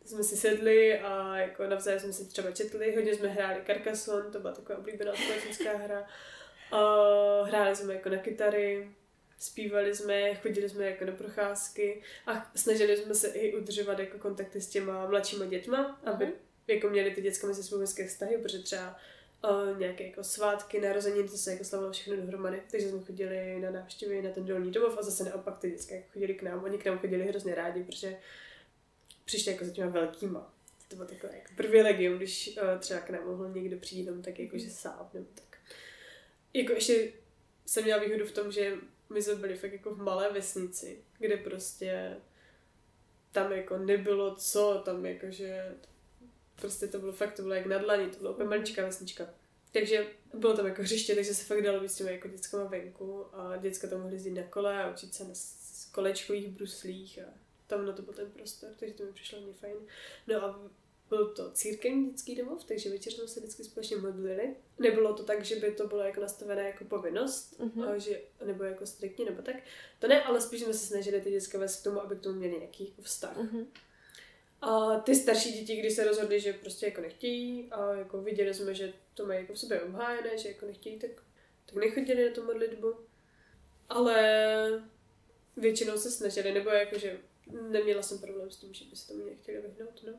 jsme 0.06 0.24
si 0.24 0.38
sedli 0.38 1.00
a 1.00 1.38
jako 1.38 1.64
navzájem 1.68 2.00
jsme 2.00 2.14
si 2.14 2.26
třeba 2.26 2.52
četli, 2.52 2.96
hodně 2.96 3.16
jsme 3.16 3.28
hráli 3.28 3.62
Carcassonne, 3.66 4.32
to 4.32 4.40
byla 4.40 4.54
taková 4.54 4.80
oblíbená 4.80 5.12
společenská 5.16 5.78
hra. 5.78 6.08
A 6.72 6.78
hráli 7.44 7.76
jsme 7.76 7.94
jako 7.94 8.10
na 8.10 8.18
kytary, 8.18 8.90
zpívali 9.40 9.96
jsme, 9.96 10.36
chodili 10.36 10.70
jsme 10.70 10.86
jako 10.86 11.06
na 11.06 11.12
procházky 11.12 12.02
a 12.28 12.52
snažili 12.56 12.98
jsme 12.98 13.16
se 13.16 13.28
i 13.28 13.56
udržovat 13.56 14.00
jako 14.00 14.18
kontakty 14.18 14.62
s 14.62 14.68
těma 14.68 15.10
mladšíma 15.10 15.46
dětma, 15.46 16.00
aby 16.06 16.26
Mhm. 16.26 16.34
jako 16.68 16.90
měli 16.90 17.12
ty 17.12 17.22
děcka 17.22 17.48
mezi 17.48 17.64
sebou 17.64 17.82
hezké 17.82 18.08
vztahy, 18.08 18.38
protože 18.38 18.60
třeba 18.60 18.98
uh, 19.50 19.80
nějaké 19.80 20.04
jako 20.08 20.24
svátky, 20.24 20.82
narozeniny, 20.82 21.30
to 21.30 21.38
se 21.38 21.52
jako 21.52 21.64
slavilo 21.64 21.92
všechno 21.92 22.16
dohromady, 22.16 22.62
takže 22.72 22.90
jsme 22.90 23.00
chodili 23.00 23.60
na 23.60 23.72
návštěvy 23.72 24.22
na 24.22 24.30
ten 24.32 24.46
dolní 24.46 24.72
domov 24.72 24.98
a 24.98 25.02
zase 25.02 25.24
naopak 25.24 25.58
ty 25.60 25.72
děcka 25.72 25.96
jako 25.96 26.08
chodili 26.14 26.34
k 26.34 26.42
nám, 26.44 26.64
oni 26.64 26.78
k 26.78 26.86
nám 26.86 27.00
chodili 27.00 27.28
hrozně 27.28 27.56
rádi, 27.56 27.84
protože 27.84 28.18
přišli 29.26 29.52
jako 29.52 29.66
za 29.66 29.72
těma 29.72 29.90
velkýma. 29.90 30.54
To 30.88 30.96
bylo 30.96 31.08
takové 31.08 31.36
jako 31.36 31.54
privilegium, 31.56 32.18
když 32.18 32.58
uh, 32.62 32.80
třeba 32.80 33.00
k 33.00 33.10
nám 33.10 33.28
mohl 33.28 33.50
někdo 33.50 33.78
přijít 33.78 34.06
jenom 34.06 34.22
tak 34.22 34.40
jako, 34.40 34.58
že 34.58 34.70
sám 34.70 35.10
nebo 35.14 35.28
tak. 35.36 35.58
Jako 36.54 36.74
ještě 36.74 37.12
jsem 37.66 37.84
měla 37.84 38.04
výhodu 38.04 38.26
v 38.26 38.32
tom, 38.32 38.52
že 38.52 38.74
my 39.10 39.22
jsme 39.22 39.36
byli 39.36 39.56
fakt 39.56 39.74
jako 39.74 39.96
v 39.96 40.02
malé 40.02 40.34
vesnici, 40.34 41.04
kde 41.20 41.38
prostě 41.38 42.18
tam 43.32 43.52
jako 43.52 43.78
nebylo 43.78 44.36
co, 44.36 44.82
tam 44.86 45.06
jakože 45.06 45.76
prostě 46.56 46.88
to 46.88 47.00
bylo 47.00 47.12
fakt, 47.12 47.34
to 47.34 47.42
bylo 47.42 47.54
jak 47.54 47.66
na 47.66 47.78
dlani, 47.78 48.10
to 48.10 48.18
bylo 48.18 48.34
úplně 48.34 48.50
maličká 48.50 48.86
vesnička. 48.86 49.30
Takže 49.72 50.08
bylo 50.34 50.58
tam 50.58 50.66
jako 50.66 50.82
hřiště, 50.82 51.16
takže 51.16 51.34
se 51.34 51.46
fakt 51.46 51.62
dalo 51.62 51.80
být 51.80 51.92
s 51.92 51.96
těmi 51.96 52.12
jako 52.12 52.28
dětskama 52.28 52.64
venku 52.64 53.26
a 53.36 53.58
děcka 53.58 53.88
tam 53.88 54.00
mohly 54.00 54.16
jezdit 54.16 54.32
na 54.32 54.44
kole 54.44 54.84
a 54.84 54.92
učit 54.92 55.14
se 55.14 55.24
na 55.24 55.34
kolečkových 55.92 56.48
bruslích 56.48 57.20
a 57.20 57.45
tam 57.68 57.86
na 57.86 57.94
to 57.94 58.02
byl 58.02 58.14
ten 58.14 58.32
prostor, 58.32 58.70
takže 58.80 58.96
to 58.96 59.04
mi 59.04 59.12
přišlo 59.14 59.38
hodně 59.40 59.54
fajn. 59.54 59.76
No 60.28 60.44
a 60.44 60.70
byl 61.10 61.28
to 61.34 61.52
církevní 61.52 62.10
dětský 62.10 62.36
domov, 62.36 62.64
takže 62.64 62.90
večer 62.90 63.14
jsme 63.14 63.28
se 63.28 63.40
vždycky 63.40 63.64
společně 63.64 63.98
modlili. 63.98 64.56
Nebylo 64.80 65.14
to 65.14 65.24
tak, 65.24 65.46
že 65.46 65.56
by 65.56 65.72
to 65.72 65.88
bylo 65.88 66.02
jako 66.04 66.22
nastavené 66.22 66.64
jako 66.64 66.86
povinnost, 66.86 67.60
Mhm. 67.60 67.82
a 67.84 67.98
že, 67.98 68.22
nebo 68.46 68.64
jako 68.64 68.86
striktně, 68.86 69.26
nebo 69.26 69.42
tak. 69.42 69.56
To 70.00 70.08
ne, 70.08 70.24
ale 70.24 70.42
spíš 70.42 70.62
jsme 70.62 70.74
se 70.74 70.86
snažili 70.88 71.22
ty 71.22 71.32
dětské 71.32 71.58
vést 71.58 71.82
k 71.82 71.84
tomu, 71.84 72.02
aby 72.02 72.16
k 72.16 72.20
tomu 72.22 72.40
měli 72.40 72.58
nějaký 72.58 72.90
jako 72.90 73.02
vztah. 73.02 73.38
Mhm. 73.38 73.68
A 74.62 75.00
ty 75.00 75.16
starší 75.16 75.52
děti, 75.60 75.76
když 75.76 75.94
se 75.94 76.04
rozhodli, 76.08 76.40
že 76.40 76.54
prostě 76.54 76.86
jako 76.86 77.02
nechtějí 77.02 77.72
a 77.72 77.94
jako 77.94 78.22
viděli 78.22 78.54
jsme, 78.54 78.76
že 78.76 78.94
to 79.14 79.26
mají 79.26 79.40
jako 79.42 79.54
v 79.54 79.60
sobě 79.60 79.82
obhájené, 79.82 80.38
že 80.38 80.48
jako 80.50 80.66
nechtějí, 80.66 81.00
tak, 81.00 81.12
tak 81.66 81.76
nechodili 81.76 82.26
na 82.30 82.36
tu 82.36 82.44
modlitbu. 82.44 82.96
Ale 83.90 84.84
většinou 85.58 85.98
se 85.98 86.12
snažili, 86.12 86.52
nebo 86.54 86.70
jako, 86.70 86.98
že 87.00 87.20
neměla 87.52 88.04
jsem 88.04 88.20
problém 88.20 88.52
s 88.52 88.58
tím, 88.58 88.74
že 88.74 88.86
by 88.86 88.96
se 88.96 89.08
tomu 89.08 89.26
nechtěli 89.26 89.62
vyhnout, 89.62 90.04
no. 90.08 90.14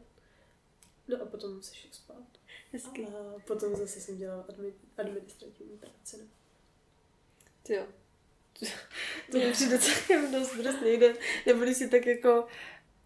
No 1.08 1.22
a 1.22 1.26
potom 1.26 1.62
se 1.62 1.74
šel 1.74 1.90
spát. 1.92 2.26
Hezky. 2.72 3.06
A 3.06 3.34
potom 3.46 3.76
zase 3.76 4.00
jsem 4.00 4.18
dělala 4.18 4.44
admi- 4.48 4.72
administrativní 4.96 5.78
práce, 5.78 6.16
no. 6.16 6.24
Ty 7.62 7.74
jo. 7.74 7.86
To 9.30 9.38
mi 9.38 9.52
přijde 9.52 9.78
celkem 9.78 10.32
dost 10.32 10.50
prostě 10.50 10.84
někde, 10.84 11.14
nebyli 11.46 11.74
si 11.74 11.88
tak 11.88 12.06
jako, 12.06 12.46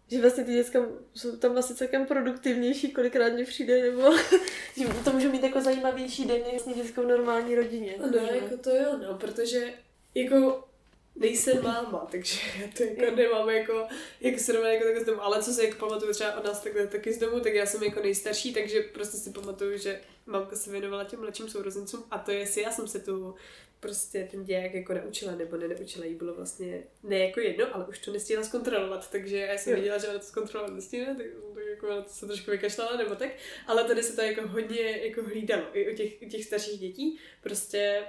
že 0.07 0.21
vlastně 0.21 0.43
ty 0.43 0.53
děcka 0.53 0.79
jsou 1.13 1.37
tam 1.37 1.57
asi 1.57 1.75
celkem 1.75 2.05
produktivnější, 2.05 2.91
kolikrát 2.91 3.33
mě 3.33 3.45
přijde, 3.45 3.81
nebo 3.81 4.17
že 4.77 4.87
to 5.03 5.13
může 5.13 5.29
mít 5.29 5.43
jako 5.43 5.61
zajímavější 5.61 6.25
den, 6.25 6.41
než 6.41 6.51
vlastně 6.51 6.83
v 6.83 6.97
normální 6.97 7.55
rodině. 7.55 7.95
No, 7.97 8.17
jako 8.17 8.57
to 8.57 8.69
jo, 8.69 8.97
no, 8.97 9.17
protože 9.17 9.73
jako 10.15 10.67
nejsem 11.15 11.63
máma, 11.63 12.07
takže 12.11 12.39
já 12.61 12.67
to 12.77 12.83
jako 12.83 13.15
nemám 13.15 13.49
jako, 13.49 13.87
jak 14.21 14.39
srovnat 14.39 14.69
jako 14.69 14.85
takhle 14.85 15.03
z 15.03 15.05
domu, 15.05 15.23
ale 15.23 15.43
co 15.43 15.53
si 15.53 15.65
jako 15.65 15.85
pamatuju 15.87 16.13
třeba 16.13 16.37
od 16.37 16.45
nás 16.45 16.63
takhle 16.63 16.87
taky 16.87 17.13
z 17.13 17.17
domu, 17.17 17.39
tak 17.39 17.53
já 17.53 17.65
jsem 17.65 17.83
jako 17.83 18.01
nejstarší, 18.01 18.53
takže 18.53 18.81
prostě 18.81 19.17
si 19.17 19.31
pamatuju, 19.31 19.77
že 19.77 20.01
mamka 20.25 20.55
se 20.55 20.71
věnovala 20.71 21.03
těm 21.03 21.19
mladším 21.19 21.49
sourozencům 21.49 22.03
a 22.11 22.17
to 22.17 22.31
jestli 22.31 22.61
já 22.61 22.71
jsem 22.71 22.87
se 22.87 22.99
tu 22.99 23.35
prostě 23.79 24.27
ten 24.31 24.43
děják 24.43 24.73
jako 24.73 24.93
naučila 24.93 25.35
nebo 25.35 25.57
nenaučila, 25.57 26.05
jí 26.05 26.15
bylo 26.15 26.33
vlastně 26.33 26.83
ne 27.03 27.19
jako 27.19 27.39
jedno, 27.39 27.75
ale 27.75 27.87
už 27.87 27.99
to 27.99 28.11
nestihla 28.11 28.43
zkontrolovat, 28.43 29.11
takže 29.11 29.37
já 29.37 29.57
jsem 29.57 29.75
viděla, 29.75 29.97
že 29.97 30.07
ona 30.07 30.19
to 30.19 30.25
zkontrolovat 30.25 30.75
nestihne, 30.75 31.15
tak, 31.15 31.25
tak 31.55 31.63
jako 31.69 31.87
ona 31.87 32.01
to 32.01 32.09
se 32.09 32.25
trošku 32.25 32.51
vykašlala 32.51 32.97
nebo 32.97 33.15
tak, 33.15 33.29
ale 33.67 33.83
tady 33.83 34.03
se 34.03 34.15
to 34.15 34.21
jako 34.21 34.47
hodně 34.47 34.81
jako 34.81 35.23
hlídalo, 35.23 35.63
i 35.73 35.93
u 35.93 35.95
těch, 35.95 36.13
u 36.21 36.29
těch 36.29 36.45
starších 36.45 36.79
dětí, 36.79 37.19
prostě 37.41 38.03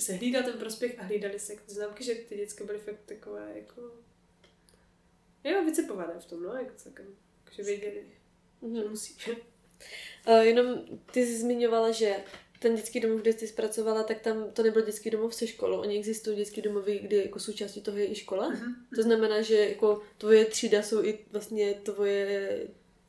se 0.00 0.12
hlídal 0.12 0.42
ten 0.42 0.52
prospěch 0.58 0.98
a 0.98 1.02
hlídali 1.02 1.38
se 1.38 1.52
jako 1.52 1.64
známky, 1.66 2.04
že 2.04 2.14
ty 2.14 2.36
děcka 2.36 2.64
byly 2.64 2.78
fakt 2.78 3.00
takové 3.06 3.52
jako 3.54 3.82
jo, 5.44 5.64
vycepované 5.64 6.14
v 6.20 6.24
tom, 6.24 6.42
no, 6.42 6.54
jako 6.54 6.70
celkem, 6.76 7.06
že 7.52 7.62
věděli, 7.62 8.04
že 8.62 8.66
Mhm. 8.66 8.90
musí. 8.90 9.16
Uh, 10.28 10.38
jenom 10.40 10.84
ty 11.12 11.26
jsi 11.26 11.38
zmiňovala, 11.38 11.90
že 11.90 12.16
ten 12.58 12.74
dětský 12.76 13.00
domov, 13.00 13.20
kde 13.20 13.32
jsi 13.32 13.46
zpracovala, 13.48 14.02
tak 14.02 14.20
tam 14.20 14.50
to 14.50 14.62
nebyl 14.62 14.82
dětský 14.82 15.10
domov 15.10 15.34
se 15.34 15.46
školou. 15.46 15.80
Oni 15.80 15.98
existují 15.98 16.36
dětský 16.36 16.62
domovy, 16.62 16.98
kde 16.98 17.16
jako 17.16 17.38
součástí 17.38 17.80
toho 17.82 17.96
je 17.98 18.10
i 18.10 18.14
škola. 18.14 18.48
Mhm. 18.48 18.74
To 18.94 19.02
znamená, 19.02 19.42
že 19.42 19.68
jako 19.68 20.02
tvoje 20.18 20.44
třída 20.44 20.82
jsou 20.82 21.04
i 21.04 21.18
vlastně 21.32 21.74
tvoje 21.74 22.60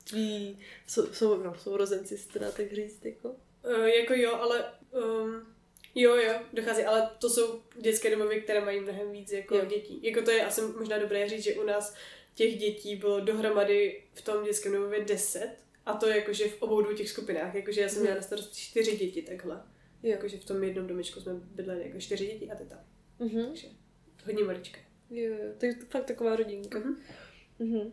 tví 0.09 0.59
sou, 0.87 1.13
sou, 1.13 1.37
no, 1.43 1.55
sourozenci, 1.55 2.17
se 2.17 2.39
dá 2.39 2.51
tak 2.51 2.73
říct, 2.73 3.05
jako. 3.05 3.35
Uh, 3.65 3.85
jako 3.85 4.13
jo, 4.13 4.33
ale 4.35 4.73
um, 4.91 5.50
jo, 5.95 6.15
jo, 6.15 6.33
dochází, 6.53 6.83
ale 6.83 7.09
to 7.19 7.29
jsou 7.29 7.61
dětské 7.81 8.11
domovy, 8.11 8.41
které 8.41 8.65
mají 8.65 8.79
mnohem 8.79 9.11
víc 9.11 9.31
jako 9.31 9.55
Jo. 9.55 9.65
dětí. 9.65 9.99
Jako 10.03 10.21
to 10.21 10.31
je 10.31 10.45
asi 10.45 10.61
možná 10.61 10.97
dobré 10.97 11.29
říct, 11.29 11.43
že 11.43 11.53
u 11.53 11.63
nás 11.63 11.95
těch 12.35 12.57
dětí 12.57 12.95
bylo 12.95 13.19
dohromady 13.19 14.03
v 14.13 14.21
tom 14.21 14.43
dětském 14.43 14.73
domově 14.73 15.05
10 15.05 15.49
a 15.85 15.93
to 15.93 16.07
jakože 16.07 16.47
v 16.47 16.61
obou 16.61 16.81
dvou 16.81 16.93
těch 16.93 17.09
skupinách, 17.09 17.55
jakože 17.55 17.81
já 17.81 17.87
jsem 17.89 17.95
Mhm. 17.97 18.03
měla 18.03 18.15
na 18.15 18.21
starosti 18.21 18.55
čtyři 18.61 18.97
děti 18.97 19.21
takhle. 19.21 19.55
Jo. 20.03 20.11
Jakože 20.11 20.37
v 20.37 20.45
tom 20.45 20.63
jednom 20.63 20.87
domečku 20.87 21.19
jsme 21.21 21.33
bydleli 21.33 21.83
jako 21.87 21.99
čtyři 21.99 22.25
děti 22.27 22.49
a 22.51 22.55
teta. 22.55 22.83
Mhm. 23.19 23.45
Takže 23.47 23.67
hodně 24.25 24.43
maličké. 24.43 24.79
Jo, 25.09 25.33
jo, 25.33 25.53
to 25.57 25.85
fakt 25.89 26.05
taková 26.05 26.35
rodinka. 26.35 26.79
Mhm. 26.79 27.01
Mhm. 27.59 27.91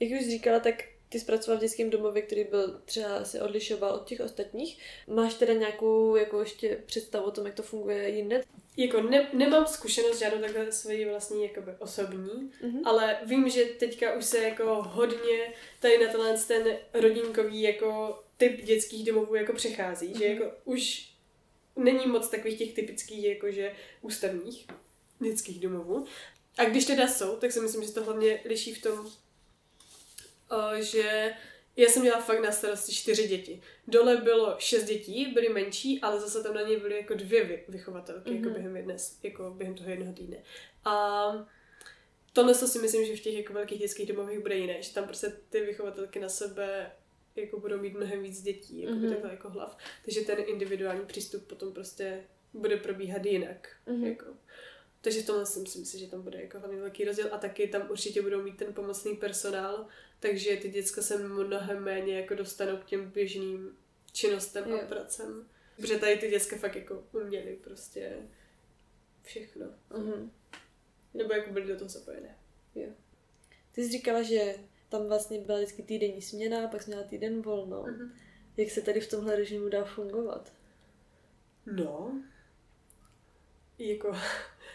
Jak 0.00 0.20
už 0.20 0.26
říkala, 0.26 0.60
tak 0.60 0.84
ty 1.12 1.20
zpracoval 1.20 1.58
v 1.58 1.60
dětském 1.60 1.90
domově, 1.90 2.22
který 2.22 2.44
byl 2.44 2.80
třeba 2.84 3.24
se 3.24 3.42
odlišoval 3.42 3.94
od 3.94 4.06
těch 4.06 4.20
ostatních. 4.20 4.78
Máš 5.06 5.34
teda 5.34 5.52
nějakou 5.52 6.16
jako 6.16 6.40
ještě 6.40 6.78
představu 6.86 7.24
o 7.24 7.30
tom, 7.30 7.46
jak 7.46 7.54
to 7.54 7.62
funguje 7.62 8.08
jinde? 8.08 8.42
Jako 8.76 9.02
ne, 9.02 9.30
nemám 9.32 9.66
zkušenost 9.66 10.18
žádnou 10.18 10.40
takhle 10.40 10.72
svoji 10.72 11.08
vlastní 11.08 11.42
jakoby 11.42 11.72
osobní, 11.78 12.50
mm-hmm. 12.64 12.80
ale 12.84 13.18
vím, 13.24 13.48
že 13.48 13.64
teďka 13.64 14.14
už 14.14 14.24
se 14.24 14.38
jako 14.38 14.82
hodně 14.82 15.52
tady 15.80 15.98
na 15.98 16.12
tenhle 16.12 16.38
ten 16.38 16.76
rodinkový 16.94 17.62
jako 17.62 18.22
typ 18.36 18.64
dětských 18.64 19.06
domovů 19.06 19.34
jako 19.34 19.52
přechází, 19.52 20.08
mm-hmm. 20.08 20.18
že 20.18 20.28
mhm. 20.28 20.34
jako 20.34 20.56
už 20.64 21.12
není 21.76 22.06
moc 22.06 22.28
takových 22.28 22.58
těch 22.58 22.72
typických 22.72 23.24
jakože 23.24 23.72
ústavních 24.02 24.66
dětských 25.20 25.60
domovů. 25.60 26.04
A 26.58 26.64
když 26.64 26.84
teda 26.84 27.08
jsou, 27.08 27.36
tak 27.36 27.52
si 27.52 27.60
myslím, 27.60 27.82
že 27.82 27.92
to 27.92 28.04
hlavně 28.04 28.40
liší 28.44 28.74
v 28.74 28.82
tom, 28.82 29.10
že 30.80 31.34
já 31.76 31.88
jsem 31.88 32.02
měla 32.02 32.20
fakt 32.20 32.40
na 32.40 32.52
starosti 32.52 32.92
čtyři 32.92 33.28
děti. 33.28 33.62
Dole 33.88 34.16
bylo 34.16 34.56
šest 34.58 34.84
dětí, 34.84 35.26
byly 35.26 35.48
menší, 35.48 36.00
ale 36.00 36.20
zase 36.20 36.42
tam 36.42 36.54
na 36.54 36.62
ně 36.62 36.78
byly 36.78 36.96
jako 36.96 37.14
dvě 37.14 37.44
vy, 37.44 37.64
vychovatelky, 37.68 38.30
mm-hmm. 38.30 38.34
jako 38.34 38.48
mhm. 38.48 38.54
během 38.54 38.76
jedné, 38.76 38.96
jako 39.22 39.50
během 39.50 39.74
toho 39.74 39.90
jednoho 39.90 40.12
týdne. 40.12 40.36
A 40.84 41.32
tohle 42.32 42.54
si 42.54 42.78
myslím, 42.78 43.06
že 43.06 43.16
v 43.16 43.20
těch 43.20 43.34
jako 43.34 43.52
velkých 43.52 43.78
dětských 43.78 44.08
domovech 44.08 44.40
bude 44.40 44.56
jiné, 44.56 44.82
že 44.82 44.94
tam 44.94 45.04
prostě 45.04 45.32
ty 45.50 45.60
vychovatelky 45.60 46.20
na 46.20 46.28
sebe 46.28 46.92
jako 47.36 47.60
budou 47.60 47.78
mít 47.78 47.94
mnohem 47.94 48.22
víc 48.22 48.42
dětí, 48.42 48.82
jako 48.82 48.94
mm-hmm. 48.94 49.08
takhle 49.10 49.30
jako 49.30 49.50
hlav. 49.50 49.76
Takže 50.04 50.20
ten 50.20 50.38
individuální 50.46 51.06
přístup 51.06 51.46
potom 51.46 51.72
prostě 51.72 52.24
bude 52.52 52.76
probíhat 52.76 53.26
jinak. 53.26 53.68
Mm-hmm. 53.86 54.06
Jako. 54.06 54.26
Takže 55.00 55.22
v 55.22 55.26
tomhle 55.26 55.46
si 55.46 55.58
myslím, 55.58 56.00
že 56.00 56.06
tam 56.06 56.22
bude 56.22 56.40
jako 56.40 56.58
hlavně 56.58 56.80
velký 56.80 57.04
rozdíl 57.04 57.28
a 57.30 57.38
taky 57.38 57.68
tam 57.68 57.90
určitě 57.90 58.22
budou 58.22 58.42
mít 58.42 58.56
ten 58.56 58.74
pomocný 58.74 59.16
personál, 59.16 59.86
takže 60.22 60.56
ty 60.56 60.68
děcka 60.68 61.02
se 61.02 61.18
mnohem 61.18 61.84
méně 61.84 62.20
jako 62.20 62.34
dostanou 62.34 62.76
k 62.76 62.84
těm 62.84 63.10
běžným 63.10 63.76
činnostem 64.12 64.70
jo. 64.70 64.80
a 64.82 64.86
pracem. 64.86 65.48
Protože 65.76 65.98
tady 65.98 66.16
ty 66.16 66.30
děcka 66.30 66.56
fakt 66.56 66.76
jako 66.76 67.04
uměly 67.12 67.58
prostě 67.64 68.16
všechno. 69.22 69.66
Mm-hmm. 69.90 70.30
Nebo 71.14 71.32
jako 71.32 71.52
byly 71.52 71.66
do 71.66 71.78
toho 71.78 71.88
zapojené. 71.88 72.38
Jo. 72.74 72.88
Ty 73.72 73.84
jsi 73.84 73.90
říkala, 73.90 74.22
že 74.22 74.54
tam 74.88 75.06
vlastně 75.06 75.38
byla 75.38 75.58
vždycky 75.58 75.82
týdenní 75.82 76.22
směna, 76.22 76.68
pak 76.68 76.82
jsi 76.82 76.90
měla 76.90 77.02
týden 77.02 77.42
volno. 77.42 77.82
Mm-hmm. 77.82 78.10
Jak 78.56 78.70
se 78.70 78.80
tady 78.80 79.00
v 79.00 79.10
tomhle 79.10 79.36
režimu 79.36 79.68
dá 79.68 79.84
fungovat? 79.84 80.52
No, 81.66 82.22
jako 83.78 84.16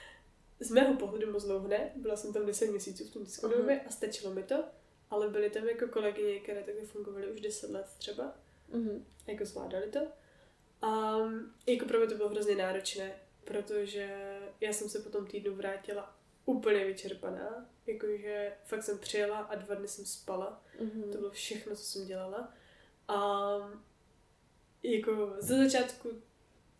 z 0.60 0.72
mého 0.72 0.96
pohledu 0.96 1.32
moc 1.32 1.44
dlouho 1.44 1.68
ne. 1.68 1.92
Byla 1.96 2.16
jsem 2.16 2.34
tam 2.34 2.46
10 2.46 2.72
měsíců 2.72 3.04
v 3.04 3.14
tom 3.14 3.24
dětském 3.24 3.52
uh-huh. 3.52 3.80
a 3.88 3.90
stačilo 3.90 4.34
mi 4.34 4.44
to. 4.44 4.64
Ale 5.10 5.30
byly 5.30 5.50
tam 5.50 5.68
jako 5.68 5.88
kolegyně, 5.88 6.40
které 6.40 6.64
takhle 6.64 6.86
fungovaly 6.86 7.32
už 7.32 7.42
10 7.42 7.70
let 7.70 7.88
třeba. 7.98 8.36
Uh-huh. 8.72 9.04
Jako 9.28 9.46
zvládali 9.46 9.88
to. 9.88 10.00
A 10.82 11.18
jako 11.68 11.86
pro 11.86 12.00
mě 12.00 12.08
to 12.08 12.16
bylo 12.16 12.30
hrozně 12.30 12.56
náročné, 12.56 13.20
protože 13.44 14.38
já 14.62 14.74
jsem 14.74 14.90
se 14.90 15.00
po 15.00 15.10
tom 15.10 15.28
týdnu 15.28 15.56
vrátila 15.56 16.16
úplně 16.46 16.86
vyčerpaná. 16.86 17.70
Jakože 17.88 18.54
fakt 18.66 18.84
jsem 18.84 19.00
přijela 19.00 19.38
a 19.38 19.56
dva 19.56 19.76
dny 19.76 19.88
jsem 19.88 20.06
spala. 20.06 20.64
Uh-huh. 20.80 21.12
To 21.12 21.18
bylo 21.18 21.32
všechno, 21.32 21.76
co 21.76 21.84
jsem 21.84 22.06
dělala. 22.06 22.54
A 23.08 23.50
jako 24.84 25.34
ze 25.40 25.64
začátku 25.64 26.22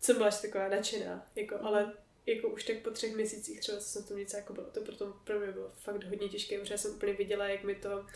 jsem 0.00 0.16
byla 0.16 0.30
taková 0.30 0.68
nadšená, 0.68 1.26
jako, 1.34 1.56
ale 1.62 1.92
jako 2.28 2.48
už 2.48 2.64
tak 2.64 2.78
po 2.78 2.90
třech 2.90 3.16
měsících 3.16 3.60
třeba, 3.60 3.80
jsem 3.80 4.04
to 4.04 4.14
něco 4.14 4.36
jako 4.36 4.52
bylo, 4.52 4.66
to 4.66 4.80
proto 4.80 5.16
pro 5.24 5.40
mě 5.40 5.52
bylo 5.52 5.72
fakt 5.76 6.04
hodně 6.04 6.28
těžké, 6.28 6.58
protože 6.58 6.74
já 6.74 6.78
jsem 6.78 6.94
úplně 6.94 7.12
viděla, 7.12 7.48
jak 7.48 7.64
mi 7.64 7.74
to, 7.74 8.06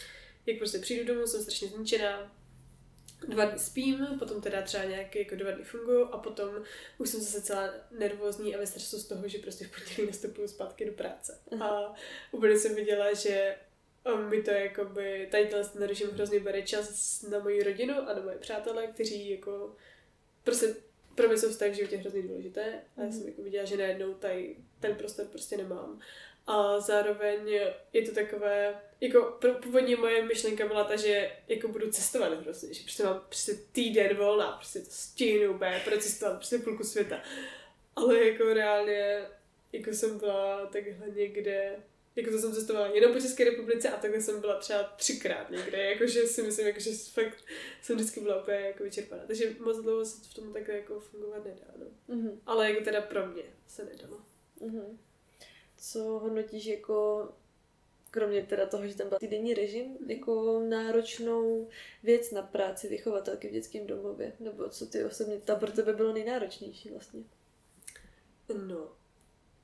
jak 0.46 0.58
prostě 0.58 0.78
přijdu 0.78 1.04
domů, 1.14 1.26
jsem 1.26 1.42
strašně 1.42 1.68
zničená, 1.68 2.36
dva 3.28 3.44
dny 3.44 3.58
spím, 3.58 4.06
potom 4.18 4.40
teda 4.40 4.62
třeba 4.62 4.84
nějaké 4.84 5.18
jako 5.18 5.34
dva 5.34 5.50
dny 5.50 5.64
fungují 5.64 6.06
a 6.12 6.18
potom 6.18 6.50
už 6.98 7.08
jsem 7.08 7.20
zase 7.20 7.42
celá 7.42 7.74
nervózní 7.90 8.54
a 8.54 8.58
ve 8.58 8.66
stresu 8.66 8.98
z 8.98 9.06
toho, 9.08 9.28
že 9.28 9.38
prostě 9.38 9.64
v 9.64 9.70
pondělí 9.70 10.06
nastupuju 10.08 10.48
zpátky 10.48 10.84
do 10.84 10.92
práce. 10.92 11.40
A 11.60 11.94
úplně 12.32 12.58
jsem 12.58 12.74
viděla, 12.74 13.14
že 13.14 13.56
mi 14.28 14.42
to 14.42 14.50
jakoby, 14.50 15.28
tady 15.30 15.46
ten 15.46 15.82
režim 15.82 16.10
hrozně 16.10 16.40
bere 16.40 16.62
čas 16.62 17.22
na 17.22 17.38
moji 17.38 17.62
rodinu 17.62 17.94
a 17.94 18.14
na 18.14 18.22
moje 18.22 18.38
přátelé, 18.38 18.86
kteří 18.86 19.30
jako 19.30 19.76
prostě 20.44 20.74
pro 21.14 21.28
mě 21.28 21.38
jsou 21.38 21.50
vztahy 21.50 21.70
v 21.70 21.74
životě 21.74 21.96
hrozně 21.96 22.22
důležité 22.22 22.80
a 22.96 23.02
já 23.02 23.10
jsem 23.10 23.20
mhm. 23.20 23.28
jako 23.28 23.42
viděla, 23.42 23.64
že 23.64 23.76
najednou 23.76 24.14
tady 24.14 24.56
ten 24.80 24.94
prostor 24.94 25.26
prostě 25.26 25.56
nemám. 25.56 26.00
A 26.46 26.80
zároveň 26.80 27.48
je 27.92 28.02
to 28.02 28.14
takové, 28.14 28.80
jako 29.00 29.38
původně 29.62 29.96
moje 29.96 30.24
myšlenka 30.24 30.66
byla 30.66 30.84
ta, 30.84 30.96
že 30.96 31.30
jako 31.48 31.68
budu 31.68 31.90
cestovat 31.90 32.40
hrozně, 32.40 32.74
že 32.74 32.82
prostě 32.82 33.04
mám 33.04 33.20
prostě 33.28 33.52
týden 33.72 34.16
volna, 34.16 34.52
prostě 34.52 34.78
to 34.80 34.90
stihnu 34.90 35.54
úplně 35.54 35.82
procestovat 35.84 36.36
prostě 36.36 36.58
půlku 36.58 36.84
světa. 36.84 37.20
Ale 37.96 38.28
jako 38.28 38.54
reálně, 38.54 39.22
jako 39.72 39.90
jsem 39.90 40.18
byla 40.18 40.66
takhle 40.66 41.10
někde 41.10 41.76
jako 42.16 42.30
to 42.30 42.38
jsem 42.38 42.52
cestovala 42.52 42.86
jenom 42.86 43.12
po 43.12 43.20
České 43.20 43.44
republice 43.44 43.88
a 43.88 43.96
takhle 43.96 44.20
jsem 44.20 44.40
byla 44.40 44.58
třeba 44.58 44.82
třikrát 44.82 45.50
někde, 45.50 45.82
jakože 45.82 46.26
si 46.26 46.42
myslím, 46.42 46.66
jakože 46.66 46.90
fakt 47.12 47.44
jsem 47.82 47.96
vždycky 47.96 48.20
byla 48.20 48.42
úplně 48.42 48.56
jako 48.56 48.84
vyčerpaná. 48.84 49.22
Takže 49.26 49.56
moc 49.60 49.76
dlouho 49.76 50.04
se 50.04 50.28
v 50.30 50.34
tom 50.34 50.52
takhle 50.52 50.74
jako 50.74 51.00
fungovat 51.00 51.44
nedá, 51.44 51.66
no. 51.76 52.16
Mm-hmm. 52.16 52.38
Ale 52.46 52.70
jako 52.70 52.84
teda 52.84 53.00
pro 53.00 53.26
mě 53.26 53.42
se 53.66 53.84
nedalo. 53.84 54.20
Mm-hmm. 54.60 54.96
Co 55.76 55.98
hodnotíš 55.98 56.66
jako 56.66 57.28
kromě 58.10 58.42
teda 58.42 58.66
toho, 58.66 58.86
že 58.86 58.96
tam 58.96 59.08
byl 59.08 59.18
týdenní 59.18 59.54
režim, 59.54 59.96
jako 60.06 60.62
náročnou 60.68 61.68
věc 62.02 62.30
na 62.30 62.42
práci 62.42 62.88
vychovatelky 62.88 63.48
v 63.48 63.52
dětském 63.52 63.86
domově? 63.86 64.32
Nebo 64.40 64.68
co 64.68 64.86
ty 64.86 65.04
osobně, 65.04 65.40
ta 65.40 65.56
pro 65.56 65.72
tebe 65.72 65.92
bylo 65.92 66.12
nejnáročnější 66.12 66.90
vlastně? 66.90 67.22
No, 68.66 68.92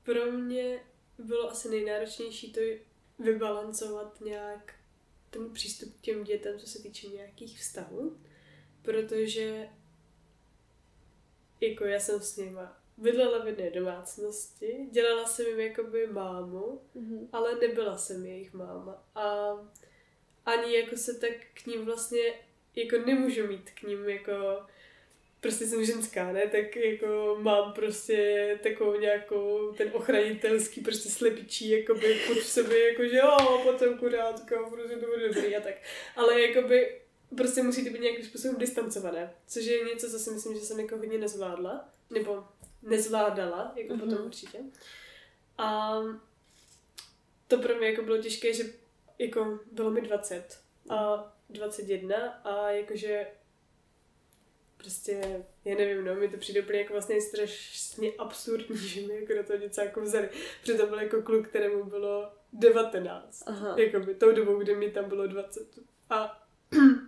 pro 0.03 0.31
mě 0.31 0.79
bylo 1.19 1.51
asi 1.51 1.69
nejnáročnější 1.69 2.53
to 2.53 2.61
vybalancovat 3.19 4.21
nějak 4.21 4.75
ten 5.29 5.53
přístup 5.53 5.97
k 5.97 6.01
těm 6.01 6.23
dětem, 6.23 6.59
co 6.59 6.67
se 6.67 6.81
týče 6.81 7.07
nějakých 7.07 7.59
vztahů, 7.59 8.17
protože 8.81 9.69
jako 11.61 11.85
já 11.85 11.99
jsem 11.99 12.21
s 12.21 12.37
nima 12.37 12.81
bydlela 12.97 13.43
v 13.43 13.47
jedné 13.47 13.69
domácnosti, 13.69 14.87
dělala 14.91 15.25
jsem 15.25 15.45
jim 15.45 15.59
jakoby 15.59 16.07
mámu, 16.07 16.81
mm-hmm. 16.95 17.27
ale 17.33 17.55
nebyla 17.55 17.97
jsem 17.97 18.25
jejich 18.25 18.53
máma 18.53 19.03
a 19.15 19.49
ani 20.45 20.75
jako 20.75 20.97
se 20.97 21.13
tak 21.13 21.31
k 21.53 21.65
ním 21.65 21.85
vlastně 21.85 22.33
jako 22.75 22.97
nemůžu 23.05 23.47
mít 23.47 23.69
k 23.69 23.83
ním 23.83 24.09
jako 24.09 24.33
prostě 25.41 25.67
jsem 25.67 25.85
ženská, 25.85 26.31
ne, 26.31 26.47
tak 26.47 26.75
jako 26.75 27.37
mám 27.41 27.73
prostě 27.73 28.59
takovou 28.63 28.99
nějakou, 28.99 29.73
ten 29.77 29.89
ochranitelský 29.93 30.81
prostě 30.81 31.09
slepičí, 31.09 31.69
jakoby 31.69 32.19
pod 32.27 32.37
v 32.37 32.47
sobě, 32.47 32.89
jako 32.89 33.03
že 33.07 33.17
jo, 33.17 33.59
potom 33.63 33.97
kurátko, 33.97 34.69
prostě 34.71 34.95
to 34.95 35.05
bude 35.05 35.27
dobrý 35.27 35.55
a 35.55 35.61
tak. 35.61 35.73
Ale 36.15 36.41
jakoby 36.41 36.99
prostě 37.37 37.63
musí 37.63 37.85
to 37.85 37.89
být 37.89 38.01
nějakým 38.01 38.25
způsobem 38.25 38.57
distancované, 38.59 39.33
což 39.47 39.65
je 39.65 39.83
něco, 39.83 40.09
co 40.09 40.19
si 40.19 40.31
myslím, 40.31 40.53
že 40.53 40.65
jsem 40.65 40.79
jako 40.79 40.97
hodně 40.97 41.17
nezvládla, 41.17 41.89
nebo 42.09 42.43
nezvládala, 42.83 43.73
jako 43.75 43.93
mm-hmm. 43.93 43.99
potom 43.99 44.25
určitě. 44.25 44.57
A 45.57 45.99
to 47.47 47.57
pro 47.57 47.75
mě 47.75 47.87
jako 47.87 48.01
bylo 48.01 48.17
těžké, 48.17 48.53
že 48.53 48.63
jako 49.19 49.59
bylo 49.71 49.91
mi 49.91 50.01
20 50.01 50.59
a 50.89 51.31
21 51.49 52.17
a 52.43 52.69
jakože 52.69 53.27
prostě, 54.83 55.43
já 55.65 55.75
nevím, 55.75 56.05
no, 56.05 56.15
mi 56.15 56.27
to 56.27 56.37
přijde 56.37 56.61
úplně 56.61 56.79
jako 56.79 56.93
vlastně 56.93 57.21
strašně 57.21 58.11
absurdní, 58.17 58.77
že 58.87 59.01
mi 59.01 59.15
jako 59.15 59.33
do 59.33 59.43
toho 59.43 59.59
něco 59.59 59.81
jako 59.81 60.01
vzali. 60.01 60.29
Protože 60.61 60.73
to 60.73 60.87
byl 60.87 60.99
jako 60.99 61.21
kluk, 61.21 61.47
kterému 61.47 61.83
bylo 61.83 62.31
19. 62.53 63.43
Aha. 63.45 63.75
Jakoby 63.77 64.15
tou 64.15 64.31
dobou, 64.31 64.57
kdy 64.57 64.75
mi 64.75 64.91
tam 64.91 65.09
bylo 65.09 65.27
20. 65.27 65.79
A 66.09 66.47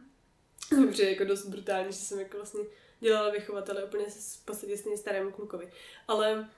přijde 0.91 1.11
jako 1.11 1.23
dost 1.23 1.45
brutální, 1.45 1.91
že 1.91 1.97
jsem 1.97 2.19
jako 2.19 2.37
vlastně 2.37 2.63
dělala 2.99 3.29
vychovatele 3.29 3.83
úplně 3.83 4.05
v 4.05 4.45
podstatě 4.45 4.77
s 4.77 4.95
starému 4.95 5.31
klukovi. 5.31 5.71
Ale 6.07 6.49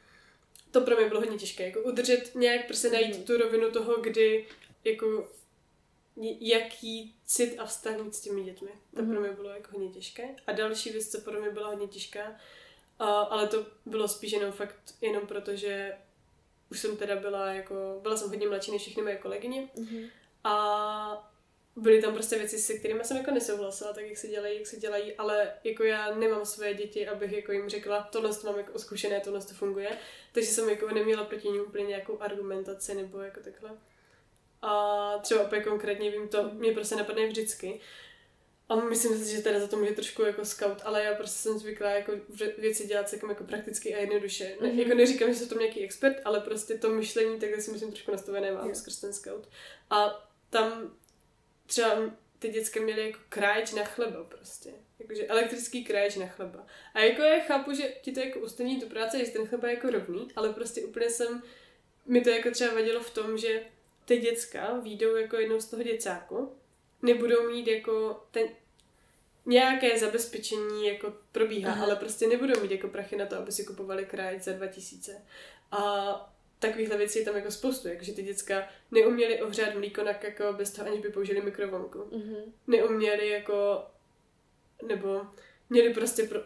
to 0.71 0.81
pro 0.81 0.95
mě 0.95 1.07
bylo 1.07 1.19
hodně 1.19 1.37
těžké, 1.37 1.65
jako 1.65 1.81
udržet 1.81 2.35
nějak, 2.35 2.67
prostě 2.67 2.89
najít 2.89 3.17
mm. 3.17 3.23
tu 3.23 3.37
rovinu 3.37 3.71
toho, 3.71 3.95
kdy 4.01 4.47
jako 4.83 5.29
jaký 6.39 7.15
cit 7.25 7.55
a 7.59 7.65
vztah 7.65 7.97
mít 7.97 8.15
s 8.15 8.21
těmi 8.21 8.43
dětmi. 8.43 8.69
To 8.95 9.01
mm-hmm. 9.01 9.11
pro 9.11 9.21
mě 9.21 9.31
bylo 9.31 9.49
jako 9.49 9.71
hodně 9.71 9.89
těžké. 9.89 10.35
A 10.47 10.51
další 10.51 10.91
věc, 10.91 11.07
co 11.11 11.21
pro 11.21 11.41
mě 11.41 11.49
byla 11.49 11.67
hodně 11.67 11.87
těžká, 11.87 12.35
a, 12.99 13.21
ale 13.21 13.47
to 13.47 13.65
bylo 13.85 14.07
spíš 14.07 14.31
jenom 14.31 14.51
fakt 14.51 14.95
jenom 15.01 15.27
proto, 15.27 15.55
že 15.55 15.97
už 16.71 16.79
jsem 16.79 16.97
teda 16.97 17.15
byla 17.15 17.47
jako, 17.47 17.99
byla 18.01 18.17
jsem 18.17 18.29
hodně 18.29 18.47
mladší 18.47 18.71
než 18.71 18.81
všechny 18.81 19.03
moje 19.03 19.17
kolegyně 19.17 19.69
mm-hmm. 19.75 20.09
a 20.43 21.33
byly 21.75 22.01
tam 22.01 22.13
prostě 22.13 22.37
věci, 22.37 22.57
se 22.57 22.73
kterými 22.73 23.03
jsem 23.03 23.17
jako 23.17 23.31
nesouhlasila, 23.31 23.93
tak 23.93 24.05
jak 24.05 24.17
se 24.17 24.27
dělají, 24.27 24.57
jak 24.57 24.67
se 24.67 24.77
dělají, 24.77 25.13
ale 25.13 25.53
jako 25.63 25.83
já 25.83 26.15
nemám 26.15 26.45
své 26.45 26.73
děti, 26.73 27.07
abych 27.07 27.31
jako 27.31 27.51
jim 27.51 27.69
řekla, 27.69 28.09
tohle 28.11 28.35
to 28.35 28.47
mám 28.47 28.57
jako 28.57 28.79
zkušené, 28.79 29.19
tohle 29.19 29.41
to 29.41 29.53
funguje, 29.53 29.97
takže 30.31 30.49
jsem 30.49 30.69
jako 30.69 30.89
neměla 30.89 31.23
proti 31.23 31.47
ním 31.47 31.61
úplně 31.61 31.85
nějakou 31.85 32.21
argumentaci 32.21 32.95
nebo 32.95 33.19
jako 33.19 33.39
takhle. 33.39 33.71
A 34.65 35.19
třeba 35.21 35.41
opět 35.41 35.63
konkrétně 35.63 36.11
vím 36.11 36.27
to, 36.27 36.49
mě 36.53 36.71
prostě 36.71 36.95
napadne 36.95 37.27
vždycky. 37.27 37.79
A 38.69 38.75
myslím 38.75 39.17
si, 39.17 39.35
že 39.35 39.41
teda 39.41 39.59
za 39.59 39.67
to 39.67 39.77
může 39.77 39.91
trošku 39.91 40.21
jako 40.21 40.45
scout, 40.45 40.81
ale 40.83 41.03
já 41.03 41.13
prostě 41.13 41.37
jsem 41.37 41.59
zvyklá 41.59 41.89
jako 41.89 42.11
věci 42.57 42.87
dělat 42.87 43.09
celkem 43.09 43.29
jako 43.29 43.43
prakticky 43.43 43.95
a 43.95 43.99
jednoduše. 43.99 44.55
Ne, 44.61 44.67
mm-hmm. 44.67 44.79
Jako 44.79 44.95
neříkám, 44.95 45.29
že 45.29 45.35
jsem 45.35 45.47
tom 45.47 45.59
nějaký 45.59 45.83
expert, 45.83 46.17
ale 46.25 46.39
prostě 46.39 46.77
to 46.77 46.89
myšlení 46.89 47.39
takhle 47.39 47.61
si 47.61 47.71
myslím 47.71 47.91
trošku 47.91 48.11
nastavené 48.11 48.51
mám 48.51 48.65
yeah. 48.65 48.77
skrz 48.77 48.99
ten 49.01 49.13
scout. 49.13 49.49
A 49.89 50.29
tam 50.49 50.97
třeba 51.65 51.95
ty 52.39 52.49
dětské 52.49 52.79
měly 52.79 53.05
jako 53.05 53.19
kráč 53.29 53.71
na 53.71 53.83
chleba 53.83 54.23
prostě. 54.23 54.69
Jakože 54.99 55.27
elektrický 55.27 55.83
kráč 55.85 56.15
na 56.15 56.27
chleba. 56.27 56.65
A 56.93 56.99
jako 56.99 57.21
já 57.21 57.39
chápu, 57.39 57.73
že 57.73 57.93
ti 58.01 58.11
to 58.11 58.19
jako 58.19 58.39
ustaní 58.39 58.81
tu 58.81 58.89
práce, 58.89 59.25
že 59.25 59.31
ten 59.31 59.47
chleba 59.47 59.67
je 59.67 59.73
jako 59.73 59.89
rovný, 59.89 60.27
ale 60.35 60.53
prostě 60.53 60.81
úplně 60.81 61.09
jsem, 61.09 61.43
mi 62.05 62.21
to 62.21 62.29
jako 62.29 62.51
třeba 62.51 62.73
vadilo 62.73 62.99
v 62.99 63.13
tom, 63.13 63.37
že 63.37 63.63
ty 64.05 64.17
děcka 64.17 64.79
výjdou 64.79 65.15
jako 65.15 65.35
jednou 65.35 65.59
z 65.59 65.65
toho 65.65 65.83
děcáku, 65.83 66.55
nebudou 67.01 67.49
mít 67.49 67.67
jako 67.67 68.23
ten 68.31 68.47
nějaké 69.45 69.99
zabezpečení 69.99 70.87
jako 70.87 71.13
probíhá, 71.31 71.71
Aha. 71.71 71.85
ale 71.85 71.95
prostě 71.95 72.27
nebudou 72.27 72.61
mít 72.61 72.71
jako 72.71 72.87
prachy 72.87 73.15
na 73.15 73.25
to, 73.25 73.37
aby 73.37 73.51
si 73.51 73.65
kupovali 73.65 74.05
kráč 74.05 74.41
za 74.41 74.53
2000. 74.53 75.21
A 75.71 76.33
takovýchhle 76.59 76.97
věcí 76.97 77.19
je 77.19 77.25
tam 77.25 77.35
jako 77.35 77.51
spoustu, 77.51 77.87
jakože 77.87 78.13
ty 78.13 78.23
děcka 78.23 78.67
neuměli 78.91 79.41
ohřát 79.41 79.75
mlíko 79.75 80.03
na 80.03 80.13
kakao 80.13 80.53
bez 80.53 80.71
toho, 80.71 80.87
aniž 80.87 81.01
by 81.01 81.09
použili 81.09 81.41
mikrovlnku. 81.41 81.99
Mm-hmm. 81.99 82.43
Neuměli 82.67 83.29
jako, 83.29 83.83
nebo 84.87 85.21
měli 85.69 85.93
prostě 85.93 86.23
pro, 86.23 86.39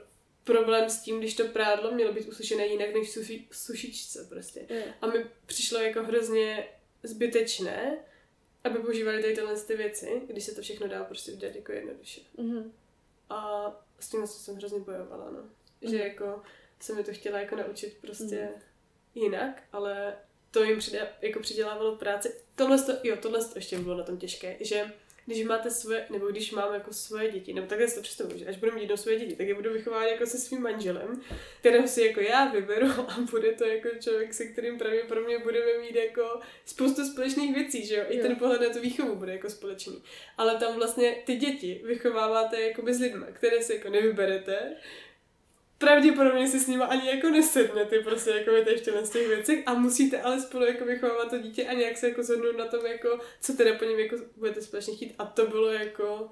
problém 0.43 0.89
s 0.89 1.01
tím, 1.01 1.19
když 1.19 1.35
to 1.35 1.47
prádlo 1.47 1.91
mělo 1.91 2.13
být 2.13 2.27
usušené 2.27 2.67
jinak 2.67 2.93
než 2.93 3.07
v 3.07 3.11
suši, 3.11 3.47
sušičce 3.51 4.25
prostě. 4.29 4.59
Mm. 4.69 4.93
A 5.01 5.07
mi 5.07 5.25
přišlo 5.45 5.79
jako 5.79 6.03
hrozně 6.03 6.67
zbytečné, 7.03 7.97
aby 8.63 8.79
používali 8.79 9.21
tady 9.21 9.35
tyhle 9.35 9.61
ty 9.61 9.75
věci, 9.75 10.21
když 10.27 10.43
se 10.43 10.55
to 10.55 10.61
všechno 10.61 10.87
dá 10.87 11.03
prostě 11.03 11.31
udělat 11.31 11.55
jako 11.55 11.71
jednoduše. 11.71 12.21
Mm-hmm. 12.37 12.71
A 13.29 13.71
s 13.99 14.09
tím 14.09 14.27
jsem 14.27 14.55
hrozně 14.55 14.79
bojovala, 14.79 15.31
no. 15.31 15.39
Mm-hmm. 15.39 15.89
Že 15.89 15.97
jako 15.97 16.41
jsem 16.79 16.95
mi 16.95 17.03
to 17.03 17.13
chtěla 17.13 17.39
jako 17.39 17.55
naučit 17.55 17.97
prostě 18.01 18.35
mm-hmm 18.35 18.61
jinak, 19.17 19.63
ale 19.71 20.17
to 20.51 20.63
jim 20.63 20.79
přidá, 20.79 20.99
jako 21.21 21.39
přidělávalo 21.39 21.95
práci. 21.95 22.33
Tohle, 22.55 22.81
to, 22.83 22.91
jo, 23.03 23.15
tohle 23.21 23.45
to 23.45 23.57
ještě 23.57 23.79
bylo 23.79 23.97
na 23.97 24.03
tom 24.03 24.17
těžké, 24.17 24.57
že 24.59 24.93
když 25.27 25.43
máte 25.43 25.71
svoje, 25.71 26.05
nebo 26.09 26.27
když 26.27 26.51
mám 26.51 26.73
jako 26.73 26.93
svoje 26.93 27.31
děti, 27.31 27.53
nebo 27.53 27.67
takhle 27.67 27.87
si 27.87 27.95
to 27.95 28.01
představuji, 28.01 28.39
že 28.39 28.45
až 28.45 28.57
budu 28.57 28.71
mít 28.71 28.81
jednou 28.81 28.97
svoje 28.97 29.19
děti, 29.19 29.35
tak 29.35 29.47
je 29.47 29.55
budu 29.55 29.73
vychovávat 29.73 30.11
jako 30.11 30.25
se 30.25 30.37
svým 30.37 30.61
manželem, 30.61 31.21
kterého 31.59 31.87
si 31.87 32.01
jako 32.01 32.19
já 32.19 32.45
vyberu 32.45 32.87
a 33.07 33.17
bude 33.31 33.51
to 33.51 33.65
jako 33.65 33.89
člověk, 33.99 34.33
se 34.33 34.45
kterým 34.45 34.77
pravděpodobně 34.77 35.39
budeme 35.39 35.77
mít 35.81 35.95
jako 35.95 36.39
spoustu 36.65 37.05
společných 37.05 37.55
věcí, 37.55 37.85
že 37.85 37.95
jo? 37.95 38.03
I 38.09 38.19
ten 38.19 38.35
pohled 38.35 38.61
na 38.61 38.69
tu 38.69 38.79
výchovu 38.79 39.15
bude 39.15 39.31
jako 39.31 39.49
společný. 39.49 40.03
Ale 40.37 40.55
tam 40.55 40.75
vlastně 40.75 41.15
ty 41.25 41.35
děti 41.35 41.81
vychováváte 41.83 42.61
jako 42.61 42.81
s 42.93 42.99
lidmi, 42.99 43.25
které 43.33 43.63
si 43.63 43.73
jako 43.73 43.89
nevyberete, 43.89 44.75
pravděpodobně 45.77 46.47
si 46.47 46.59
s 46.59 46.67
nima 46.67 46.85
ani 46.85 47.09
jako 47.09 47.29
nesednete 47.29 47.99
prostě 47.99 48.29
jako 48.29 48.51
ještě 48.51 48.91
na 48.91 49.01
těch 49.01 49.27
věcech 49.27 49.63
a 49.65 49.73
musíte 49.73 50.21
ale 50.21 50.41
spolu 50.41 50.65
jako 50.65 50.85
vychovávat 50.85 51.29
to 51.29 51.37
dítě 51.37 51.67
a 51.67 51.73
nějak 51.73 51.97
se 51.97 52.09
jako 52.09 52.23
zhodnout 52.23 52.57
na 52.57 52.65
tom 52.65 52.85
jako, 52.85 53.19
co 53.41 53.53
teda 53.53 53.75
po 53.75 53.85
něm 53.85 53.99
jako 53.99 54.15
budete 54.37 54.61
společně 54.61 54.95
chtít 54.95 55.15
a 55.19 55.25
to 55.25 55.47
bylo 55.47 55.71
jako, 55.71 56.29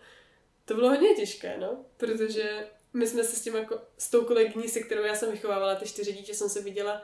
to 0.66 0.74
bylo 0.74 0.90
hodně 0.90 1.16
těžké, 1.16 1.58
no, 1.58 1.86
protože 1.98 2.68
my 2.94 3.08
jsme 3.08 3.24
se 3.24 3.36
s 3.36 3.42
tím 3.42 3.56
jako, 3.56 3.80
s 3.98 4.10
tou 4.10 4.26
kolegyní, 4.26 4.70
se 4.70 4.80
kterou 4.80 5.04
já 5.04 5.16
jsem 5.16 5.32
vychovávala 5.32 5.76
ty 5.76 5.86
čtyři 5.86 6.14
dítě, 6.14 6.34
jsem 6.34 6.50
se 6.50 6.62
viděla 6.62 7.02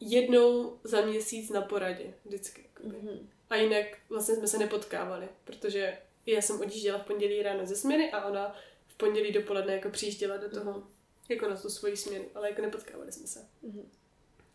jednou 0.00 0.78
za 0.84 1.00
měsíc 1.00 1.50
na 1.50 1.62
poradě, 1.62 2.14
vždycky. 2.24 2.64
Mm-hmm. 2.84 3.18
A 3.50 3.56
jinak 3.56 3.86
vlastně 4.08 4.34
jsme 4.34 4.48
se 4.48 4.58
nepotkávali, 4.58 5.28
protože 5.44 5.98
já 6.26 6.42
jsem 6.42 6.60
odjížděla 6.60 6.98
v 6.98 7.06
pondělí 7.06 7.42
ráno 7.42 7.66
ze 7.66 7.76
směny 7.76 8.12
a 8.12 8.24
ona 8.24 8.56
v 8.86 8.94
pondělí 8.94 9.32
dopoledne 9.32 9.72
jako 9.74 9.88
přijížděla 9.90 10.36
do 10.36 10.50
toho 10.50 10.72
mm-hmm 10.72 10.99
jako 11.30 11.48
na 11.48 11.56
tu 11.56 11.70
svoji 11.70 11.96
směnu, 11.96 12.24
ale 12.34 12.50
jako 12.50 12.62
nepotkávali 12.62 13.12
jsme 13.12 13.26
se. 13.26 13.40
Mm-hmm. 13.64 13.84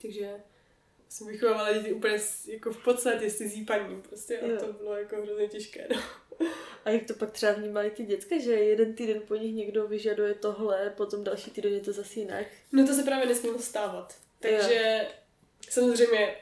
Takže 0.01 0.31
jsem 1.09 1.27
vychovávala 1.27 1.73
děti 1.73 1.93
úplně 1.93 2.19
jako 2.47 2.71
v 2.71 2.83
podstatě 2.83 3.29
s 3.29 3.37
zípaním 3.37 4.01
prostě 4.01 4.39
a 4.39 4.45
jo. 4.45 4.57
to 4.59 4.73
bylo 4.73 4.95
jako 4.95 5.21
hrozně 5.21 5.47
těžké, 5.47 5.87
no. 5.95 6.01
A 6.85 6.89
jak 6.89 7.03
to 7.03 7.13
pak 7.13 7.31
třeba 7.31 7.51
vnímali 7.51 7.91
ty 7.91 8.05
děcka, 8.05 8.35
že 8.39 8.51
jeden 8.51 8.93
týden 8.93 9.21
po 9.27 9.35
nich 9.35 9.55
někdo 9.55 9.87
vyžaduje 9.87 10.33
tohle, 10.33 10.93
potom 10.97 11.23
další 11.23 11.51
týden 11.51 11.73
je 11.73 11.79
to 11.79 11.93
zase 11.93 12.19
jinak? 12.19 12.47
No 12.71 12.87
to 12.87 12.93
se 12.93 13.03
právě 13.03 13.25
nesmělo 13.25 13.59
stávat. 13.59 14.15
Takže 14.39 15.01
jo. 15.03 15.09
samozřejmě 15.69 16.35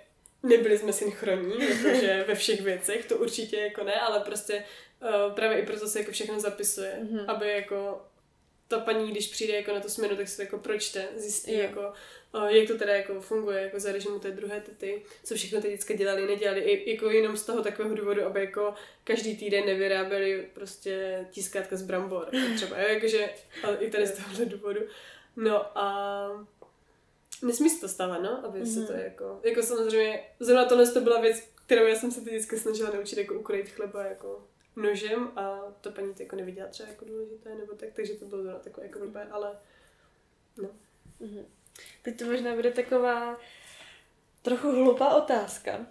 nebyli 0.43 0.77
jsme 0.77 0.93
synchronní, 0.93 1.55
jakože 1.69 2.25
ve 2.27 2.35
všech 2.35 2.61
věcech, 2.61 3.05
to 3.05 3.17
určitě 3.17 3.57
jako 3.57 3.83
ne, 3.83 3.95
ale 3.95 4.19
prostě 4.19 4.65
uh, 5.01 5.35
právě 5.35 5.59
i 5.59 5.65
proto 5.65 5.87
se 5.87 5.99
jako 5.99 6.11
všechno 6.11 6.39
zapisuje, 6.39 6.99
mm-hmm. 7.03 7.25
aby 7.27 7.49
jako 7.49 8.01
ta 8.73 8.79
paní, 8.79 9.11
když 9.11 9.27
přijde 9.27 9.55
jako 9.55 9.73
na 9.73 9.79
tu 9.79 9.89
směnu, 9.89 10.15
tak 10.15 10.27
se 10.27 10.35
to 10.35 10.41
jako 10.41 10.57
pročte, 10.57 11.07
zjistí 11.15 11.51
yeah. 11.51 11.69
jako, 11.69 11.93
jak 12.47 12.67
to 12.67 12.77
teda 12.77 12.95
jako 12.95 13.21
funguje 13.21 13.61
jako 13.61 13.79
za 13.79 13.91
režimu 13.91 14.19
té 14.19 14.31
druhé 14.31 14.61
tety, 14.61 15.03
co 15.23 15.35
všechno 15.35 15.61
ty 15.61 15.69
děcka 15.69 15.93
dělali, 15.93 16.27
nedělali, 16.27 16.61
I, 16.61 16.91
jako 16.91 17.09
jenom 17.09 17.37
z 17.37 17.45
toho 17.45 17.61
takového 17.61 17.95
důvodu, 17.95 18.25
aby 18.25 18.39
jako 18.39 18.73
každý 19.03 19.37
týden 19.37 19.65
nevyráběli 19.65 20.47
prostě 20.53 21.25
tiskátka 21.31 21.75
z 21.75 21.81
brambor, 21.81 22.27
třeba, 22.55 22.77
jo, 22.77 22.87
jakože, 22.87 23.29
ale 23.63 23.77
i 23.77 23.91
tady 23.91 24.07
z 24.07 24.11
tohohle 24.11 24.45
důvodu. 24.45 24.81
No 25.35 25.77
a 25.77 26.27
nesmí 27.41 27.69
se 27.69 27.81
to 27.81 27.87
stávat, 27.87 28.17
no, 28.17 28.45
aby 28.45 28.59
mm-hmm. 28.59 28.73
se 28.73 28.87
to 28.87 28.93
mhm. 28.93 29.01
jako, 29.01 29.39
jako 29.43 29.63
samozřejmě, 29.63 30.23
zrovna 30.39 30.65
tohle 30.65 30.91
to 30.91 31.01
byla 31.01 31.21
věc, 31.21 31.43
kterou 31.65 31.85
já 31.85 31.95
jsem 31.95 32.11
se 32.11 32.21
ty 32.21 32.29
vždycky 32.29 32.57
snažila 32.57 32.89
naučit 32.95 33.17
jako 33.17 33.33
ukrojit 33.33 33.69
chleba, 33.69 34.03
jako 34.03 34.47
nožem 34.75 35.31
a 35.35 35.59
to 35.81 35.91
paní 35.91 36.13
to 36.13 36.23
jako 36.23 36.35
neviděla 36.35 36.69
třeba 36.69 36.89
jako 36.89 37.05
důležité 37.05 37.55
nebo 37.55 37.73
tak, 37.73 37.89
takže 37.93 38.13
to 38.13 38.25
bylo 38.25 38.59
takové 38.59 38.85
jako 38.85 38.99
blbé, 38.99 39.27
ale 39.31 39.57
no. 40.57 40.69
Mm-hmm. 41.21 41.45
Teď 42.01 42.19
to 42.19 42.25
možná 42.25 42.55
bude 42.55 42.71
taková 42.71 43.39
trochu 44.41 44.71
hloupá 44.71 45.15
otázka. 45.15 45.87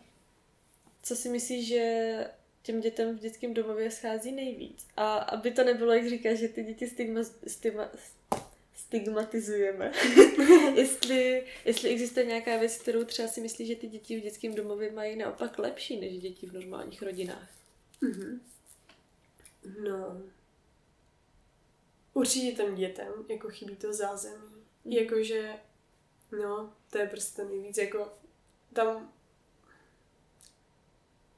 Co 1.03 1.17
si 1.17 1.29
myslíš, 1.29 1.69
že 1.69 2.27
těm 2.63 2.81
dětem 2.81 3.19
v 3.19 3.21
dětském 3.21 3.55
domově 3.55 3.91
schází 3.91 4.33
nejvíc? 4.33 4.87
A 4.97 5.17
aby 5.17 5.51
to 5.51 5.65
nebylo, 5.65 5.93
jak 5.93 6.09
říkáš, 6.09 6.39
že 6.39 6.49
ty 6.49 6.65
děti 6.65 6.89
stigma, 6.89 7.21
stigma, 7.47 7.91
stigmatizujeme. 8.75 9.93
jestli, 10.75 11.47
jestli 11.65 11.91
existuje 11.91 12.27
nějaká 12.27 12.57
věc, 12.57 12.77
kterou 12.77 13.05
třeba 13.05 13.29
si 13.29 13.41
myslíš, 13.41 13.69
že 13.69 13.77
ty 13.77 13.89
děti 13.89 14.21
v 14.21 14.23
dětském 14.23 14.55
domově 14.55 14.93
mají 14.93 15.17
naopak 15.17 15.59
lepší 15.59 16.01
než 16.01 16.19
děti 16.19 16.47
v 16.47 16.53
normálních 16.53 17.03
rodinách. 17.03 17.49
Mm-hmm. 18.03 18.39
No, 19.85 20.23
určitě 22.15 22.57
těm 22.57 22.75
dětem 22.75 23.13
jako 23.29 23.49
chybí 23.49 23.77
to 23.77 23.93
zázemí. 23.93 24.65
Mm. 24.85 24.93
Jakože, 24.93 25.53
no, 26.43 26.73
to 26.91 26.99
je 26.99 27.07
prostě 27.07 27.45
nejvíc, 27.45 27.79
jako 27.79 28.13
tam 28.73 29.13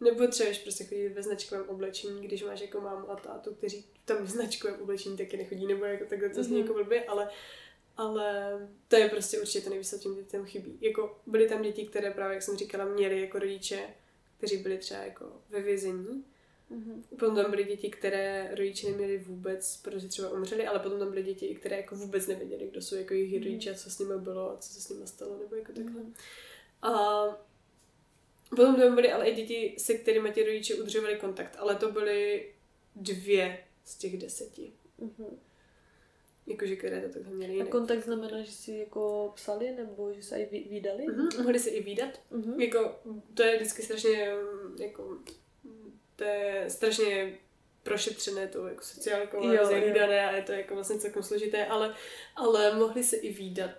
nepotřebuješ 0.00 0.58
prostě 0.58 0.84
chodit 0.84 1.08
ve 1.08 1.22
značkovém 1.22 1.68
oblečení, 1.68 2.26
když 2.26 2.42
máš 2.42 2.60
jako 2.60 2.80
mámu 2.80 3.10
a 3.10 3.16
tátu, 3.16 3.54
kteří 3.54 3.84
tam 4.04 4.24
v 4.24 4.30
značkovém 4.30 4.82
oblečení 4.82 5.16
taky 5.16 5.36
nechodí, 5.36 5.66
nebo 5.66 5.84
jako 5.84 6.04
takhle 6.04 6.28
to 6.28 6.44
zní 6.44 6.56
mm-hmm. 6.56 6.60
jako 6.60 6.74
blbě, 6.74 7.04
ale, 7.04 7.30
ale 7.96 8.58
to 8.88 8.96
je 8.96 9.08
prostě 9.08 9.40
určitě 9.40 9.60
to 9.60 9.70
nejvíc, 9.70 9.90
co 9.90 9.98
těm 9.98 10.14
dětem 10.14 10.44
chybí. 10.44 10.78
Jako 10.80 11.20
byly 11.26 11.48
tam 11.48 11.62
děti, 11.62 11.86
které 11.86 12.10
právě, 12.10 12.34
jak 12.34 12.42
jsem 12.42 12.56
říkala, 12.56 12.84
měly 12.84 13.20
jako 13.20 13.38
rodiče, 13.38 13.88
kteří 14.38 14.56
byli 14.56 14.78
třeba 14.78 15.00
jako 15.00 15.32
ve 15.50 15.60
vězení 15.60 16.24
Mm-hmm. 16.70 17.02
Potom 17.18 17.36
tam 17.36 17.50
byly 17.50 17.64
děti, 17.64 17.90
které 17.90 18.50
rodiče 18.54 18.90
neměli 18.90 19.18
vůbec, 19.18 19.76
protože 19.76 20.08
třeba 20.08 20.30
umřeli, 20.30 20.66
ale 20.66 20.78
potom 20.78 20.98
tam 20.98 21.10
byly 21.10 21.22
děti, 21.22 21.54
které 21.54 21.76
jako 21.76 21.96
vůbec 21.96 22.26
nevěděli, 22.26 22.68
kdo 22.70 22.82
jsou 22.82 22.96
jako 22.96 23.14
jejich 23.14 23.32
mm-hmm. 23.32 23.44
rodiče, 23.44 23.74
co 23.74 23.90
s 23.90 23.98
nimi 23.98 24.14
bylo 24.18 24.50
a 24.50 24.56
co 24.56 24.72
se 24.72 24.80
s 24.80 24.88
nimi 24.88 25.06
stalo, 25.06 25.38
nebo 25.38 25.56
jako 25.56 25.72
takhle. 25.72 26.02
Mm-hmm. 26.02 26.14
A 26.82 27.24
potom 28.50 28.76
tam 28.76 28.94
byly 28.94 29.12
ale 29.12 29.28
i 29.28 29.34
děti, 29.34 29.74
se 29.78 29.94
kterými 29.94 30.32
ti 30.32 30.44
rodiče 30.44 30.74
udržovali 30.74 31.16
kontakt, 31.16 31.56
ale 31.58 31.74
to 31.74 31.92
byly 31.92 32.52
dvě 32.96 33.58
z 33.84 33.96
těch 33.98 34.18
deseti. 34.18 34.72
Mm-hmm. 35.00 35.36
Jakože 36.46 36.76
které 36.76 37.00
to 37.00 37.14
takhle 37.14 37.34
měly 37.34 37.52
jinak. 37.52 37.68
A 37.68 37.70
kontakt 37.70 38.04
znamená, 38.04 38.42
že 38.42 38.52
si 38.52 38.72
jako 38.72 39.32
psali 39.34 39.72
nebo 39.72 40.12
že 40.12 40.22
se 40.22 40.38
i 40.38 40.68
vydali? 40.68 41.06
Mm-hmm. 41.06 41.42
Mohli 41.42 41.58
se 41.58 41.70
i 41.70 41.82
výdat. 41.82 42.20
Mm-hmm. 42.32 42.60
Jako, 42.60 43.00
to 43.34 43.42
je 43.42 43.56
vždycky 43.56 43.82
strašně 43.82 44.32
jako 44.78 45.18
to 46.16 46.24
je 46.24 46.64
strašně 46.68 47.38
prošetřené 47.82 48.48
to 48.48 48.66
jako 48.66 48.82
sociálkou 48.84 49.48
a 49.48 49.64
zahlídané 49.64 50.28
a 50.28 50.36
je 50.36 50.42
to 50.42 50.52
jako 50.52 50.74
vlastně 50.74 50.98
celkem 50.98 51.22
složité, 51.22 51.66
ale, 51.66 51.94
ale 52.36 52.74
mohli 52.74 53.04
se 53.04 53.16
i 53.16 53.32
výdat 53.32 53.70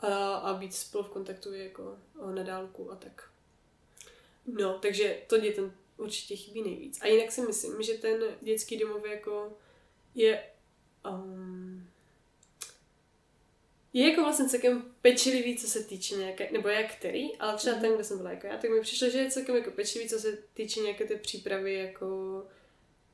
a, 0.00 0.34
a 0.34 0.54
být 0.54 0.74
spolu 0.74 1.04
v 1.04 1.08
kontaktu 1.08 1.54
jako 1.54 1.96
na 2.34 2.42
dálku 2.42 2.92
a 2.92 2.96
tak. 2.96 3.30
No, 4.46 4.78
takže 4.78 5.18
to 5.26 5.38
dětem 5.38 5.74
určitě 5.96 6.36
chybí 6.36 6.62
nejvíc. 6.62 6.98
A 7.02 7.06
jinak 7.06 7.32
si 7.32 7.40
myslím, 7.40 7.82
že 7.82 7.94
ten 7.94 8.22
dětský 8.40 8.78
domov 8.78 9.04
jako 9.06 9.52
je 10.14 10.44
um, 11.10 11.89
je 13.92 14.10
jako 14.10 14.22
vlastně 14.22 14.48
celkem 14.48 14.84
pečlivý, 15.02 15.56
co 15.56 15.66
se 15.66 15.84
týče 15.84 16.14
nějaké, 16.14 16.48
nebo 16.52 16.68
jak 16.68 16.94
který, 16.94 17.36
ale 17.36 17.56
třeba 17.56 17.76
mm. 17.76 17.82
ten, 17.82 17.94
kde 17.94 18.04
jsem 18.04 18.18
byla 18.18 18.30
jako 18.30 18.46
já, 18.46 18.56
tak 18.56 18.70
mi 18.70 18.80
přišlo, 18.80 19.10
že 19.10 19.18
je 19.18 19.30
celkem 19.30 19.56
jako 19.56 19.70
pečlivý, 19.70 20.08
co 20.08 20.18
se 20.18 20.38
týče 20.54 20.80
nějaké 20.80 21.04
ty 21.04 21.16
přípravy 21.16 21.74
jako 21.74 22.06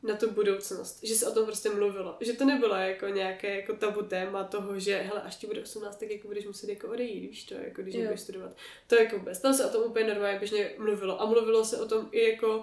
na 0.02 0.16
tu 0.16 0.30
budoucnost, 0.30 1.00
že 1.02 1.14
se 1.14 1.28
o 1.28 1.34
tom 1.34 1.46
prostě 1.46 1.70
mluvilo, 1.70 2.16
že 2.20 2.32
to 2.32 2.44
nebylo 2.44 2.74
jako 2.74 3.08
nějaké 3.08 3.56
jako 3.56 3.72
tabu 3.72 4.02
téma 4.02 4.44
toho, 4.44 4.80
že 4.80 4.96
hele, 4.96 5.22
až 5.22 5.36
ti 5.36 5.46
bude 5.46 5.62
18, 5.62 5.96
tak 5.96 6.10
jako 6.10 6.28
budeš 6.28 6.46
muset 6.46 6.70
jako 6.70 6.88
odejít, 6.88 7.20
víš 7.20 7.44
to, 7.44 7.54
jako 7.54 7.82
když 7.82 7.96
budeš 7.96 8.20
studovat. 8.20 8.56
To 8.86 8.94
je 8.94 9.04
jako 9.04 9.18
vůbec, 9.18 9.40
tam 9.40 9.54
se 9.54 9.66
o 9.66 9.68
tom 9.68 9.82
úplně 9.90 10.08
normálně 10.08 10.38
běžně 10.38 10.74
mluvilo 10.78 11.22
a 11.22 11.26
mluvilo 11.26 11.64
se 11.64 11.80
o 11.80 11.88
tom 11.88 12.08
i 12.12 12.30
jako 12.30 12.62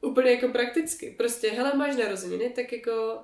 úplně 0.00 0.30
jako 0.30 0.48
prakticky. 0.48 1.14
Prostě, 1.18 1.50
hele, 1.50 1.74
máš 1.74 1.96
narozeniny, 1.96 2.50
tak 2.50 2.72
jako 2.72 3.18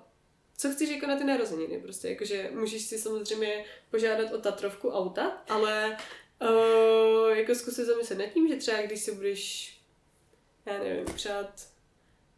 co 0.57 0.71
chceš 0.71 0.91
jako 0.91 1.07
na 1.07 1.17
ty 1.17 1.25
narozeniny, 1.25 1.81
prostě, 1.81 2.09
jakože 2.09 2.51
můžeš 2.55 2.83
si 2.83 2.99
samozřejmě 2.99 3.65
požádat 3.91 4.33
o 4.33 4.39
Tatrovku 4.39 4.91
auta, 4.91 5.45
ale 5.49 5.97
uh, 6.43 7.37
jako 7.37 7.55
zkusit 7.55 7.85
zamyslet 7.85 8.19
nad 8.19 8.27
tím, 8.27 8.49
že 8.49 8.57
třeba 8.57 8.83
když 8.83 9.01
si 9.01 9.13
budeš, 9.13 9.75
já 10.67 10.79
nevím, 10.79 11.05
přát 11.05 11.69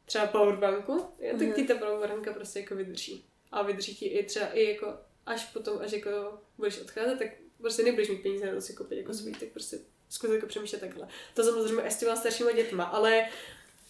třeba 0.04 0.26
powerbanku, 0.26 1.06
tak 1.20 1.40
mm-hmm. 1.40 1.52
ti 1.52 1.64
ta 1.64 1.74
powerbanka 1.74 2.32
prostě 2.32 2.60
jako 2.60 2.74
vydrží. 2.74 3.24
A 3.52 3.62
vydrží 3.62 3.94
ti 3.94 4.06
i 4.06 4.24
třeba 4.24 4.46
i 4.46 4.64
jako 4.64 4.94
až 5.26 5.44
potom, 5.44 5.78
až 5.78 5.92
jako 5.92 6.38
budeš 6.58 6.80
odcházet, 6.80 7.18
tak 7.18 7.28
prostě 7.60 7.82
nebudeš 7.82 8.08
mít 8.08 8.22
peníze 8.22 8.46
na 8.46 8.54
to 8.54 8.60
si 8.60 8.72
koupit 8.72 8.98
jako 8.98 9.14
svůj, 9.14 9.32
tak 9.32 9.48
prostě 9.48 9.78
zkusit 10.08 10.34
jako 10.34 10.46
přemýšlet 10.46 10.80
takhle. 10.80 11.08
To 11.34 11.44
samozřejmě 11.44 11.90
s 11.90 11.98
těma 11.98 12.16
staršíma 12.16 12.52
dětma, 12.52 12.84
ale 12.84 13.28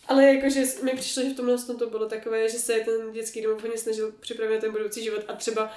ale 0.08 0.34
jakože 0.34 0.62
mi 0.82 0.92
přišlo, 0.96 1.22
že 1.22 1.30
v 1.30 1.36
tomhle 1.36 1.58
tom 1.58 1.78
to 1.78 1.90
bylo 1.90 2.08
takové, 2.08 2.48
že 2.48 2.58
se 2.58 2.72
ten 2.72 3.12
dětský 3.12 3.42
domov 3.42 3.62
hodně 3.62 3.78
snažil 3.78 4.12
připravit 4.20 4.54
na 4.54 4.60
ten 4.60 4.72
budoucí 4.72 5.04
život 5.04 5.24
a 5.28 5.36
třeba 5.36 5.72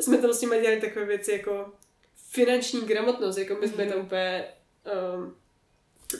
jsme 0.00 0.18
tam 0.18 0.32
s 0.32 0.40
nimi 0.40 0.60
dělali 0.60 0.80
takové 0.80 1.04
věci 1.04 1.32
jako 1.32 1.72
finanční 2.30 2.80
gramotnost, 2.80 3.38
jako 3.38 3.54
my 3.60 3.68
jsme 3.68 3.84
mhm. 3.84 3.92
tam 3.92 4.02
úplně 4.02 4.44
um, 5.14 5.36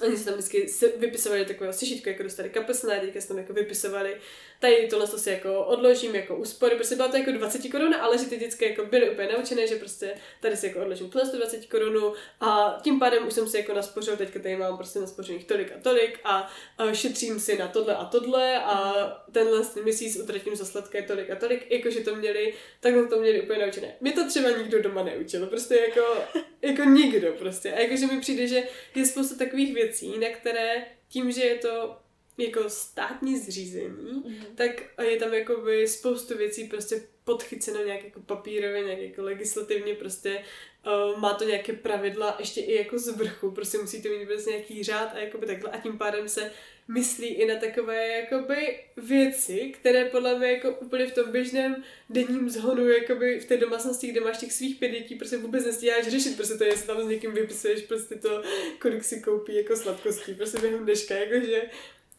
Oni 0.02 0.18
se 0.18 0.24
tam 0.24 0.34
vždycky 0.34 0.66
vypisovali 0.96 1.44
takové 1.44 1.72
sešitko, 1.72 2.08
jako 2.08 2.22
dostali 2.22 2.50
kapesné, 2.50 3.00
teďka 3.00 3.20
se 3.20 3.28
tam 3.28 3.38
jako 3.38 3.52
vypisovali 3.52 4.16
tady 4.60 4.86
tohle 4.90 5.06
to 5.06 5.18
si 5.18 5.30
jako 5.30 5.64
odložím 5.64 6.14
jako 6.14 6.36
úspory, 6.36 6.74
prostě 6.74 6.96
byla 6.96 7.08
to 7.08 7.16
jako 7.16 7.30
20 7.30 7.68
korun, 7.68 7.94
ale 8.00 8.18
že 8.18 8.24
ty 8.24 8.36
dětské 8.36 8.68
jako 8.68 8.84
byly 8.84 9.10
úplně 9.10 9.28
naučené, 9.36 9.66
že 9.66 9.76
prostě 9.76 10.14
tady 10.40 10.56
si 10.56 10.66
jako 10.66 10.80
odložím 10.80 11.10
plus 11.10 11.28
20 11.28 11.66
korun 11.66 12.12
a 12.40 12.78
tím 12.82 12.98
pádem 12.98 13.26
už 13.26 13.32
jsem 13.32 13.48
si 13.48 13.56
jako 13.56 13.74
naspořil, 13.74 14.16
teďka 14.16 14.38
tady 14.38 14.56
mám 14.56 14.76
prostě 14.76 14.98
naspořených 14.98 15.44
tolik 15.44 15.72
a 15.72 15.80
tolik 15.82 16.20
a, 16.24 16.50
a 16.78 16.92
šetřím 16.92 17.40
si 17.40 17.58
na 17.58 17.68
tohle 17.68 17.96
a 17.96 18.04
tohle 18.04 18.64
a 18.64 19.06
tenhle 19.32 19.62
měsíc 19.82 20.16
utratím 20.16 20.56
za 20.56 20.64
sladké 20.64 21.02
tolik 21.02 21.30
a 21.30 21.36
tolik, 21.36 21.70
jakože 21.70 22.00
to 22.00 22.14
měli, 22.14 22.54
takhle 22.80 23.06
to 23.06 23.20
měli 23.20 23.40
úplně 23.40 23.66
naučené. 23.66 23.96
Mě 24.00 24.12
to 24.12 24.28
třeba 24.28 24.50
nikdo 24.50 24.82
doma 24.82 25.02
neučil, 25.02 25.46
prostě 25.46 25.74
jako, 25.74 26.22
jako 26.62 26.84
nikdo 26.84 27.32
prostě. 27.32 27.72
A 27.72 27.80
jakože 27.80 28.06
mi 28.06 28.20
přijde, 28.20 28.46
že 28.46 28.62
je 28.94 29.06
spousta 29.06 29.44
takových 29.44 29.74
věcí, 29.74 30.18
na 30.18 30.28
které 30.28 30.84
tím, 31.08 31.32
že 31.32 31.44
je 31.44 31.54
to 31.54 31.96
jako 32.38 32.70
státní 32.70 33.38
zřízení, 33.38 34.22
mm-hmm. 34.24 34.44
tak 34.54 34.70
je 35.02 35.16
tam 35.16 35.34
jakoby 35.34 35.88
spoustu 35.88 36.36
věcí 36.36 36.64
prostě 36.64 37.02
podchyceno 37.24 37.84
nějak 37.84 38.04
jako 38.04 38.20
papírově, 38.20 38.84
nějak 38.84 38.98
jako 38.98 39.22
legislativně 39.22 39.94
prostě 39.94 40.44
uh, 40.86 41.20
má 41.20 41.34
to 41.34 41.44
nějaké 41.44 41.72
pravidla 41.72 42.36
ještě 42.38 42.60
i 42.60 42.74
jako 42.74 42.98
z 42.98 43.08
vrchu, 43.08 43.50
prostě 43.50 43.78
musíte 43.78 44.08
mít 44.08 44.26
prostě 44.26 44.50
nějaký 44.50 44.82
řád 44.82 45.14
a 45.14 45.18
jakoby 45.18 45.46
takhle 45.46 45.70
a 45.70 45.80
tím 45.80 45.98
pádem 45.98 46.28
se 46.28 46.50
myslí 46.88 47.26
i 47.26 47.46
na 47.46 47.56
takové 47.56 48.08
jakoby 48.08 48.78
věci, 48.96 49.72
které 49.80 50.04
podle 50.04 50.38
mě 50.38 50.52
jako 50.52 50.70
úplně 50.70 51.06
v 51.06 51.14
tom 51.14 51.32
běžném 51.32 51.84
denním 52.10 52.50
zhonu 52.50 52.88
jakoby 52.88 53.40
v 53.40 53.44
té 53.44 53.56
domácnosti, 53.56 54.06
kde 54.06 54.20
máš 54.20 54.38
těch 54.38 54.52
svých 54.52 54.76
pět 54.76 54.90
dětí, 54.90 55.14
prostě 55.14 55.36
vůbec 55.36 55.64
nestíháš 55.64 56.08
řešit, 56.08 56.36
prostě 56.36 56.54
to 56.54 56.64
je, 56.64 56.70
jestli 56.70 56.86
tam 56.86 57.02
s 57.02 57.08
někým 57.08 57.32
vypisuješ 57.32 57.82
prostě 57.82 58.14
to, 58.14 58.42
kolik 58.78 59.04
si 59.04 59.20
koupí 59.20 59.56
jako 59.56 59.76
sladkostí, 59.76 60.34
prostě 60.34 60.58
během 60.58 60.84
dneška, 60.84 61.14
jakože 61.14 61.62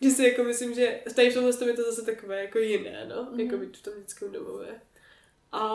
že 0.01 0.09
si 0.09 0.23
jako 0.23 0.43
myslím, 0.43 0.73
že 0.73 0.99
tady 1.15 1.29
v 1.29 1.33
tomhle 1.33 1.67
je 1.67 1.73
to 1.73 1.83
zase 1.83 2.05
takové 2.05 2.41
jako 2.41 2.59
jiné, 2.59 3.05
no, 3.05 3.15
mm-hmm. 3.15 3.39
jako 3.39 3.57
být 3.57 3.77
v 3.77 3.81
tom 3.81 3.93
dětském 3.97 4.31
domově. 4.31 4.81
A 5.51 5.67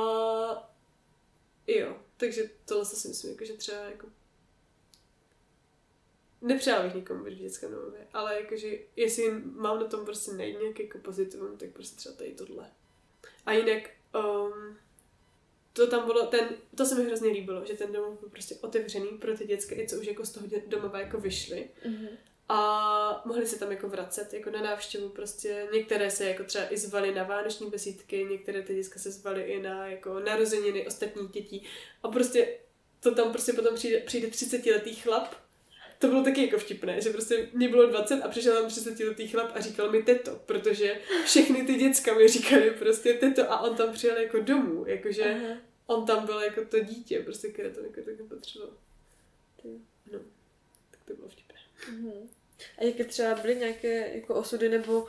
jo, 1.67 1.97
takže 2.17 2.51
tohle 2.65 2.85
si 2.85 3.09
myslím, 3.09 3.31
jako, 3.31 3.45
že 3.45 3.53
třeba 3.53 3.79
jako 3.79 4.07
nepřála 6.41 6.85
bych 6.85 6.95
nikomu 6.95 7.25
být 7.25 7.35
v 7.35 7.39
dětském 7.39 7.71
domově, 7.71 8.07
ale 8.13 8.41
jakože 8.41 8.79
jestli 8.97 9.31
mám 9.45 9.81
na 9.81 9.87
tom 9.87 10.05
prostě 10.05 10.33
najít 10.33 10.59
nějaký 10.61 10.83
jako 10.83 10.99
pozitivum, 10.99 11.57
tak 11.57 11.71
prostě 11.71 11.97
třeba 11.97 12.15
tady 12.15 12.33
tohle. 12.33 12.71
A 13.47 13.53
jinak 13.53 13.91
um, 14.15 14.77
to 15.73 15.87
tam 15.87 16.07
bylo, 16.07 16.27
ten, 16.27 16.49
to 16.77 16.87
se 16.87 16.95
mi 16.95 17.05
hrozně 17.05 17.31
líbilo, 17.31 17.65
že 17.65 17.75
ten 17.75 17.93
domov 17.93 18.21
byl 18.21 18.29
prostě 18.29 18.55
otevřený 18.61 19.09
pro 19.09 19.37
ty 19.37 19.47
dětské, 19.47 19.87
co 19.87 19.97
už 19.97 20.07
jako 20.07 20.25
z 20.25 20.31
toho 20.31 20.47
domova 20.67 21.01
jako 21.01 21.21
vyšly. 21.21 21.71
Mm-hmm 21.87 22.09
a 22.49 23.23
mohli 23.25 23.47
se 23.47 23.59
tam 23.59 23.71
jako 23.71 23.89
vracet 23.89 24.33
jako 24.33 24.51
na 24.51 24.63
návštěvu 24.63 25.09
prostě. 25.09 25.69
Některé 25.73 26.11
se 26.11 26.25
jako 26.25 26.45
třeba 26.45 26.73
i 26.73 26.77
zvali 26.77 27.15
na 27.15 27.23
vánoční 27.25 27.71
besídky, 27.71 28.25
některé 28.25 28.63
ty 28.63 28.75
děcka 28.75 28.99
se 28.99 29.11
zvali 29.11 29.43
i 29.43 29.63
na 29.63 29.87
jako 29.87 30.21
narozeniny 30.21 30.87
ostatních 30.87 31.31
dětí 31.31 31.67
a 32.03 32.09
prostě 32.09 32.59
to 33.01 33.15
tam 33.15 33.33
prostě 33.33 33.53
potom 33.53 33.75
přijde, 33.75 34.01
přijde 34.01 34.29
30 34.29 34.67
letý 34.67 34.95
chlap 34.95 35.35
to 36.03 36.09
bylo 36.09 36.25
taky 36.25 36.43
jako 36.47 36.59
vtipné, 36.59 37.01
že 37.01 37.11
prostě 37.11 37.49
mě 37.53 37.69
bylo 37.69 37.87
20 37.87 38.23
a 38.23 38.29
přišel 38.29 38.61
tam 38.61 38.71
30 38.71 39.01
letý 39.01 39.29
chlap 39.29 39.51
a 39.55 39.61
říkal 39.61 39.91
mi 39.91 40.03
teto, 40.03 40.41
protože 40.47 41.01
všechny 41.25 41.63
ty 41.63 41.75
děcka 41.75 42.15
mi 42.15 42.29
říkali 42.29 42.71
prostě 42.71 43.15
teto 43.15 43.53
a 43.53 43.61
on 43.61 43.77
tam 43.77 43.93
přijel 43.93 44.17
jako 44.17 44.41
domů, 44.41 44.85
jakože 44.87 45.25
Aha. 45.25 45.57
on 45.87 46.07
tam 46.07 46.27
byl 46.27 46.41
jako 46.41 46.65
to 46.65 46.81
dítě, 46.81 47.21
prostě 47.21 47.49
které 47.49 47.71
to 47.71 47.81
jako 47.81 48.01
taky 48.01 48.23
potřeboval. 48.23 48.77
No, 50.13 50.19
tak 50.91 51.01
to 51.05 51.15
bylo 51.15 51.29
vtipné. 51.29 51.42
Mm-hmm. 51.91 52.29
A 52.79 52.85
jaké 52.85 53.05
třeba 53.05 53.35
byly 53.35 53.57
nějaké 53.57 54.15
jako 54.15 54.35
osudy, 54.35 54.69
nebo 54.69 55.07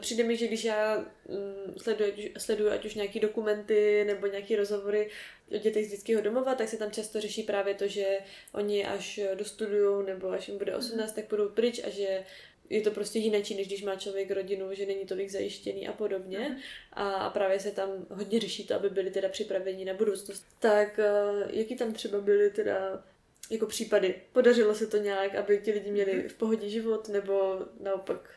přijde 0.00 0.24
mi, 0.24 0.36
že 0.36 0.46
když 0.46 0.64
já 0.64 0.98
mm, 1.28 1.74
sleduju, 1.78 2.12
sleduju 2.38 2.70
ať 2.70 2.84
už 2.84 2.94
nějaké 2.94 3.20
dokumenty 3.20 4.04
nebo 4.04 4.26
nějaké 4.26 4.56
rozhovory 4.56 5.10
o 5.54 5.58
dětech 5.58 5.86
z 5.86 5.90
dětského 5.90 6.22
domova, 6.22 6.54
tak 6.54 6.68
se 6.68 6.76
tam 6.76 6.90
často 6.90 7.20
řeší 7.20 7.42
právě 7.42 7.74
to, 7.74 7.88
že 7.88 8.18
oni 8.52 8.86
až 8.86 9.20
dostudují 9.34 10.06
nebo 10.06 10.30
až 10.30 10.48
jim 10.48 10.58
bude 10.58 10.76
18, 10.76 11.12
tak 11.12 11.28
budou 11.28 11.48
pryč 11.48 11.80
a 11.84 11.90
že 11.90 12.24
je 12.70 12.80
to 12.80 12.90
prostě 12.90 13.18
jináčí, 13.18 13.54
než 13.54 13.66
když 13.66 13.82
má 13.82 13.96
člověk 13.96 14.30
rodinu, 14.30 14.74
že 14.74 14.86
není 14.86 15.06
tolik 15.06 15.30
zajištěný 15.30 15.88
a 15.88 15.92
podobně. 15.92 16.38
Mm. 16.38 16.56
A, 16.92 17.12
a 17.12 17.30
právě 17.30 17.60
se 17.60 17.70
tam 17.70 18.06
hodně 18.10 18.40
řeší 18.40 18.66
to, 18.66 18.74
aby 18.74 18.90
byli 18.90 19.10
teda 19.10 19.28
připraveni 19.28 19.84
na 19.84 19.94
budoucnost. 19.94 20.46
Tak 20.58 20.98
uh, 20.98 21.50
jaký 21.50 21.76
tam 21.76 21.92
třeba 21.92 22.20
byly 22.20 22.50
teda 22.50 23.04
jako 23.50 23.66
případy. 23.66 24.14
Podařilo 24.32 24.74
se 24.74 24.86
to 24.86 24.96
nějak, 24.96 25.34
aby 25.34 25.58
ti 25.64 25.72
lidi 25.72 25.90
měli 25.90 26.14
mhm. 26.14 26.28
v 26.28 26.34
pohodě 26.34 26.68
život, 26.68 27.08
nebo 27.08 27.58
naopak 27.80 28.30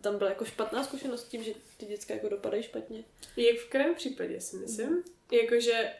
tam 0.00 0.18
byla 0.18 0.30
jako 0.30 0.44
špatná 0.44 0.84
zkušenost 0.84 1.20
s 1.20 1.28
tím, 1.28 1.42
že 1.42 1.52
ty 1.76 1.86
děcka 1.86 2.14
jako 2.14 2.28
dopadají 2.28 2.62
špatně? 2.62 3.04
Jak 3.36 3.56
v 3.56 3.68
kterém 3.68 3.94
případě 3.94 4.40
si 4.40 4.56
myslím? 4.56 4.88
Mm. 4.88 5.02
Jakože 5.32 5.92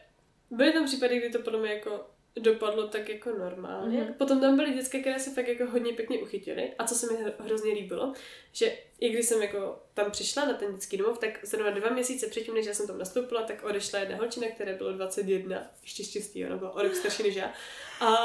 byly 0.51 0.73
tam 0.73 0.85
případy, 0.85 1.19
kdy 1.19 1.29
to 1.29 1.39
podle 1.39 1.59
mě 1.59 1.73
jako 1.73 2.09
dopadlo 2.41 2.87
tak 2.87 3.09
jako 3.09 3.29
normálně. 3.29 4.01
Mm-hmm. 4.01 4.13
Potom 4.13 4.41
tam 4.41 4.55
byly 4.55 4.73
dětské, 4.73 4.99
které 4.99 5.19
se 5.19 5.29
fakt 5.29 5.47
jako 5.47 5.65
hodně 5.65 5.93
pěkně 5.93 6.19
uchytily. 6.19 6.73
A 6.77 6.87
co 6.87 6.95
se 6.95 7.13
mi 7.13 7.31
hrozně 7.39 7.73
líbilo, 7.73 8.13
že 8.51 8.77
i 8.99 9.09
když 9.09 9.25
jsem 9.25 9.41
jako 9.41 9.79
tam 9.93 10.11
přišla 10.11 10.45
na 10.45 10.53
ten 10.53 10.71
dětský 10.71 10.97
domov, 10.97 11.19
tak 11.19 11.45
zrovna 11.45 11.71
dva 11.71 11.89
měsíce 11.89 12.27
předtím, 12.27 12.53
než 12.53 12.65
já 12.65 12.73
jsem 12.73 12.87
tam 12.87 12.97
nastoupila, 12.97 13.43
tak 13.43 13.63
odešla 13.63 13.99
jedna 13.99 14.17
holčina, 14.17 14.47
která 14.47 14.73
bylo 14.73 14.93
21, 14.93 15.71
ještě 15.81 16.03
štěstí, 16.03 16.45
ona 16.45 16.57
byla 16.57 16.71
o 16.71 16.81
rok 16.81 16.95
starší 16.95 17.23
než 17.23 17.35
já. 17.35 17.53
A, 17.99 18.15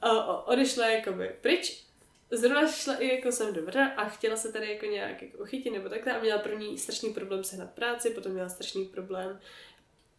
a 0.00 0.46
odešla 0.46 0.86
jakoby 0.86 1.36
pryč 1.40 1.84
zrovna 2.30 2.72
šla 2.72 2.96
i 2.96 3.08
jako 3.08 3.32
jsem 3.32 3.54
dobrá 3.54 3.86
a 3.86 4.08
chtěla 4.08 4.36
se 4.36 4.52
tady 4.52 4.72
jako 4.72 4.86
nějak 4.86 5.22
jako 5.22 5.38
uchytit 5.38 5.72
nebo 5.72 5.88
takhle 5.88 6.12
a 6.12 6.20
měla 6.20 6.38
první 6.38 6.78
strašný 6.78 7.14
problém 7.14 7.44
sehnat 7.44 7.70
práci, 7.70 8.10
potom 8.10 8.32
měla 8.32 8.48
strašný 8.48 8.84
problém 8.84 9.40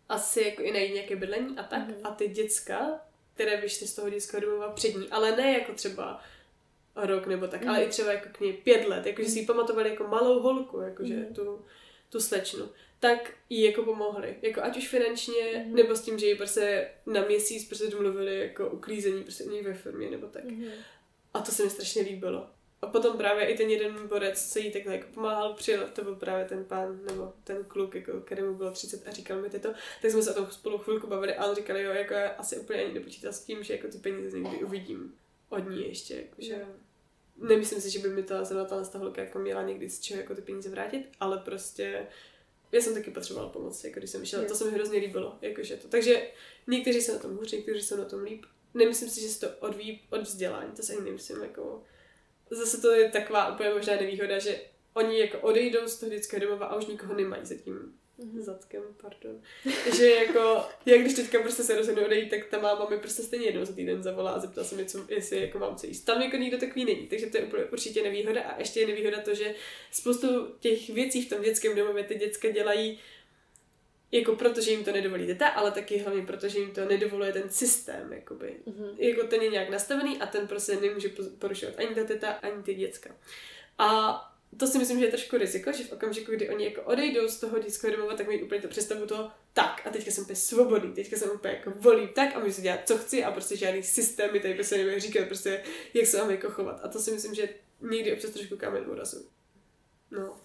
asi 0.09 0.41
jako 0.41 0.61
i 0.61 0.71
najít 0.71 0.93
nějaké 0.93 1.15
bydlení 1.15 1.57
a 1.57 1.63
tak. 1.63 1.87
Mm-hmm. 1.87 1.99
A 2.03 2.11
ty 2.11 2.27
děcka 2.27 2.99
které 3.36 3.61
vyšly 3.61 3.88
z 3.88 3.95
toho 3.95 4.09
dětského 4.09 4.41
domova 4.41 4.69
před 4.69 4.95
ní, 4.95 5.09
ale 5.09 5.36
ne 5.36 5.53
jako 5.53 5.73
třeba 5.73 6.21
rok 6.95 7.27
nebo 7.27 7.47
tak, 7.47 7.61
mm. 7.61 7.69
ale 7.69 7.83
i 7.83 7.89
třeba 7.89 8.11
jako 8.11 8.29
k 8.31 8.39
ní 8.39 8.53
pět 8.53 8.88
let, 8.88 9.05
jakože 9.05 9.29
si 9.29 9.39
ji 9.39 9.45
pamatovali 9.45 9.89
jako 9.89 10.03
malou 10.03 10.39
holku, 10.39 10.79
jakože 10.79 11.15
mm. 11.15 11.33
tu, 11.33 11.65
tu 12.09 12.19
slečnu, 12.19 12.69
tak 12.99 13.33
jí 13.49 13.61
jako 13.61 13.83
pomohli, 13.83 14.36
jako 14.41 14.63
ať 14.63 14.77
už 14.77 14.88
finančně, 14.88 15.65
mm. 15.67 15.75
nebo 15.75 15.95
s 15.95 16.01
tím, 16.01 16.19
že 16.19 16.25
jí 16.25 16.36
prostě 16.36 16.89
na 17.05 17.21
měsíc 17.21 17.67
prostě 17.67 17.88
domluvili 17.88 18.39
jako 18.39 18.69
uklízení 18.69 19.23
prostě 19.23 19.43
u 19.43 19.49
ní 19.49 19.61
ve 19.61 19.73
firmě 19.73 20.09
nebo 20.09 20.27
tak. 20.27 20.43
Mm. 20.43 20.69
A 21.33 21.39
to 21.39 21.51
se 21.51 21.63
mi 21.63 21.69
strašně 21.69 22.01
líbilo. 22.01 22.49
A 22.82 22.88
potom 22.88 23.17
právě 23.17 23.45
i 23.45 23.57
ten 23.57 23.69
jeden 23.69 24.07
borec, 24.07 24.51
co 24.53 24.59
jí 24.59 24.71
takhle 24.71 24.93
jako 24.93 25.07
pomáhal, 25.13 25.53
přijel, 25.53 25.89
to 25.93 26.03
byl 26.03 26.15
právě 26.15 26.45
ten 26.45 26.65
pán, 26.65 26.99
nebo 27.05 27.34
ten 27.43 27.63
kluk, 27.63 27.95
jako, 27.95 28.21
kterému 28.21 28.55
bylo 28.55 28.71
30 28.71 29.07
a 29.07 29.11
říkal 29.11 29.41
mi 29.41 29.49
to, 29.49 29.59
tak 30.01 30.11
jsme 30.11 30.21
se 30.21 30.32
o 30.32 30.34
tom 30.34 30.51
spolu 30.51 30.78
chvilku 30.78 31.07
bavili 31.07 31.36
a 31.36 31.45
on 31.45 31.55
říkal, 31.55 31.78
jo, 31.78 31.91
jako 31.91 32.13
já 32.13 32.30
asi 32.30 32.57
úplně 32.57 32.84
ani 32.84 32.93
nepočítal 32.93 33.34
s 33.34 33.43
tím, 33.43 33.63
že 33.63 33.73
jako 33.73 33.88
ty 33.88 33.97
peníze 33.97 34.39
někdy 34.39 34.63
uvidím 34.63 35.15
od 35.49 35.69
ní 35.69 35.88
ještě, 35.88 36.15
jako, 36.15 36.36
že 36.38 36.65
nemyslím 37.38 37.82
si, 37.82 37.89
že 37.89 37.99
by 37.99 38.09
mi 38.09 38.23
ta 38.23 38.43
zrovna 38.43 38.65
ta 38.65 38.97
holka 38.97 39.21
jako 39.21 39.39
měla 39.39 39.63
někdy 39.63 39.89
z 39.89 39.99
čeho 39.99 40.21
jako 40.21 40.36
ty 40.36 40.41
peníze 40.41 40.69
vrátit, 40.69 41.09
ale 41.19 41.38
prostě 41.38 42.07
já 42.71 42.82
jsem 42.82 42.93
taky 42.93 43.11
potřebovala 43.11 43.51
pomoc, 43.51 43.84
jako 43.84 43.99
když 43.99 44.09
jsem 44.09 44.21
myšlela, 44.21 44.45
to 44.45 44.55
se 44.55 44.65
mi 44.65 44.71
hrozně 44.71 44.99
líbilo, 44.99 45.38
jakože 45.41 45.78
to. 45.78 45.88
Takže 45.88 46.28
někteří 46.67 47.01
jsou 47.01 47.13
na 47.13 47.19
tom 47.19 47.38
hůř, 47.38 47.51
někteří 47.51 47.82
jsou 47.82 47.97
na 47.97 48.05
tom 48.05 48.23
líp. 48.23 48.45
Nemyslím 48.73 49.09
si, 49.09 49.21
že 49.21 49.28
se 49.28 49.39
to 49.39 49.57
odvíjí 49.59 50.01
od 50.09 50.21
vzdělání, 50.21 50.71
to 50.71 50.84
se 50.84 50.93
ani 50.93 51.05
nemyslím, 51.05 51.41
jako 51.41 51.84
zase 52.49 52.81
to 52.81 52.91
je 52.91 53.09
taková 53.09 53.53
úplně 53.53 53.69
možná 53.69 53.95
nevýhoda, 53.95 54.39
že 54.39 54.61
oni 54.93 55.19
jako 55.19 55.39
odejdou 55.39 55.87
z 55.87 55.99
toho 55.99 56.09
dětského 56.09 56.45
domova 56.45 56.65
a 56.65 56.75
už 56.75 56.85
nikoho 56.85 57.13
nemají 57.13 57.45
zatím 57.45 57.93
mm-hmm. 58.19 58.41
zadkem, 58.41 58.83
pardon. 59.01 59.41
že 59.97 60.09
jako, 60.09 60.65
jak 60.85 61.01
když 61.01 61.13
teďka 61.13 61.41
prostě 61.41 61.63
se 61.63 61.75
rozhodnu 61.75 62.05
odejít, 62.05 62.29
tak 62.29 62.45
ta 62.45 62.59
máma 62.59 62.89
mi 62.89 62.97
prostě 62.97 63.23
stejně 63.23 63.45
jednou 63.45 63.65
za 63.65 63.73
týden 63.73 64.03
zavolá 64.03 64.31
a 64.31 64.39
zeptá 64.39 64.63
se 64.63 64.75
mi, 64.75 64.85
co, 64.85 65.05
jestli 65.09 65.41
jako 65.41 65.59
mám 65.59 65.75
co 65.75 65.87
jíst. 65.87 66.01
Tam 66.01 66.21
jako 66.21 66.37
nikdo 66.37 66.57
takový 66.57 66.85
není, 66.85 67.07
takže 67.07 67.25
to 67.25 67.37
je 67.37 67.43
úplně 67.43 67.63
určitě 67.65 68.03
nevýhoda 68.03 68.41
a 68.41 68.59
ještě 68.59 68.79
je 68.79 68.87
nevýhoda 68.87 69.21
to, 69.21 69.35
že 69.35 69.55
spoustu 69.91 70.55
těch 70.59 70.89
věcí 70.89 71.25
v 71.25 71.29
tom 71.29 71.41
dětském 71.41 71.75
domově 71.75 72.03
ty 72.03 72.15
děcka 72.15 72.49
dělají 72.49 72.99
jako 74.16 74.36
protože 74.36 74.72
jim 74.72 74.84
to 74.84 74.91
nedovolí 74.91 75.28
teta, 75.28 75.47
ale 75.47 75.72
taky 75.72 75.97
hlavně 75.97 76.26
protože 76.26 76.59
jim 76.59 76.72
to 76.72 76.86
nedovoluje 76.86 77.34
ten 77.34 77.49
systém, 77.49 78.13
jakoby. 78.13 78.55
Mm-hmm. 78.68 78.95
Jako 78.97 79.28
ten 79.28 79.41
je 79.41 79.49
nějak 79.49 79.70
nastavený 79.70 80.18
a 80.18 80.26
ten 80.26 80.47
prostě 80.47 80.76
nemůže 80.76 81.09
porušovat 81.39 81.80
ani 81.80 81.95
ta 81.95 82.03
teta, 82.03 82.32
ani 82.32 82.63
ty 82.63 82.74
děcka. 82.74 83.16
A 83.78 84.20
to 84.57 84.68
si 84.68 84.78
myslím, 84.78 84.99
že 84.99 85.05
je 85.05 85.11
trošku 85.11 85.38
riziko, 85.38 85.72
že 85.72 85.84
v 85.84 85.91
okamžiku, 85.91 86.32
kdy 86.32 86.49
oni 86.49 86.66
jako 86.66 86.82
odejdou 86.82 87.28
z 87.28 87.39
toho 87.39 87.59
dětského 87.59 87.95
domova, 87.95 88.16
tak 88.16 88.28
mají 88.28 88.43
úplně 88.43 88.61
to 88.61 88.68
představu 88.68 89.05
toho, 89.05 89.32
tak 89.53 89.82
a 89.86 89.89
teďka 89.89 90.11
jsem 90.11 90.24
úplně 90.24 90.36
svobodný, 90.36 90.93
teďka 90.93 91.18
jsem 91.18 91.30
úplně 91.30 91.53
jako 91.53 91.72
volí 91.80 92.07
tak 92.07 92.36
a 92.36 92.39
můžu 92.39 92.53
si 92.53 92.61
dělat, 92.61 92.88
co 92.88 92.97
chci 92.97 93.24
a 93.24 93.32
prostě 93.32 93.57
žádný 93.57 93.84
systém 93.84 94.34
mi 94.34 94.39
tady 94.39 94.53
prostě 94.53 94.78
nevím 94.78 94.99
říkat, 94.99 95.28
prostě 95.28 95.63
jak 95.93 96.07
se 96.07 96.18
mám 96.18 96.32
jako 96.32 96.49
chovat. 96.49 96.80
A 96.84 96.88
to 96.88 96.99
si 96.99 97.11
myslím, 97.11 97.36
že 97.36 97.49
někdy 97.82 98.13
občas 98.13 98.32
trošku 98.32 98.57
kámen 98.57 98.84
úrazu. 98.89 99.30
No. 100.11 100.44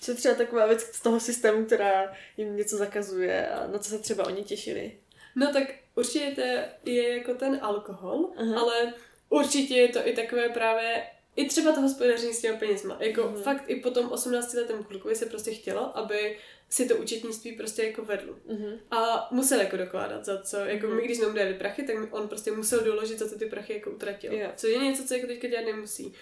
Co 0.00 0.14
třeba 0.14 0.34
taková 0.34 0.66
věc 0.66 0.82
z 0.82 1.00
toho 1.00 1.20
systému, 1.20 1.64
která 1.64 2.16
jim 2.36 2.56
něco 2.56 2.76
zakazuje 2.76 3.48
a 3.48 3.66
na 3.66 3.78
co 3.78 3.90
se 3.90 3.98
třeba 3.98 4.26
oni 4.26 4.44
těšili? 4.44 4.92
No 5.36 5.52
tak 5.52 5.74
určitě 5.94 6.64
je 6.84 7.18
jako 7.18 7.34
ten 7.34 7.58
alkohol, 7.62 8.30
Aha. 8.36 8.60
ale 8.60 8.94
určitě 9.28 9.74
je 9.74 9.88
to 9.88 10.08
i 10.08 10.12
takové 10.12 10.48
právě 10.48 11.02
i 11.36 11.48
třeba 11.48 11.72
to 11.72 11.80
hospodaření 11.80 12.34
s 12.34 12.40
těmi 12.40 12.58
penězma. 12.58 12.96
Jako 13.00 13.22
mm. 13.22 13.42
fakt 13.42 13.64
i 13.66 13.76
po 13.76 13.90
tom 13.90 14.12
18 14.12 14.54
letém 14.54 14.84
klukovi 14.84 15.16
se 15.16 15.26
prostě 15.26 15.50
chtělo, 15.50 15.98
aby 15.98 16.38
si 16.68 16.88
to 16.88 16.96
účetnictví 16.96 17.52
prostě 17.52 17.82
jako 17.82 18.04
vedl. 18.04 18.38
Mm-hmm. 18.48 18.78
A 18.90 19.28
musel 19.30 19.60
jako 19.60 19.76
dokládat 19.76 20.24
za 20.24 20.42
co, 20.42 20.56
jako 20.56 20.86
mm-hmm. 20.86 20.96
my 20.96 21.04
když 21.04 21.18
jsme 21.18 21.28
mu 21.28 21.34
dali 21.34 21.54
prachy, 21.54 21.82
tak 21.82 21.96
on 22.10 22.28
prostě 22.28 22.52
musel 22.52 22.84
doložit, 22.84 23.18
za 23.18 23.28
co 23.28 23.38
ty 23.38 23.46
prachy 23.46 23.72
jako 23.72 23.90
utratil. 23.90 24.32
Yeah. 24.32 24.52
Co 24.56 24.66
je 24.66 24.78
něco, 24.78 25.04
co 25.04 25.14
jako 25.14 25.26
teďka 25.26 25.48
dělat 25.48 25.64
nemusí. 25.64 26.14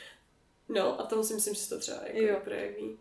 No 0.69 1.01
a 1.01 1.07
tam 1.07 1.25
si 1.25 1.35
myslím, 1.35 1.55
že 1.55 1.61
se 1.61 1.69
to 1.69 1.79
třeba 1.81 2.01
jako 2.07 2.33
jo. 2.33 2.41
projeví. 2.45 2.99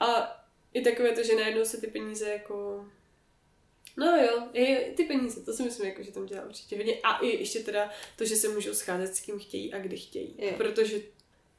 A 0.00 0.36
i 0.72 0.82
takové 0.82 1.12
to, 1.12 1.22
že 1.22 1.36
najednou 1.36 1.64
se 1.64 1.80
ty 1.80 1.86
peníze 1.86 2.30
jako 2.30 2.86
No 3.96 4.06
jo, 4.06 4.48
je, 4.52 4.92
ty 4.96 5.04
peníze, 5.04 5.44
to 5.44 5.52
si 5.52 5.62
myslím, 5.62 5.88
jako, 5.88 6.02
že 6.02 6.12
tam 6.12 6.26
dělá 6.26 6.44
určitě 6.44 6.76
hodně. 6.76 7.00
A 7.00 7.18
i 7.18 7.26
ještě 7.26 7.60
teda 7.60 7.90
to, 8.16 8.24
že 8.24 8.36
se 8.36 8.48
můžou 8.48 8.74
scházet 8.74 9.16
s 9.16 9.20
kým 9.20 9.38
chtějí 9.38 9.72
a 9.72 9.78
kdy 9.78 9.96
chtějí. 9.96 10.34
Je. 10.38 10.52
Protože 10.52 11.00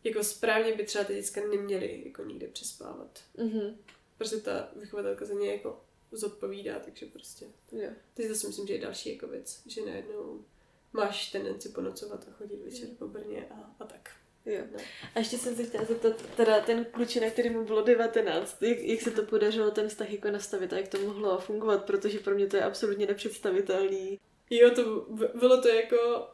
jako 0.04 0.24
správně 0.24 0.76
by 0.76 0.84
třeba 0.84 1.04
ty 1.04 1.16
děcka 1.16 1.42
neměly 1.42 2.02
jako 2.06 2.24
nikde 2.24 2.48
přespávat. 2.48 3.24
Mm-hmm. 3.38 3.76
Prostě 4.18 4.38
ta 4.38 4.72
vychovatelka 4.76 5.26
za 5.26 5.34
ně 5.34 5.52
jako 5.52 5.82
zodpovídá, 6.12 6.80
takže 6.80 7.06
prostě. 7.06 7.46
Jo. 7.72 7.90
Takže 8.14 8.30
to 8.30 8.36
si 8.36 8.48
myslím, 8.48 8.68
že 8.68 8.74
je 8.74 8.82
další 8.82 9.14
jako 9.14 9.28
věc, 9.28 9.62
že 9.68 9.86
najednou 9.86 10.46
máš 10.94 11.32
tendenci 11.32 11.70
ponocovat 11.70 12.28
a 12.28 12.32
chodit 12.32 12.64
večer 12.64 12.90
po 13.00 13.08
Brně 13.08 13.48
a, 13.50 13.76
a 13.80 13.86
tak. 13.86 14.12
Jo. 14.48 14.64
No. 14.72 14.80
A 15.16 15.20
ještě 15.20 15.38
jsem 15.38 15.56
se 15.56 15.64
chtěla 15.64 15.86
zeptat, 15.86 16.22
teda 16.36 16.60
ten 16.60 16.86
klučina, 16.86 17.30
který 17.30 17.50
mu 17.50 17.66
bylo 17.66 17.82
19, 17.82 18.62
jak, 18.62 18.80
jak 18.80 19.02
se 19.02 19.12
to 19.12 19.24
podařilo 19.24 19.72
ten 19.72 19.89
vztah 19.89 20.12
jako 20.12 20.32
nastavit 20.32 20.74
a 20.74 20.78
jak 20.78 20.88
to 20.88 21.00
mohlo 21.00 21.38
fungovat, 21.39 21.86
protože 21.86 22.20
pro 22.20 22.36
mě 22.36 22.48
to 22.48 22.56
je 22.56 22.64
absolutně 22.64 23.06
nepředstavitelný. 23.06 24.20
Jo, 24.50 24.72
to 24.72 25.06
bylo 25.39 25.62
to 25.62 25.68
jako 25.68 26.28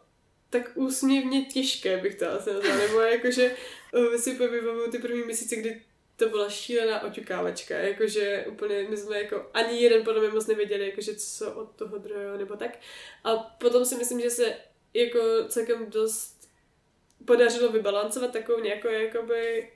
tak 0.49 0.71
úsměvně 0.75 1.45
těžké, 1.45 1.97
bych 1.97 2.15
to 2.15 2.31
asi 2.31 2.53
nazvala, 2.53 2.77
nebo 2.77 2.99
jakože 2.99 3.55
uh, 3.93 4.15
si 4.15 4.33
vybavuju 4.33 4.91
ty 4.91 4.99
první 4.99 5.23
měsíce, 5.23 5.55
kdy 5.55 5.81
to 6.15 6.29
byla 6.29 6.49
šílená 6.49 7.03
oťukávačka, 7.03 7.77
jakože 7.77 8.45
úplně 8.49 8.85
my 8.89 8.97
jsme 8.97 9.21
jako 9.21 9.49
ani 9.53 9.81
jeden 9.81 10.03
podle 10.03 10.21
mě 10.21 10.29
moc 10.29 10.47
nevěděli, 10.47 10.85
jakože 10.85 11.15
co 11.15 11.53
od 11.53 11.75
toho 11.75 11.97
druhého 11.97 12.37
nebo 12.37 12.55
tak. 12.55 12.79
A 13.23 13.35
potom 13.35 13.85
si 13.85 13.95
myslím, 13.95 14.21
že 14.21 14.29
se 14.29 14.55
jako 14.93 15.19
celkem 15.47 15.89
dost 15.89 16.32
podařilo 17.25 17.71
vybalancovat 17.71 18.31
takovou 18.31 18.59
nějakou 18.59 18.87
jakoby 18.87 19.71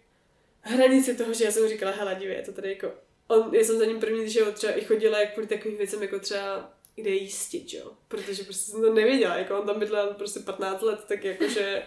hranici 0.62 1.18
toho, 1.18 1.34
že 1.34 1.46
já 1.46 1.52
jsem 1.52 1.70
říkala, 1.70 1.92
hele, 1.92 2.16
dívej, 2.20 2.36
je 2.36 2.44
to 2.44 2.52
tady 2.52 2.70
jako 2.70 2.92
on, 3.28 3.56
já 3.56 3.64
jsem 3.64 3.80
za 3.80 3.86
ním 3.86 4.00
první, 4.00 4.30
že 4.30 4.40
jo, 4.40 4.52
třeba 4.52 4.74
i 4.74 4.82
chodila 4.82 5.20
jak 5.20 5.34
kvůli 5.34 5.48
takovým 5.48 5.78
věcem, 5.78 6.02
jako 6.02 6.20
třeba 6.20 6.74
kde 6.96 7.10
jístit, 7.10 7.74
jo, 7.74 7.92
protože 8.08 8.44
prostě 8.44 8.72
jsem 8.72 8.82
to 8.82 8.94
nevěděla, 8.94 9.36
jako 9.36 9.60
on 9.60 9.68
tam 9.68 9.80
bydlel 9.80 10.14
prostě 10.14 10.40
15 10.40 10.82
let, 10.82 11.00
tak 11.08 11.24
jakože 11.24 11.84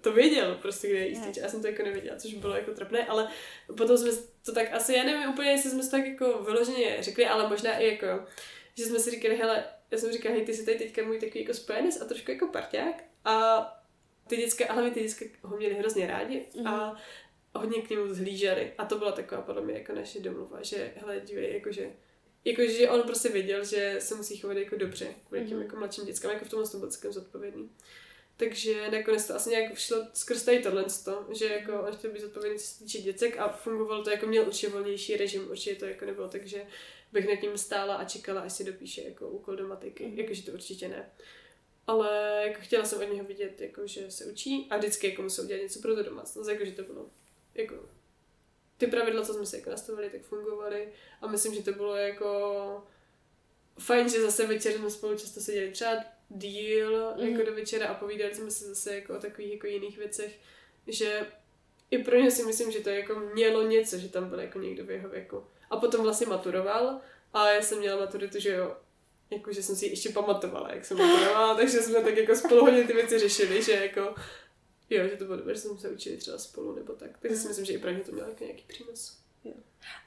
to 0.00 0.12
věděl 0.12 0.58
prostě, 0.62 0.88
kde 0.88 1.06
jístit, 1.06 1.36
já 1.36 1.48
jsem 1.48 1.60
to 1.60 1.66
jako 1.66 1.82
nevěděla, 1.82 2.16
což 2.16 2.34
bylo 2.34 2.54
jako 2.54 2.70
trapné, 2.70 3.06
ale 3.06 3.28
potom 3.76 3.98
jsme 3.98 4.10
to 4.44 4.52
tak 4.52 4.72
asi, 4.72 4.94
já 4.94 5.04
nevím 5.04 5.28
úplně, 5.28 5.50
jestli 5.50 5.70
jsme 5.70 5.82
to 5.82 5.90
tak 5.90 6.06
jako 6.06 6.42
vyloženě 6.42 6.96
řekli, 7.00 7.26
ale 7.26 7.48
možná 7.48 7.78
i 7.78 7.86
jako, 7.86 8.26
že 8.74 8.84
jsme 8.84 8.98
si 8.98 9.10
říkali, 9.10 9.36
hele, 9.36 9.64
já 9.90 9.98
jsem 9.98 10.12
říkala, 10.12 10.34
hej, 10.34 10.44
ty 10.44 10.54
jsi 10.54 10.64
tady 10.64 10.78
teďka 10.78 11.02
můj 11.02 11.18
takový 11.18 11.40
jako 11.40 11.54
spojenec 11.54 12.00
a 12.00 12.04
trošku 12.04 12.30
jako 12.30 12.46
parťák 12.46 13.04
a 13.24 13.66
ty 14.28 14.36
dětské, 14.36 14.66
ale 14.66 14.90
ty 14.90 15.00
dětské 15.00 15.26
ho 15.42 15.56
měli 15.56 15.74
hrozně 15.74 16.06
rádi 16.06 16.46
mm. 16.56 16.66
a 16.66 16.90
mhm. 16.90 16.98
hodně 17.54 17.82
k 17.82 17.90
němu 17.90 18.14
zhlíželi. 18.14 18.72
A 18.78 18.84
to 18.84 18.98
byla 18.98 19.12
taková 19.12 19.42
podle 19.42 19.62
mě 19.62 19.74
jako 19.74 19.92
naše 19.92 20.20
domluva, 20.20 20.62
že 20.62 20.92
hele, 20.96 21.20
dívej, 21.20 21.54
jakože 21.54 21.90
Jakože 22.44 22.90
on 22.90 23.02
prostě 23.02 23.28
věděl, 23.28 23.64
že 23.64 23.96
se 23.98 24.14
musí 24.14 24.36
chovat 24.36 24.56
jako 24.56 24.76
dobře 24.76 25.14
kvůli 25.28 25.44
těm 25.44 25.56
mm. 25.56 25.62
jako 25.62 25.76
mladším 25.76 26.04
dětskám, 26.04 26.30
jako 26.30 26.44
v 26.44 26.48
tomhle 26.48 26.70
tom 26.70 26.80
byl 26.80 26.90
celkem 26.90 27.12
zodpovědný. 27.12 27.70
Takže 28.36 28.90
nakonec 28.90 29.26
to 29.26 29.34
asi 29.34 29.50
nějak 29.50 29.78
šlo 29.78 30.06
skrz 30.12 30.44
tady 30.44 30.58
tohle, 30.58 30.84
že 31.32 31.46
jako 31.46 31.80
on 31.80 31.92
chtěl 31.96 32.10
být 32.10 32.20
zodpovědný, 32.20 32.58
co 32.58 32.66
se 32.66 32.78
týče 32.78 32.98
děcek 32.98 33.38
a 33.38 33.48
fungovalo 33.48 34.04
to 34.04 34.10
jako 34.10 34.26
měl 34.26 34.46
určitě 34.46 34.68
volnější 34.68 35.16
režim, 35.16 35.50
určitě 35.50 35.74
to 35.76 35.86
jako 35.86 36.04
nebylo 36.04 36.28
tak, 36.28 36.46
že 36.46 36.66
bych 37.12 37.26
nad 37.28 37.42
ním 37.42 37.58
stála 37.58 37.94
a 37.94 38.04
čekala, 38.04 38.40
až 38.40 38.52
si 38.52 38.64
dopíše 38.64 39.02
jako 39.02 39.28
úkol 39.28 39.56
do 39.56 39.68
matiky, 39.68 40.06
mm. 40.06 40.18
jakože 40.18 40.42
to 40.42 40.52
určitě 40.52 40.88
ne 40.88 41.10
ale 41.86 42.42
jako 42.46 42.60
chtěla 42.60 42.84
jsem 42.84 43.00
od 43.00 43.12
něho 43.12 43.26
vidět, 43.26 43.60
jako, 43.60 43.86
že 43.86 44.10
se 44.10 44.24
učí 44.24 44.66
a 44.70 44.76
vždycky 44.76 45.10
jako 45.10 45.22
musel 45.22 45.46
dělat 45.46 45.62
něco 45.62 45.80
pro 45.80 45.94
to 45.94 46.02
domácnost, 46.02 46.50
jako, 46.50 46.64
že 46.64 46.72
to 46.72 46.82
bylo 46.82 47.10
jako 47.54 47.74
ty 48.76 48.86
pravidla, 48.86 49.22
co 49.22 49.34
jsme 49.34 49.46
si 49.46 49.56
jako 49.56 49.70
nastavili, 49.70 50.10
tak 50.10 50.22
fungovaly 50.22 50.88
a 51.20 51.26
myslím, 51.26 51.54
že 51.54 51.62
to 51.62 51.72
bylo 51.72 51.96
jako 51.96 52.82
fajn, 53.78 54.08
že 54.08 54.22
zase 54.22 54.46
večer 54.46 54.72
jsme 54.72 54.90
spolu 54.90 55.18
často 55.18 55.40
seděli 55.40 55.70
třeba 55.70 56.04
díl 56.28 57.14
mm. 57.16 57.28
jako 57.28 57.50
do 57.50 57.54
večera 57.54 57.88
a 57.88 57.94
povídali 57.94 58.34
jsme 58.34 58.50
se 58.50 58.64
zase 58.64 58.94
jako 58.94 59.16
o 59.16 59.20
takových 59.20 59.52
jako 59.52 59.66
jiných 59.66 59.98
věcech, 59.98 60.38
že 60.86 61.26
i 61.90 61.98
pro 61.98 62.16
ně 62.16 62.30
si 62.30 62.44
myslím, 62.44 62.70
že 62.70 62.80
to 62.80 62.90
jako 62.90 63.14
mělo 63.14 63.62
něco, 63.62 63.98
že 63.98 64.08
tam 64.08 64.28
byl 64.28 64.40
jako 64.40 64.58
někdo 64.58 64.84
v 64.84 64.90
jeho 64.90 65.08
věku. 65.08 65.46
A 65.70 65.76
potom 65.76 66.02
vlastně 66.02 66.26
maturoval 66.26 67.00
a 67.32 67.50
já 67.50 67.62
jsem 67.62 67.78
měla 67.78 68.00
maturitu, 68.00 68.40
že 68.40 68.52
jo, 68.52 68.76
jako, 69.34 69.52
že 69.52 69.62
jsem 69.62 69.76
si 69.76 69.86
ještě 69.86 70.08
pamatovala, 70.08 70.72
jak 70.72 70.84
jsem 70.84 70.98
maturovala, 70.98 71.56
takže 71.56 71.82
jsme 71.82 72.02
tak 72.02 72.16
jako 72.16 72.36
spolu 72.36 72.64
hodně 72.64 72.84
ty 72.84 72.92
věci 72.92 73.18
řešili, 73.18 73.62
že 73.62 73.72
jako, 73.72 74.14
jo, 74.90 75.08
že 75.08 75.16
to 75.16 75.24
bylo 75.24 75.36
dobré, 75.36 75.54
že 75.54 75.60
jsme 75.60 75.78
se 75.78 75.90
učili 75.90 76.16
třeba 76.16 76.38
spolu 76.38 76.74
nebo 76.74 76.92
tak. 76.92 77.18
Takže 77.18 77.36
si 77.36 77.48
myslím, 77.48 77.66
že 77.66 77.72
i 77.72 77.78
pro 77.78 77.90
ně 77.90 78.00
to 78.00 78.12
mělo 78.12 78.28
jako 78.28 78.44
nějaký 78.44 78.64
přínos. 78.66 79.18
Jo. 79.44 79.54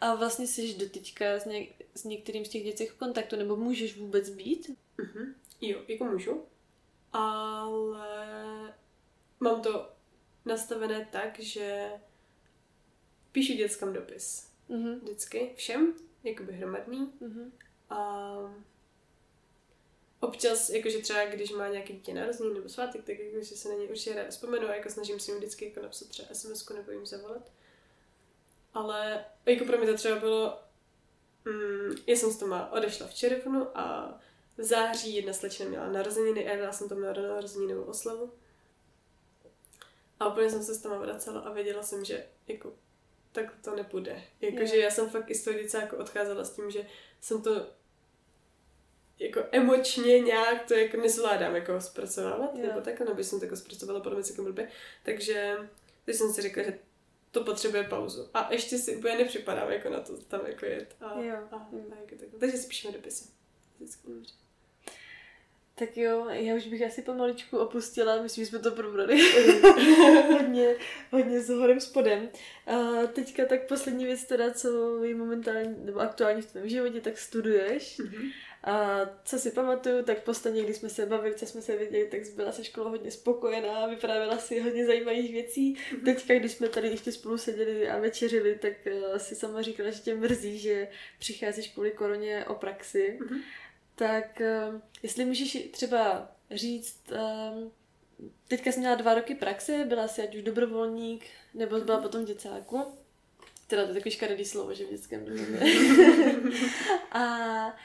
A 0.02 0.16
vlastně 0.16 0.48
jsi 0.48 0.74
do 0.74 0.90
teďka 0.90 1.26
s, 1.26 1.46
něk- 1.46 1.74
s 1.96 2.04
některým 2.04 2.46
z 2.46 2.50
těch 2.50 2.64
dětí 2.64 2.86
v 2.86 2.94
kontaktu, 2.94 3.36
nebo 3.36 3.56
můžeš 3.56 3.98
vůbec 3.98 4.30
být? 4.30 4.70
Uh-huh. 5.00 5.34
Jo, 5.62 5.80
jako 5.88 6.04
můžu, 6.04 6.46
ale 7.14 8.74
mám 9.40 9.62
to 9.62 9.90
nastavené 10.46 11.08
tak, 11.12 11.40
že 11.40 11.90
píšu 13.32 13.54
dětskám 13.54 13.94
dopis. 13.94 14.52
Uh-huh. 14.70 15.00
Vždycky, 15.00 15.54
všem, 15.56 15.94
jakoby 16.24 16.54
hromadný. 16.54 17.14
Uh-huh. 17.22 17.52
A 17.90 18.36
občas, 20.20 20.70
jakože 20.70 20.98
třeba 20.98 21.26
když 21.26 21.52
má 21.52 21.68
nějaký 21.68 21.94
dítě 21.94 22.14
narozený 22.14 22.54
nebo 22.54 22.70
svátek, 22.70 23.04
tak 23.04 23.20
jakože 23.20 23.56
se 23.56 23.70
na 23.70 23.76
ně 23.76 23.88
určitě 23.88 24.16
ráda 24.16 24.30
vzpomenu 24.30 24.70
a 24.70 24.76
jako 24.76 24.90
snažím 24.90 25.20
si 25.20 25.32
jim 25.32 25.38
vždycky 25.38 25.66
jako 25.66 25.82
napsat 25.82 26.08
třeba 26.08 26.28
sms 26.34 26.70
nebo 26.70 26.92
jim 26.92 27.06
zavolat. 27.06 27.52
Ale 28.74 29.26
jako 29.46 29.66
pro 29.66 29.78
mě 29.78 29.88
to 29.88 29.98
třeba 29.98 30.20
bylo, 30.20 30.60
mm, 31.46 31.96
já 32.08 32.16
jsem 32.16 32.32
s 32.32 32.38
tomu 32.38 32.56
odešla 32.72 33.08
v 33.08 33.14
červnu 33.14 33.78
a 33.78 34.18
v 34.58 34.64
září 34.64 35.16
jedna 35.16 35.34
slečna 35.34 35.66
měla 35.66 35.92
narozeniny 35.92 36.50
a 36.50 36.56
já 36.56 36.72
jsem 36.72 36.90
tam 36.90 36.98
měla 36.98 37.14
narozeninovou 37.14 37.84
oslavu. 37.84 38.34
A 40.20 40.28
úplně 40.28 40.50
jsem 40.50 40.64
se 40.64 40.76
s 40.76 40.82
tomu 40.82 41.00
vracela 41.00 41.42
a 41.42 41.54
věděla 41.54 41.84
jsem, 41.84 42.06
že 42.06 42.26
jako 42.48 42.74
tak 43.32 43.54
to 43.64 43.76
nepůjde. 43.76 44.24
Jakože 44.42 44.78
já 44.78 44.92
jsem 44.92 45.10
fakt 45.10 45.30
i 45.30 45.36
z 45.36 45.44
toho 45.44 45.58
jako 45.82 45.98
odcházela 45.98 46.44
s 46.44 46.56
tím, 46.56 46.72
že 46.72 46.88
jsem 47.22 47.42
to 47.42 47.66
jako 49.20 49.44
emočně 49.52 50.20
nějak 50.20 50.66
to 50.68 50.74
jako 50.74 50.98
nezvládám 50.98 51.56
jako 51.56 51.82
zpracovávat, 51.82 52.56
yeah. 52.56 52.68
nebo 52.68 52.82
tak, 52.82 53.00
nebo 53.00 53.24
jsem 53.24 53.40
to 53.40 53.46
jako 53.46 53.56
zpracovala 53.56 54.00
podle 54.00 54.22
mě 54.22 54.44
blbě. 54.44 54.70
Takže 55.04 55.58
teď 56.06 56.16
jsem 56.16 56.34
si 56.34 56.42
řekla, 56.42 56.64
že 56.64 56.80
to 57.32 57.44
potřebuje 57.44 57.84
pauzu. 57.84 58.30
A 58.34 58.54
ještě 58.54 58.78
si 58.78 58.96
úplně 58.96 59.18
nepřipadám 59.18 59.72
jako 59.72 59.90
na 59.90 60.00
to 60.00 60.18
tam 60.18 60.42
jako 60.48 60.66
jet. 60.66 60.96
A, 61.02 61.22
Jo. 61.22 61.36
a, 61.52 61.56
a 61.56 61.70
jako 62.02 62.16
takhle. 62.20 62.40
Takže 62.40 62.58
si 62.58 62.68
píšeme 62.68 62.94
dopisy. 62.94 63.30
Vždycky 63.80 64.08
dobře. 64.08 64.34
Tak 65.80 65.98
jo, 65.98 66.28
já 66.30 66.56
už 66.56 66.68
bych 66.68 66.82
asi 66.82 67.02
pomaličku 67.02 67.58
opustila, 67.58 68.22
myslím, 68.22 68.46
že 68.46 68.50
jsme 68.50 68.60
to 68.60 68.72
probrali 68.72 69.22
hodně, 70.32 70.76
hodně 71.12 71.42
s 71.42 71.50
horem 71.50 71.80
spodem. 71.80 72.30
A 72.68 73.08
teďka 73.08 73.46
tak 73.46 73.68
poslední 73.68 74.06
věc 74.06 74.26
teda, 74.26 74.52
co 74.52 75.04
je 75.04 75.16
momentálně, 75.16 75.76
nebo 75.78 76.00
aktuálně 76.00 76.42
v 76.42 76.46
tvém 76.46 76.70
životě, 76.70 77.02
tak 77.02 77.18
studuješ. 77.18 77.98
Mhm. 77.98 78.30
A 78.64 79.00
co 79.26 79.40
si 79.40 79.52
pamatuju, 79.52 80.04
tak 80.04 80.24
posledně, 80.24 80.64
když 80.64 80.78
jsme 80.78 80.90
se 80.90 81.06
bavili, 81.06 81.36
co 81.36 81.46
jsme 81.46 81.62
se 81.62 81.78
viděli, 81.78 82.08
tak 82.08 82.22
byla 82.36 82.52
se 82.52 82.64
školou 82.64 82.90
hodně 82.90 83.12
spokojená, 83.12 83.88
vyprávěla 83.88 84.38
si 84.38 84.60
hodně 84.60 84.86
zajímavých 84.86 85.32
věcí. 85.32 85.78
Mhm. 85.92 86.06
Teďka, 86.06 86.34
když 86.34 86.52
jsme 86.52 86.70
tady 86.70 86.88
ještě 86.88 87.12
spolu 87.12 87.38
seděli 87.38 87.90
a 87.90 88.00
večeřili, 88.00 88.56
tak 88.56 88.74
uh, 88.86 89.18
si 89.18 89.36
sama 89.36 89.62
říkala, 89.62 89.90
že 89.90 90.00
tě 90.00 90.16
mrzí, 90.16 90.60
že 90.60 90.88
přicházíš 91.20 91.68
kvůli 91.68 91.92
koroně 91.92 92.46
o 92.46 92.56
praxi. 92.56 93.20
Mhm. 93.22 93.42
Tak 93.96 94.42
uh, 94.70 94.82
jestli 95.04 95.26
můžeš 95.26 95.58
třeba 95.72 96.32
říct, 96.52 97.02
um, 97.12 97.72
teďka 98.48 98.72
jsi 98.72 98.80
měla 98.80 98.96
dva 98.96 99.14
roky 99.14 99.36
praxe, 99.36 99.86
byla 99.88 100.08
jsi 100.08 100.22
ať 100.22 100.36
už 100.36 100.42
dobrovolník, 100.42 101.26
nebo 101.54 101.80
jsi 101.80 101.86
byla 101.86 102.02
potom 102.02 102.26
děcáku. 102.26 102.86
Teda 103.68 103.84
to 103.84 103.90
je 103.90 103.94
takový 103.94 104.12
škaredý 104.12 104.46
slovo, 104.46 104.74
že 104.74 104.86
v 104.86 104.90
dětském 104.90 105.26
a 107.12 107.76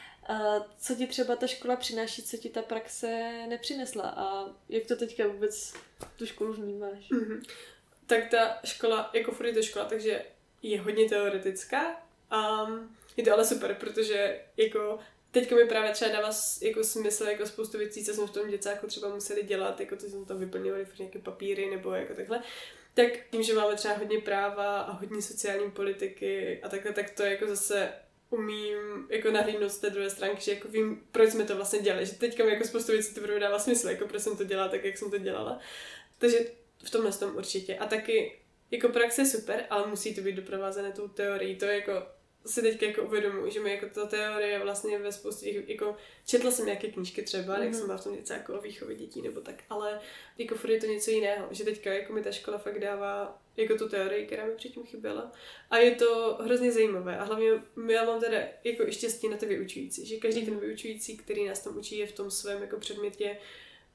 co 0.79 0.95
ti 0.95 1.07
třeba 1.07 1.37
ta 1.37 1.47
škola 1.47 1.77
přináší, 1.77 2.23
co 2.23 2.37
ti 2.37 2.49
ta 2.49 2.63
praxe 2.63 3.33
nepřinesla 3.49 4.15
a 4.17 4.45
jak 4.69 4.87
to 4.87 4.97
teďka 4.97 5.27
vůbec 5.29 5.75
tu 6.17 6.27
školu 6.27 6.53
vnímáš? 6.53 7.09
Mhm. 7.11 7.43
Tak 8.07 8.31
ta 8.31 8.59
škola, 8.65 9.11
jako 9.13 9.33
furt 9.33 9.47
je 9.47 9.53
to 9.53 9.63
škola, 9.63 9.85
takže 9.85 10.25
je 10.63 10.81
hodně 10.81 11.09
teoretická. 11.09 12.07
Um, 12.33 12.97
je 13.17 13.25
to 13.25 13.33
ale 13.33 13.45
super, 13.45 13.75
protože 13.75 14.41
jako 14.57 14.99
teďka 15.31 15.57
mi 15.57 15.65
právě 15.65 15.93
třeba 15.93 16.11
dává 16.13 16.31
jako 16.63 16.85
smysl 16.85 17.25
jako 17.25 17.47
spoustu 17.47 17.79
věcí, 17.79 18.05
co 18.05 18.15
jsme 18.15 18.27
v 18.27 18.31
tom 18.31 18.51
děcáku 18.51 18.87
třeba 18.87 19.15
museli 19.15 19.43
dělat, 19.43 19.81
jako 19.81 19.97
to 19.97 20.07
jsme 20.07 20.25
tam 20.25 20.39
vyplňovali 20.39 20.87
nějaké 20.99 21.19
papíry 21.19 21.71
nebo 21.71 21.93
jako 21.93 22.15
takhle. 22.15 22.43
Tak 22.95 23.13
tím, 23.31 23.43
že 23.43 23.55
máme 23.55 23.77
třeba 23.77 23.95
hodně 23.95 24.21
práva 24.21 24.81
a 24.81 24.93
hodně 24.93 25.23
sociální 25.23 25.71
politiky 25.71 26.61
a 26.63 26.69
takhle, 26.69 26.93
tak 26.93 27.11
to 27.11 27.23
jako 27.23 27.47
zase 27.47 27.93
umím 28.33 29.07
jako 29.09 29.31
nahlídnout 29.31 29.73
z 29.73 29.79
té 29.79 29.91
druhé 29.91 30.11
stránky, 30.11 30.43
že 30.43 30.53
jako 30.53 30.69
vím, 30.69 31.03
proč 31.13 31.31
jsme 31.31 31.45
to 31.45 31.57
vlastně 31.57 31.79
dělali, 31.79 32.07
že 32.07 32.13
teďka 32.13 32.45
mi 32.45 32.51
jako 32.51 32.65
spoustu 32.65 32.93
věcí 32.93 33.15
to 33.15 33.39
dává 33.39 33.59
smysl, 33.59 33.89
jako 33.89 34.09
proč 34.09 34.23
jsem 34.23 34.37
to 34.37 34.45
dělala 34.45 34.69
tak, 34.69 34.85
jak 34.85 34.99
jsem 34.99 35.11
to 35.11 35.19
dělala. 35.19 35.59
Takže 36.19 36.39
v 36.85 36.91
tomhle 36.91 37.13
tom 37.13 37.37
určitě. 37.37 37.77
A 37.77 37.87
taky 37.87 38.39
jako 38.71 38.89
praxe 38.89 39.23
je 39.23 39.27
super, 39.27 39.67
ale 39.71 39.87
musí 39.87 40.15
to 40.15 40.21
být 40.21 40.37
doprovázené 40.37 40.93
tou 40.93 41.09
teorií. 41.09 41.57
To 41.57 41.65
je 41.65 41.75
jako 41.75 41.93
si 42.47 42.63
teď 42.63 42.83
jako 42.83 43.03
uvědomuji, 43.03 43.51
že 43.53 43.61
mi 43.61 43.71
jako 43.71 43.87
ta 43.87 44.07
teorie 44.07 44.59
vlastně 44.59 44.99
ve 44.99 45.13
spoustě, 45.13 45.53
těch- 45.53 45.69
jako 45.69 45.97
četla 46.27 46.51
jsem 46.51 46.67
nějaké 46.67 46.89
knížky 46.89 47.23
třeba, 47.23 47.55
jak 47.55 47.63
Mhm. 47.65 47.75
jsem 47.75 47.87
byla 47.87 47.99
v 47.99 48.05
tom 48.05 48.15
něco 48.17 48.33
jako 48.33 48.59
o 48.59 48.61
výchově 48.61 48.97
dětí 48.97 49.23
nebo 49.23 49.41
tak, 49.41 49.55
ale 49.71 50.01
jako 50.39 50.55
furt 50.55 50.71
je 50.71 50.81
to 50.81 50.87
něco 50.87 51.11
jiného, 51.11 51.49
že 51.51 51.65
teďka 51.65 51.93
jako 51.93 52.13
mi 52.13 52.23
ta 52.23 52.33
škola 52.33 52.59
fakt 52.59 52.79
dává 52.81 53.39
jako 53.57 53.75
tu 53.79 53.89
teorii, 53.89 54.27
která 54.27 54.47
mi 54.47 54.53
předtím 54.57 54.85
chyběla 54.85 55.33
a 55.71 55.79
je 55.79 55.91
to 55.95 56.39
hrozně 56.41 56.73
zajímavé 56.73 57.19
a 57.19 57.25
hlavně 57.25 57.49
já 57.89 58.05
mám 58.05 58.21
teda 58.21 58.39
jako 58.65 58.89
i 58.89 58.93
štěstí 58.93 59.29
na 59.29 59.37
ty 59.37 59.47
vyučující, 59.47 60.07
že 60.07 60.17
každý 60.17 60.45
ten 60.45 60.59
vyučující, 60.61 61.17
který 61.17 61.45
nás 61.47 61.61
tam 61.61 61.79
učí, 61.79 61.99
je 61.99 62.07
v 62.07 62.13
tom 62.13 62.31
svém 62.31 62.61
jako 62.63 62.77
předmětě 62.81 63.37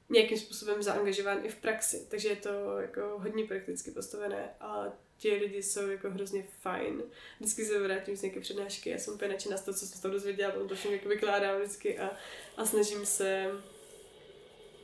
nějakým 0.09 0.37
způsobem 0.37 0.83
zaangažován 0.83 1.45
i 1.45 1.49
v 1.49 1.55
praxi, 1.55 2.07
takže 2.09 2.29
je 2.29 2.35
to 2.35 2.79
jako 2.79 3.01
hodně 3.01 3.45
prakticky 3.45 3.91
postavené 3.91 4.49
a 4.59 4.93
ti 5.17 5.33
lidi 5.33 5.63
jsou 5.63 5.87
jako 5.87 6.09
hrozně 6.09 6.43
fajn. 6.59 7.03
Vždycky 7.39 7.65
se 7.65 7.79
vrátím 7.79 8.15
z 8.15 8.21
nějaké 8.21 8.39
přednášky, 8.39 8.89
já 8.89 8.97
jsem 8.97 9.13
úplně 9.13 9.31
nadšená 9.31 9.57
z 9.57 9.65
toho, 9.65 9.77
co 9.77 9.85
jsem 9.85 9.95
se 9.95 10.01
tam 10.01 10.11
dozvěděla, 10.11 10.51
potom 10.51 10.67
to 10.67 10.75
všem 10.75 10.93
jako 10.93 11.09
vykládám 11.09 11.61
vždycky 11.61 11.99
a, 11.99 12.11
a 12.57 12.65
snažím 12.65 13.05
se, 13.05 13.51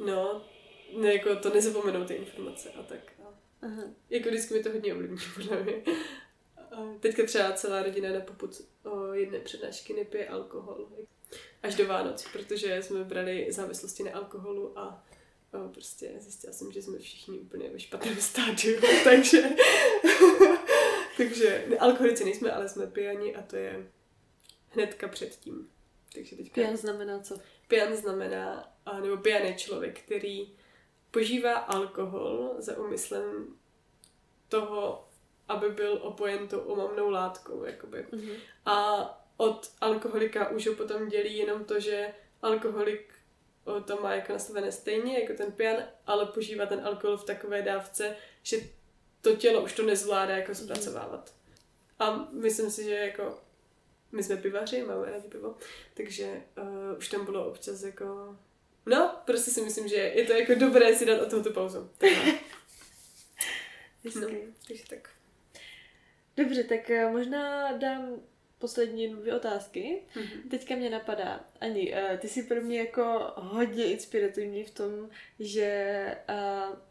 no, 0.05 0.45
ne, 0.97 1.13
jako 1.13 1.35
to 1.35 1.53
nezapomenout 1.53 2.07
ty 2.07 2.13
informace 2.13 2.69
a 2.69 2.83
tak. 2.83 3.13
A, 3.23 3.33
Aha. 3.61 3.83
jako 4.09 4.29
vždycky 4.29 4.53
mi 4.53 4.63
to 4.63 4.69
hodně 4.69 4.93
ovlivní, 4.93 5.17
podle 5.35 5.63
mě. 5.63 5.73
A 6.57 6.93
teďka 6.99 7.23
třeba 7.23 7.53
celá 7.53 7.83
rodina 7.83 8.09
na 8.09 8.19
poput 8.19 8.61
o 8.83 9.13
jedné 9.13 9.39
přednášky 9.39 9.93
nepije 9.93 10.27
alkohol. 10.27 10.87
Až 11.63 11.75
do 11.75 11.87
Vánoc, 11.87 12.27
protože 12.33 12.83
jsme 12.83 13.03
brali 13.03 13.47
závislosti 13.51 14.03
na 14.03 14.11
alkoholu 14.11 14.79
a 14.79 15.05
prostě 15.73 16.11
zjistila 16.19 16.53
jsem, 16.53 16.71
že 16.71 16.81
jsme 16.81 16.97
všichni 16.97 17.39
úplně 17.39 17.69
ve 17.69 17.79
špatném 17.79 18.21
stádiu, 18.21 18.81
takže 19.03 19.41
takže 21.17 21.65
ne, 21.67 21.77
alkoholici 21.77 22.25
nejsme, 22.25 22.51
ale 22.51 22.69
jsme 22.69 22.87
pijani 22.87 23.35
a 23.35 23.41
to 23.41 23.55
je 23.55 23.87
hnedka 24.69 25.07
předtím. 25.07 25.69
Takže 26.13 26.35
teďka 26.35 26.53
Pijan 26.53 26.77
znamená 26.77 27.19
co? 27.19 27.37
Pijan 27.67 27.95
znamená, 27.95 28.73
a, 28.85 28.99
nebo 28.99 29.17
pijan 29.17 29.43
je 29.43 29.53
člověk, 29.53 30.01
který 30.01 30.53
požívá 31.11 31.53
alkohol 31.53 32.55
za 32.57 32.77
úmyslem 32.77 33.47
toho, 34.49 35.07
aby 35.47 35.69
byl 35.69 35.99
opojen 36.01 36.47
tou 36.47 36.59
omamnou 36.59 37.09
látkou, 37.09 37.63
jakoby. 37.63 38.05
Mhm. 38.11 38.31
A 38.65 39.03
od 39.37 39.71
alkoholika 39.81 40.49
už 40.49 40.67
ho 40.67 40.75
potom 40.75 41.07
dělí 41.07 41.37
jenom 41.37 41.65
to, 41.65 41.79
že 41.79 42.13
alkoholik 42.41 43.12
to 43.85 44.01
má 44.01 44.15
jako 44.15 44.33
nastavené 44.33 44.71
stejně 44.71 45.19
jako 45.19 45.33
ten 45.33 45.51
pijan, 45.51 45.77
ale 46.05 46.25
požívá 46.25 46.65
ten 46.65 46.87
alkohol 46.87 47.17
v 47.17 47.25
takové 47.25 47.61
dávce, 47.61 48.15
že 48.43 48.57
to 49.21 49.35
tělo 49.35 49.63
už 49.63 49.73
to 49.73 49.83
nezvládá 49.83 50.37
jako 50.37 50.55
zpracovávat. 50.55 51.33
A 51.99 52.27
myslím 52.31 52.71
si, 52.71 52.83
že 52.83 52.95
jako 52.95 53.39
my 54.11 54.23
jsme 54.23 54.37
pivaři, 54.37 54.83
máme 54.83 55.11
rádi 55.11 55.27
pivo, 55.27 55.57
takže 55.93 56.41
uh, 56.57 56.97
už 56.97 57.07
tam 57.07 57.25
bylo 57.25 57.47
občas 57.47 57.83
jako 57.83 58.37
No, 58.85 59.21
prostě 59.25 59.51
si 59.51 59.61
myslím, 59.61 59.87
že 59.87 59.95
je 59.95 60.25
to 60.25 60.33
jako 60.33 60.55
dobré 60.55 60.95
si 60.95 61.05
dát 61.05 61.21
od 61.21 61.29
tohoto 61.29 61.51
pauzu. 61.51 61.89
Hezky. 64.03 64.19
No, 64.19 64.27
takže 64.67 64.83
tak. 64.89 65.09
Dobře, 66.37 66.63
tak 66.63 66.89
eh, 66.89 67.11
možná 67.11 67.71
dám 67.71 68.21
poslední 68.63 69.07
dvě 69.07 69.35
otázky. 69.35 70.01
Mhm. 70.15 70.49
Teďka 70.49 70.75
mě 70.75 70.89
napadá, 70.89 71.45
Ani, 71.61 71.93
eh, 71.95 72.17
ty 72.21 72.27
jsi 72.27 72.43
pro 72.43 72.61
mě 72.61 72.79
jako 72.79 73.31
hodně 73.35 73.85
inspirativní 73.85 74.63
v 74.63 74.71
tom, 74.71 75.09
že 75.39 75.69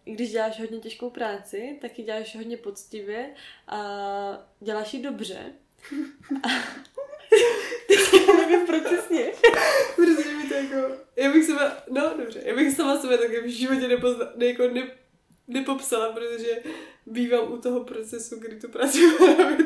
i 0.07 0.13
když 0.13 0.31
děláš 0.31 0.61
hodně 0.61 0.79
těžkou 0.79 1.11
práci, 1.11 1.79
tak 1.81 1.99
ji 1.99 2.05
děláš 2.05 2.37
hodně 2.37 2.57
poctivě 2.57 3.31
a 3.69 3.81
děláš 4.61 4.95
ji 4.95 5.03
dobře. 5.03 5.39
Teďka 7.89 8.33
nevím, 8.37 8.67
proč 8.67 8.83
směješ. 9.07 9.37
Protože 9.97 10.35
mi 10.35 10.49
to 10.49 10.55
jako... 10.55 10.95
Já 11.17 11.33
bych 11.33 11.45
sebe... 11.45 11.73
No, 11.91 12.15
dobře. 12.19 12.43
Já 12.45 12.55
bych 12.55 12.77
sama 12.77 13.01
sebe 13.01 13.19
taky 13.19 13.41
v 13.41 13.47
životě 13.47 13.89
nepozna, 13.89 14.33
ne, 14.37 14.47
jako 14.47 14.69
ne, 14.69 14.91
nepopsala, 15.49 16.13
protože 16.13 16.63
bývám 17.07 17.53
u 17.53 17.59
toho 17.59 17.85
procesu, 17.85 18.41
kdy 18.41 18.61
tu 18.61 18.69
práci 18.69 18.99
mám. 19.21 19.57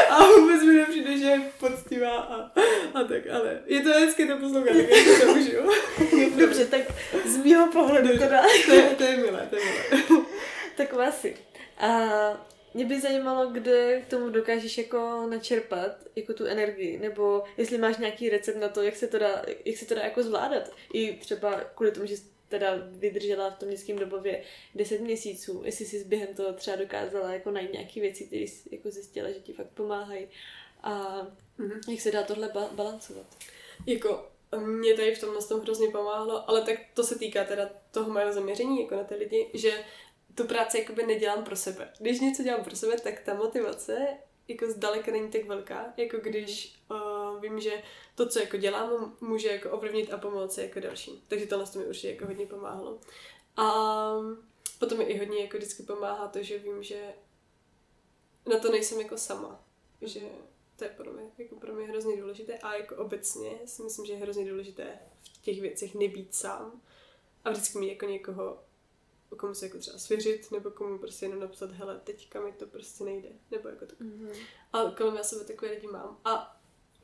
A 0.10 0.26
vůbec 0.26 0.62
mi 0.62 0.74
nepřijde, 0.74 1.18
že 1.18 1.24
je 1.24 1.40
poctivá 1.60 2.16
a, 2.16 2.34
a 2.94 3.04
tak, 3.04 3.26
ale 3.32 3.62
je 3.66 3.80
to 3.80 3.90
hezké 3.90 4.26
to 4.26 4.36
poslouchat, 4.36 4.76
tak 4.76 4.90
já 4.90 5.20
to 5.20 5.32
užiju. 5.32 5.70
Dobře, 6.38 6.66
tak 6.66 6.80
z 7.24 7.36
mýho 7.36 7.72
pohledu 7.72 8.08
Dobře. 8.08 8.24
teda. 8.24 8.42
To 8.66 8.74
je, 8.74 8.82
to 8.82 9.02
je 9.02 9.16
milé, 9.16 9.46
to 9.50 9.56
je 9.56 9.62
milé. 9.64 10.24
Taková 10.76 11.12
si. 11.12 11.36
A 11.78 11.88
mě 12.74 12.84
by 12.84 13.00
zajímalo, 13.00 13.46
kde 13.46 14.00
k 14.00 14.10
tomu 14.10 14.30
dokážeš 14.30 14.78
jako 14.78 15.26
načerpat 15.30 15.90
jako 16.16 16.32
tu 16.32 16.44
energii, 16.44 16.98
nebo 16.98 17.44
jestli 17.56 17.78
máš 17.78 17.96
nějaký 17.96 18.28
recept 18.28 18.56
na 18.56 18.68
to, 18.68 18.82
jak 18.82 18.96
se 18.96 19.06
to 19.06 19.18
dá, 19.18 19.42
jak 19.64 19.76
se 19.76 19.86
to 19.86 19.94
dá 19.94 20.02
jako 20.02 20.22
zvládat. 20.22 20.70
I 20.92 21.12
třeba 21.12 21.60
kvůli 21.74 21.92
tomu, 21.92 22.06
že 22.06 22.14
teda 22.48 22.70
vydržela 22.90 23.50
v 23.50 23.58
tom 23.58 23.70
dětském 23.70 23.98
dobově 23.98 24.42
10 24.74 25.00
měsíců, 25.00 25.62
jestli 25.64 25.84
jsi 25.84 26.04
během 26.04 26.34
toho 26.34 26.52
třeba 26.52 26.76
dokázala 26.76 27.32
jako 27.32 27.50
najít 27.50 27.72
nějaké 27.72 28.00
věci, 28.00 28.24
které 28.26 28.42
jsi 28.42 28.68
jako 28.74 28.90
zjistila, 28.90 29.28
že 29.28 29.34
ti 29.40 29.52
fakt 29.52 29.70
pomáhají. 29.74 30.28
A 30.82 31.16
Mhm. 31.58 31.80
jak 31.90 32.00
se 32.00 32.10
dá 32.10 32.22
tohle 32.22 32.48
ba- 32.48 32.70
balancovat. 32.72 33.26
Jako 33.86 34.28
mě 34.66 34.94
tady 34.94 35.14
v 35.14 35.20
tomhle 35.20 35.42
tom 35.42 35.60
hrozně 35.60 35.88
pomáhalo, 35.88 36.50
ale 36.50 36.62
tak 36.62 36.78
to 36.94 37.04
se 37.04 37.18
týká 37.18 37.44
teda 37.44 37.70
toho 37.90 38.10
mého 38.10 38.32
zaměření 38.32 38.82
jako 38.82 38.94
na 38.96 39.04
ty 39.04 39.14
lidi, 39.14 39.50
že 39.54 39.84
tu 40.34 40.44
práci 40.44 40.78
jakoby 40.78 41.06
nedělám 41.06 41.44
pro 41.44 41.56
sebe. 41.56 41.92
Když 41.98 42.20
něco 42.20 42.42
dělám 42.42 42.64
pro 42.64 42.76
sebe, 42.76 43.00
tak 43.00 43.20
ta 43.20 43.34
motivace 43.34 44.06
jako 44.48 44.70
zdaleka 44.70 45.12
není 45.12 45.30
tak 45.30 45.44
velká, 45.44 45.94
jako 45.96 46.16
když 46.18 46.74
uh, 46.90 46.96
vím, 47.40 47.60
že 47.60 47.82
to, 48.14 48.28
co 48.28 48.38
jako 48.40 48.56
dělám, 48.56 49.16
může 49.20 49.48
jako 49.48 49.70
ovlivnit 49.70 50.12
a 50.12 50.18
pomoci 50.18 50.62
jako 50.62 50.80
dalším. 50.80 51.22
Takže 51.28 51.46
tohle 51.46 51.66
to 51.66 51.78
mi 51.78 51.86
určitě 51.86 52.10
jako 52.10 52.26
hodně 52.26 52.46
pomáhalo. 52.46 52.98
A 53.56 53.66
potom 54.78 54.98
mi 54.98 55.04
i 55.04 55.18
hodně 55.18 55.42
jako 55.42 55.56
vždycky 55.56 55.82
pomáhá 55.82 56.28
to, 56.28 56.42
že 56.42 56.58
vím, 56.58 56.82
že 56.82 57.14
na 58.46 58.58
to 58.58 58.72
nejsem 58.72 59.00
jako 59.00 59.16
sama. 59.16 59.64
Že 60.00 60.20
to 60.76 60.84
je 60.84 60.90
pro 60.90 61.12
mě, 61.12 61.30
jako 61.38 61.56
pro 61.56 61.72
mě 61.72 61.86
hrozně 61.86 62.16
důležité 62.16 62.58
a 62.58 62.74
jako 62.74 62.96
obecně 62.96 63.50
si 63.64 63.82
myslím, 63.82 64.06
že 64.06 64.12
je 64.12 64.18
hrozně 64.18 64.50
důležité 64.50 64.98
v 65.22 65.42
těch 65.42 65.60
věcech 65.60 65.94
nebýt 65.94 66.34
sám 66.34 66.82
a 67.44 67.50
vždycky 67.50 67.78
mít 67.78 67.88
jako 67.88 68.06
někoho, 68.06 68.62
komu 69.36 69.54
se 69.54 69.66
jako 69.66 69.78
třeba 69.78 69.98
svěřit, 69.98 70.50
nebo 70.50 70.70
komu 70.70 70.98
prostě 70.98 71.26
jenom 71.26 71.40
napsat, 71.40 71.70
hele, 71.70 72.00
teďka 72.04 72.40
mi 72.40 72.52
to 72.52 72.66
prostě 72.66 73.04
nejde, 73.04 73.28
nebo 73.50 73.68
jako 73.68 73.86
tak. 73.86 74.00
Mm-hmm. 74.00 74.36
A 74.72 74.90
kolem 74.90 75.16
já 75.16 75.22
sebe 75.22 75.44
takové 75.44 75.70
lidi 75.70 75.86
mám. 75.86 76.20
A 76.24 76.55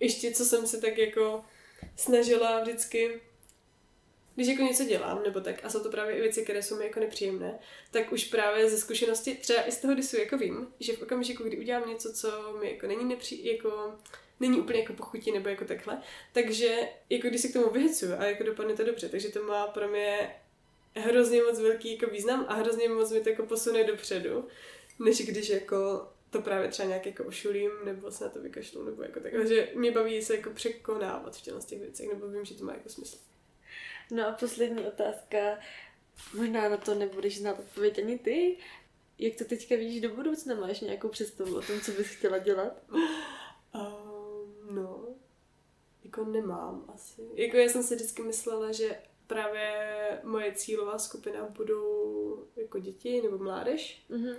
ještě, 0.03 0.33
co 0.33 0.45
jsem 0.45 0.67
se 0.67 0.81
tak 0.81 0.99
jako 0.99 1.45
snažila 1.97 2.61
vždycky, 2.61 3.21
když 4.35 4.49
jako 4.49 4.63
něco 4.63 4.85
dělám, 4.85 5.23
nebo 5.23 5.41
tak, 5.41 5.65
a 5.65 5.71
jsou 5.71 5.83
to 5.83 5.91
právě 5.91 6.17
i 6.17 6.21
věci, 6.21 6.43
které 6.43 6.63
jsou 6.63 6.79
mi 6.79 6.85
jako 6.85 7.01
nepříjemné, 7.01 7.59
tak 7.91 8.13
už 8.13 8.25
právě 8.25 8.71
ze 8.71 8.79
zkušenosti, 8.79 9.35
třeba 9.35 9.63
i 9.63 9.73
z 9.73 9.79
toho 9.79 9.95
disu 9.95 10.17
jako 10.17 10.39
vím, 10.39 10.69
že 10.81 10.93
v 10.93 11.03
okamžiku, 11.03 11.45
kdy 11.45 11.59
udělám 11.59 11.89
něco, 11.89 12.13
co 12.13 12.59
mi 12.61 12.71
jako 12.71 12.87
není 12.87 13.05
nepří, 13.05 13.47
jako 13.47 13.95
není 14.41 14.61
úplně 14.61 14.81
jako 14.81 14.93
pochutí 14.93 15.33
nebo 15.33 15.49
jako 15.49 15.65
takhle, 15.65 16.03
takže 16.33 16.79
jako 17.11 17.29
když 17.29 17.41
se 17.41 17.49
k 17.49 17.53
tomu 17.53 17.71
vyhecuju 17.71 18.13
a 18.19 18.25
jako 18.25 18.45
dopadne 18.45 18.75
to 18.75 18.85
dobře, 18.85 19.09
takže 19.09 19.29
to 19.29 19.43
má 19.43 19.67
pro 19.67 19.89
mě 19.89 20.37
hrozně 20.97 21.43
moc 21.43 21.61
velký 21.61 21.93
jako 21.93 22.13
význam 22.13 22.47
a 22.49 22.55
hrozně 22.55 22.89
moc 22.89 23.13
mi 23.13 23.21
to 23.21 23.29
jako 23.29 23.47
posune 23.47 23.85
dopředu, 23.85 24.49
než 24.99 25.27
když 25.27 25.49
jako 25.49 26.09
to 26.33 26.43
právě 26.43 26.69
třeba 26.69 26.89
nějak 26.89 27.07
jako 27.07 27.25
ošulím, 27.25 27.71
nebo 27.85 28.11
se 28.11 28.25
na 28.25 28.31
to 28.31 28.41
vykašlu, 28.41 28.85
nebo 28.85 29.03
jako 29.03 29.21
tak. 29.21 29.33
Takže 29.33 29.69
mě 29.75 29.91
baví 29.91 30.23
se 30.23 30.37
jako 30.37 30.51
překonávat 30.51 31.37
v 31.37 31.67
těch 31.67 31.81
věcech, 31.81 32.09
nebo 32.09 32.29
vím, 32.29 32.45
že 32.45 32.55
to 32.55 32.65
má 32.65 32.73
jako 32.73 32.89
smysl. 32.89 33.19
No 34.11 34.29
a 34.29 34.33
poslední 34.33 34.87
otázka, 34.87 35.59
možná 36.35 36.69
na 36.69 36.77
to 36.77 36.95
nebudeš 36.95 37.39
znát 37.39 37.59
odpověď 37.59 37.99
ani 37.99 38.19
ty. 38.19 38.57
Jak 39.19 39.37
to 39.37 39.45
teďka 39.45 39.77
vidíš 39.77 40.01
do 40.01 40.15
budoucna? 40.15 40.55
Máš 40.55 40.81
nějakou 40.81 41.09
představu 41.09 41.57
o 41.57 41.63
tom, 41.63 41.81
co 41.81 41.93
bys 41.93 42.07
chtěla 42.07 42.39
dělat? 42.39 42.83
Um, 43.75 44.55
no, 44.75 45.09
jako 46.05 46.25
nemám 46.25 46.85
asi. 46.95 47.23
Jako 47.35 47.57
já 47.57 47.69
jsem 47.69 47.83
si 47.83 47.95
vždycky 47.95 48.23
myslela, 48.23 48.73
že 48.73 48.99
právě 49.27 49.73
moje 50.23 50.53
cílová 50.53 50.99
skupina 50.99 51.47
budou 51.47 52.47
jako 52.57 52.79
děti 52.79 53.23
nebo 53.23 53.39
mládež. 53.39 54.07
Mm-hmm. 54.11 54.37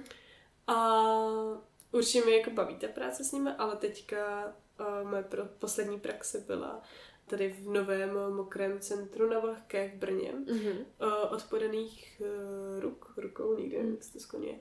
A 0.68 1.73
určitě 1.94 2.26
mi 2.26 2.38
jako 2.38 2.50
baví 2.50 2.76
ta 2.76 2.88
práce 2.88 3.24
s 3.24 3.32
nimi, 3.32 3.50
ale 3.58 3.76
teďka 3.76 4.54
uh, 4.80 5.10
moje 5.10 5.24
pro, 5.24 5.46
poslední 5.60 6.00
praxe 6.00 6.44
byla 6.48 6.82
tady 7.28 7.50
v 7.50 7.70
novém 7.70 8.34
mokrém 8.36 8.80
centru 8.80 9.30
na 9.30 9.40
Vlhké 9.40 9.88
v 9.88 9.94
Brně 9.94 10.34
mm-hmm. 10.34 10.86
uh, 11.02 11.34
od 11.34 11.44
podaných 11.44 12.22
uh, 12.22 12.82
ruk, 12.82 13.14
rukou, 13.18 13.58
nikdy 13.58 13.78
nevím, 13.78 13.92
jak 13.92 14.04
se 14.04 14.14
to 14.14 14.20
skloně. 14.20 14.60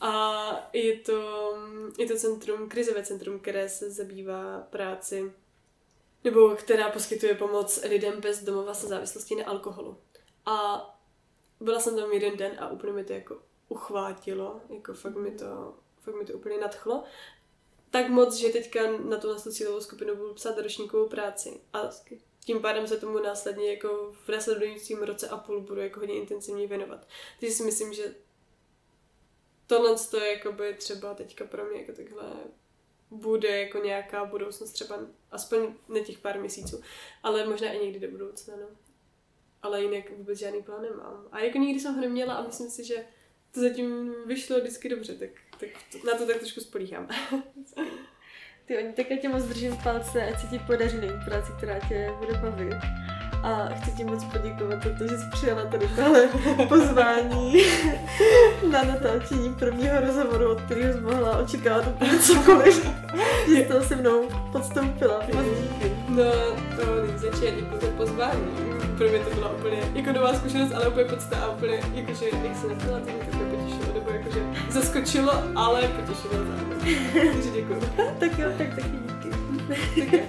A 0.00 0.70
je 0.72 0.98
to, 0.98 1.52
je 1.98 2.06
to 2.06 2.16
centrum, 2.16 2.68
krizové 2.68 3.02
centrum, 3.02 3.38
které 3.38 3.68
se 3.68 3.90
zabývá 3.90 4.60
práci 4.70 5.32
nebo 6.24 6.48
která 6.48 6.90
poskytuje 6.90 7.34
pomoc 7.34 7.82
lidem 7.88 8.20
bez 8.20 8.44
domova 8.44 8.74
se 8.74 8.86
závislostí 8.86 9.36
na 9.36 9.44
alkoholu. 9.44 9.98
A 10.46 10.84
byla 11.60 11.80
jsem 11.80 11.96
tam 11.96 12.12
jeden 12.12 12.36
den 12.36 12.52
a 12.58 12.68
úplně 12.68 12.92
mi 12.92 13.04
to 13.04 13.12
jako 13.12 13.38
uchvátilo, 13.68 14.60
jako 14.68 14.94
fakt 14.94 15.16
mi 15.16 15.30
to, 15.30 15.74
fakt 16.04 16.14
mi 16.14 16.24
to 16.24 16.32
úplně 16.32 16.58
nadchlo. 16.58 17.04
Tak 17.90 18.08
moc, 18.08 18.34
že 18.34 18.48
teďka 18.48 18.80
na 19.04 19.16
tu, 19.16 19.34
cílovou 19.34 19.80
skupinu 19.80 20.16
budu 20.16 20.34
psát 20.34 20.58
ročníkovou 20.58 21.08
práci. 21.08 21.60
A 21.72 21.90
tím 22.44 22.60
pádem 22.60 22.86
se 22.86 22.96
tomu 22.96 23.18
následně 23.18 23.70
jako 23.70 24.12
v 24.24 24.28
následujícím 24.28 25.02
roce 25.02 25.28
a 25.28 25.36
půl 25.36 25.60
budu 25.60 25.80
jako 25.80 26.00
hodně 26.00 26.14
intenzivně 26.14 26.66
věnovat. 26.66 27.06
Takže 27.40 27.54
si 27.54 27.62
myslím, 27.62 27.92
že 27.92 28.14
tohle 29.66 29.96
je 30.20 30.32
jakoby 30.32 30.74
třeba 30.74 31.14
teďka 31.14 31.44
pro 31.44 31.64
mě 31.64 31.80
jako 31.80 31.92
takhle 31.92 32.24
bude 33.10 33.60
jako 33.60 33.78
nějaká 33.78 34.24
budoucnost 34.24 34.70
třeba 34.70 34.98
aspoň 35.30 35.74
na 35.88 36.00
těch 36.00 36.18
pár 36.18 36.40
měsíců, 36.40 36.82
ale 37.22 37.46
možná 37.46 37.72
i 37.72 37.86
někdy 37.86 38.00
do 38.00 38.10
budoucna, 38.10 38.56
no. 38.56 38.66
Ale 39.62 39.82
jinak 39.82 40.10
vůbec 40.10 40.38
žádný 40.38 40.62
plán 40.62 40.82
nemám. 40.82 41.28
A 41.32 41.40
jako 41.40 41.58
nikdy 41.58 41.80
jsem 41.80 41.94
ho 41.94 42.00
neměla 42.00 42.34
a 42.34 42.46
myslím 42.46 42.70
si, 42.70 42.84
že 42.84 43.06
to 43.52 43.60
zatím 43.60 44.14
vyšlo 44.26 44.60
vždycky 44.60 44.88
dobře, 44.88 45.14
tak, 45.14 45.30
tak 45.92 46.04
na 46.04 46.18
to 46.18 46.26
tak 46.26 46.36
trošku 46.36 46.60
spolíhám. 46.60 47.08
Ty 48.64 48.78
oni 48.78 48.92
tak 48.92 49.10
já 49.10 49.16
tě 49.16 49.28
moc 49.28 49.44
držím 49.44 49.76
palce, 49.76 50.26
ať 50.26 50.40
se 50.40 50.46
ti 50.46 50.58
podaří 50.58 50.96
nejít 50.96 51.24
práci, 51.24 51.52
která 51.56 51.78
tě 51.88 52.10
bude 52.18 52.32
bavit 52.38 52.74
a 53.44 53.68
chci 53.74 53.90
ti 53.90 54.04
moc 54.04 54.24
poděkovat 54.24 54.84
za 54.84 54.90
to, 54.98 55.06
že 55.08 55.18
jsi 55.18 55.26
přijala 55.30 55.64
tady 55.64 55.88
tohle 55.96 56.28
pozvání 56.68 57.62
na 58.70 58.84
natáčení 58.84 59.54
prvního 59.54 60.00
rozhovoru, 60.00 60.50
od 60.50 60.60
kterého 60.60 60.92
jsi 60.92 61.00
mohla 61.00 61.38
očekávat 61.38 61.86
úplně 61.86 62.18
cokoliv. 62.18 62.90
že 63.48 63.56
jsi 63.56 63.64
to 63.64 63.82
se 63.82 63.96
mnou 63.96 64.28
podstoupila. 64.52 65.20
Moc 65.34 65.46
díky. 65.60 65.92
No, 66.08 66.24
to 66.76 66.86
není 67.40 67.60
děkuji 67.60 67.80
za 67.80 67.86
pozvání. 67.96 68.74
Pro 68.98 69.08
mě 69.08 69.18
to 69.18 69.34
byla 69.34 69.50
úplně 69.50 69.78
jako 69.94 70.12
nová 70.12 70.34
zkušenost, 70.34 70.72
ale 70.74 70.88
úplně 70.88 71.04
podsta 71.04 71.36
a 71.36 71.50
úplně, 71.50 71.80
jakože, 71.94 72.26
jak 72.44 72.56
se 72.56 72.66
nepila, 72.66 72.98
to 73.00 73.04
mě 73.04 73.24
to 73.30 73.38
potěšilo, 73.38 73.94
nebo 73.94 74.10
jakože 74.10 74.40
zaskočilo, 74.70 75.32
ale 75.56 75.82
potěšilo 75.82 76.32
zároveň. 76.32 76.96
Takže 77.32 77.50
děkuji. 77.50 77.80
tak 78.18 78.38
jo, 78.38 78.48
tak 78.58 78.68
taky 78.74 78.90
díky. 78.90 79.30
tak 80.00 80.12
jo. 80.12 80.20